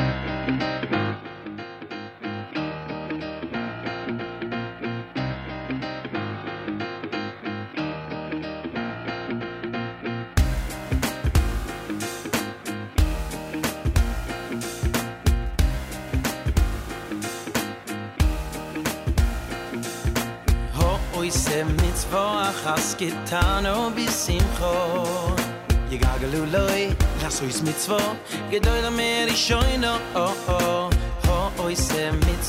it's 21.95 22.05
has 22.65 22.95
getan 22.97 23.67
o 23.67 23.91
bi 23.97 24.07
simcho. 24.07 24.75
Ye 25.91 25.99
gagalu 25.99 26.41
loy 26.53 26.97
das 27.21 27.41
is 27.43 27.63
mit 27.63 27.77
zwo 27.77 28.01
gedoyr 28.51 28.91
mer 28.91 29.29
ich 29.29 29.39
scho 29.45 29.61
no 29.79 29.95
o 30.15 30.27
o 30.49 30.91
ho 31.25 31.65
oi 31.65 31.75
se 31.75 32.11
mit 32.11 32.45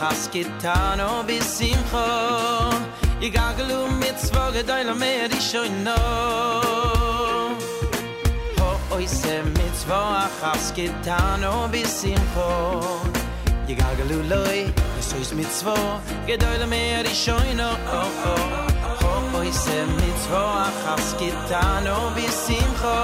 has 0.00 0.28
getan 0.28 1.00
o 1.00 1.22
bi 1.28 1.38
simcho. 1.54 2.06
Ye 3.22 3.30
gagalu 3.30 3.78
mit 4.00 4.18
zwo 4.26 4.52
gedoyr 4.52 4.94
mer 5.02 5.32
ich 5.32 5.40
scho 5.48 5.62
no. 5.86 5.98
Ho 8.58 8.70
oi 8.96 9.06
se 9.06 9.42
mit 9.56 9.76
has 10.40 10.72
getan 10.76 11.42
o 11.44 11.68
bi 11.72 11.82
simcho. 11.98 12.50
Ye 13.66 13.74
gagalu 13.76 14.18
loy 14.28 14.84
Du 15.14 15.20
bist 15.20 15.34
mit 15.36 15.52
zwei, 15.52 16.00
gedeile 16.26 16.66
mir 16.66 17.04
die 17.04 17.14
Scheune 17.14 17.76
oh, 17.86 18.06
oh. 18.26 18.73
oise 19.44 19.86
mit 20.00 20.16
zwo 20.24 20.42
achas 20.66 21.08
gitan 21.20 21.86
o 21.96 21.98
bisim 22.16 22.70
kho 22.80 22.98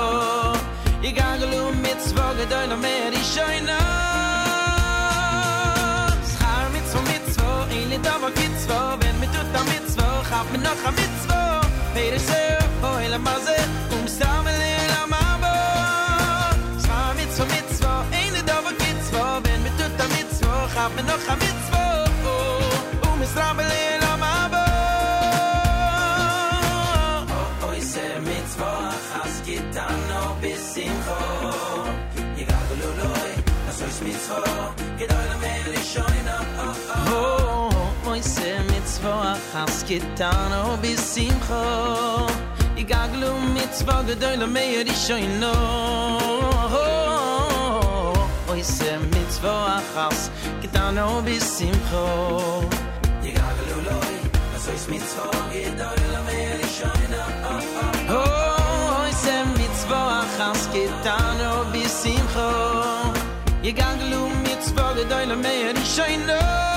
i 1.09 1.11
gaglu 1.19 1.63
mit 1.85 2.01
zwo 2.09 2.27
gedoy 2.39 2.67
no 2.71 2.77
mer 2.85 3.13
i 3.21 3.23
schar 3.33 3.55
mit 6.75 6.87
zwo 6.93 7.01
mit 7.11 7.25
zwo 7.35 7.51
in 7.79 7.93
dava 8.07 8.29
git 8.39 8.55
zwo 8.65 8.79
wenn 9.01 9.17
mit 9.21 9.31
tut 9.35 9.57
mit 9.73 9.85
zwo 9.95 10.09
hab 10.31 10.49
noch 10.65 10.85
a 10.89 10.91
mit 10.99 11.15
zwo 11.25 11.41
peire 11.95 12.21
se 12.29 12.43
o 12.89 12.91
ele 13.05 13.19
maze 13.29 13.59
um 13.95 14.05
stamel 14.15 14.61
la 14.93 15.01
a 15.05 15.07
mabo. 15.15 15.55
Schar 16.85 17.11
mit 17.19 17.31
zwo 17.37 17.45
mit 17.55 17.69
zwo 17.79 17.93
in 18.23 18.35
dava 18.51 18.73
git 18.81 18.99
zwo 19.09 19.25
wenn 19.45 19.61
mit 19.65 19.75
tut 19.81 20.01
mit 20.15 20.29
zwo 20.39 20.53
hab 20.77 20.95
noch 21.09 21.29
a 21.33 21.35
mit 21.43 21.59
zwo 21.67 21.83
oh, 22.33 23.09
um 23.09 23.21
stamel 23.33 23.71
in 23.85 24.10
Yigagululoi, 32.39 33.33
das 33.67 33.81
ist 33.89 34.03
mitzwo, 34.03 34.43
gedoy 34.99 35.25
la 35.31 35.37
meli 35.45 35.83
shoina. 35.93 36.37
Oh, 36.59 37.13
oh, 37.13 38.09
oh, 38.09 38.15
is 38.15 38.39
er 38.39 38.63
mitzwo, 38.71 39.13
has 39.53 39.85
gitan 39.85 40.51
no 40.51 40.77
bisimcho. 40.83 42.31
Yigaglu 42.81 43.31
mitzvo 43.55 43.95
gedoy 44.07 44.37
la 44.37 44.47
meir 44.47 44.87
ishoino 44.87 45.53
Oy 48.51 48.63
se 48.65 48.99
mitzvo 49.13 49.53
achas 49.79 50.31
Gitano 50.63 51.23
bisimcho 51.27 52.05
Yigaglu 53.23 53.77
loy 53.87 54.15
Asoy 54.57 54.79
mitzvo 54.93 55.31
gedoy 55.53 56.01
ganz 60.41 60.71
getan 60.73 61.37
ob 61.53 61.71
bis 61.73 62.05
im 62.07 62.25
kho 62.33 62.51
ihr 63.63 63.75
gang 63.75 64.01
lu 64.11 64.23
mit 64.45 64.61
zwoge 64.69 65.05
deine 65.11 65.37
mehr 65.37 65.75
ich 65.83 65.91
scheine 65.95 66.70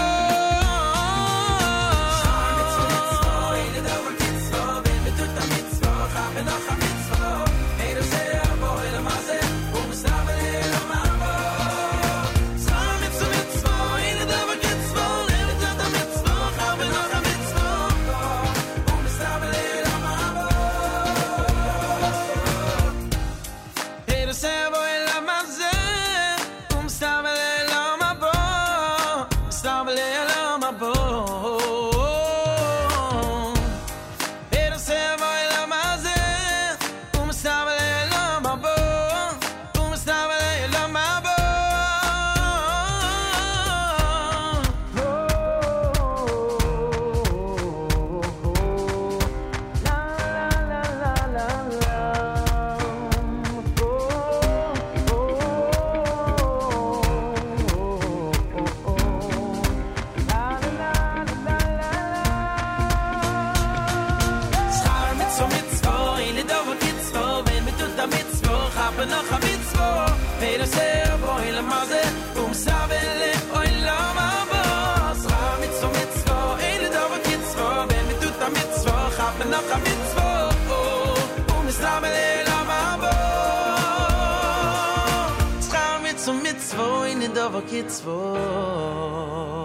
zwo. 87.82 89.64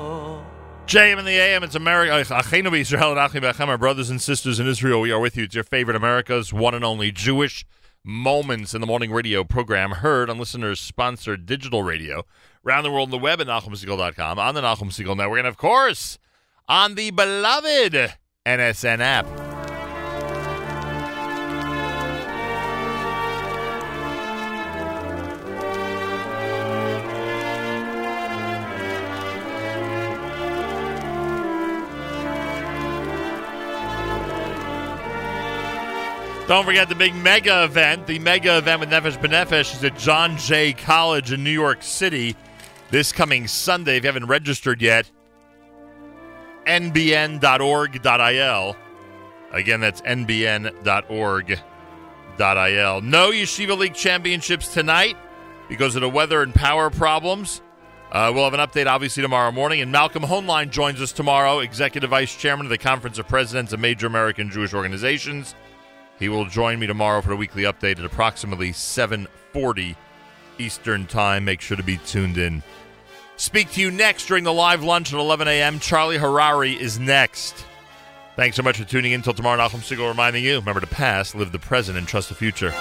JM 0.87 1.19
in 1.19 1.25
the 1.27 1.33
AM, 1.33 1.62
it's 1.62 1.75
America. 1.75 2.12
Achenu 2.33 2.78
Israel 2.78 3.19
and 3.19 3.20
Achim 3.20 3.78
brothers 3.78 4.09
and 4.09 4.23
sisters 4.23 4.59
in 4.59 4.67
Israel. 4.67 5.03
We 5.03 5.12
are 5.12 5.20
with 5.20 5.37
you. 5.37 5.45
It's 5.45 5.55
your 5.55 5.65
favorite 5.65 5.97
America's 5.97 6.53
one 6.53 6.75
and 6.75 6.85
only 6.85 7.12
Jewish 7.12 7.67
Moments 8.05 8.73
in 8.73 8.81
the 8.81 8.87
Morning 8.87 9.12
radio 9.12 9.45
program, 9.45 9.91
heard 9.91 10.31
on 10.31 10.39
listeners 10.39 10.81
sponsored 10.81 11.45
digital 11.45 11.83
radio 11.83 12.25
around 12.65 12.85
the 12.85 12.91
world 12.91 13.09
on 13.09 13.11
the 13.11 13.19
web 13.19 13.41
at 13.41 13.49
NachumSegal.com, 13.49 14.39
on 14.39 14.55
the 14.55 14.62
Nachum 14.62 14.91
Segal 14.91 15.17
Network, 15.17 15.41
and 15.41 15.47
of 15.47 15.59
course, 15.59 16.19
on 16.69 16.95
the 16.95 17.11
beloved 17.11 18.15
NSN 18.47 19.01
app. 19.01 19.48
Don't 36.49 36.65
forget 36.65 36.89
the 36.89 36.94
big 36.94 37.15
mega 37.15 37.65
event. 37.65 38.07
The 38.07 38.18
mega 38.20 38.57
event 38.57 38.81
with 38.81 38.89
Nefesh 38.89 39.20
B'Nefesh 39.20 39.77
is 39.77 39.85
at 39.85 39.99
John 39.99 40.39
Jay 40.39 40.73
College 40.73 41.31
in 41.31 41.44
New 41.44 41.51
York 41.51 41.83
City 41.83 42.35
this 42.91 43.12
coming 43.12 43.47
Sunday. 43.47 43.99
If 43.99 44.05
you 44.05 44.09
haven't 44.09 44.28
registered 44.28 44.81
yet, 44.81 45.10
nbn.org.il. 46.65 48.77
Again, 49.52 49.81
that's 49.81 50.01
nbn.org.il. 50.01 51.60
No 53.02 53.31
Yeshiva 53.31 53.78
League 53.78 53.93
championships 53.93 54.73
tonight 54.73 55.18
because 55.68 55.97
of 55.97 56.01
the 56.01 56.09
weather 56.09 56.41
and 56.41 56.55
power 56.55 56.89
problems. 56.89 57.60
Uh, 58.10 58.33
we'll 58.35 58.44
have 58.44 58.55
an 58.55 58.60
update, 58.60 58.86
obviously, 58.86 59.23
tomorrow 59.23 59.52
morning. 59.52 59.83
And 59.83 59.93
Malcolm 59.93 60.23
Hoenlein 60.23 60.70
joins 60.70 61.02
us 61.02 61.12
tomorrow, 61.12 61.59
Executive 61.59 62.09
Vice 62.09 62.35
Chairman 62.35 62.65
of 62.65 62.70
the 62.70 62.78
Conference 62.78 63.18
of 63.18 63.28
Presidents 63.28 63.75
of 63.75 63.81
Major 63.81 64.07
American 64.07 64.51
Jewish 64.51 64.73
Organizations. 64.73 65.55
He 66.18 66.28
will 66.28 66.47
join 66.47 66.78
me 66.78 66.86
tomorrow 66.86 67.20
for 67.22 67.32
a 67.32 67.36
weekly 67.36 67.62
update 67.62 67.98
at 67.98 68.05
approximately 68.05 68.72
7:40 68.72 69.97
Eastern 70.58 71.06
Time. 71.06 71.44
Make 71.44 71.60
sure 71.60 71.76
to 71.76 71.82
be 71.82 71.98
tuned 71.98 72.38
in. 72.38 72.62
Speak 73.36 73.70
to 73.72 73.80
you 73.80 73.90
next 73.90 74.26
during 74.26 74.42
the 74.42 74.52
live 74.52 74.82
lunch 74.82 75.12
at 75.12 75.20
11 75.20 75.47
a.m. 75.47 75.78
Charlie 75.78 76.18
Harary 76.18 76.76
is 76.76 76.98
next. 76.98 77.64
Thanks 78.34 78.56
so 78.56 78.62
much 78.62 78.78
for 78.78 78.84
tuning 78.84 79.12
in. 79.12 79.20
Until 79.20 79.34
tomorrow, 79.34 79.58
Nachum 79.58 79.80
Segal 79.80 80.08
reminding 80.08 80.44
you: 80.44 80.56
remember 80.56 80.80
to 80.80 80.86
pass, 80.86 81.34
live 81.34 81.52
the 81.52 81.58
present, 81.58 81.97
and 81.97 82.06
trust 82.08 82.28
the 82.28 82.34
future. 82.34 82.72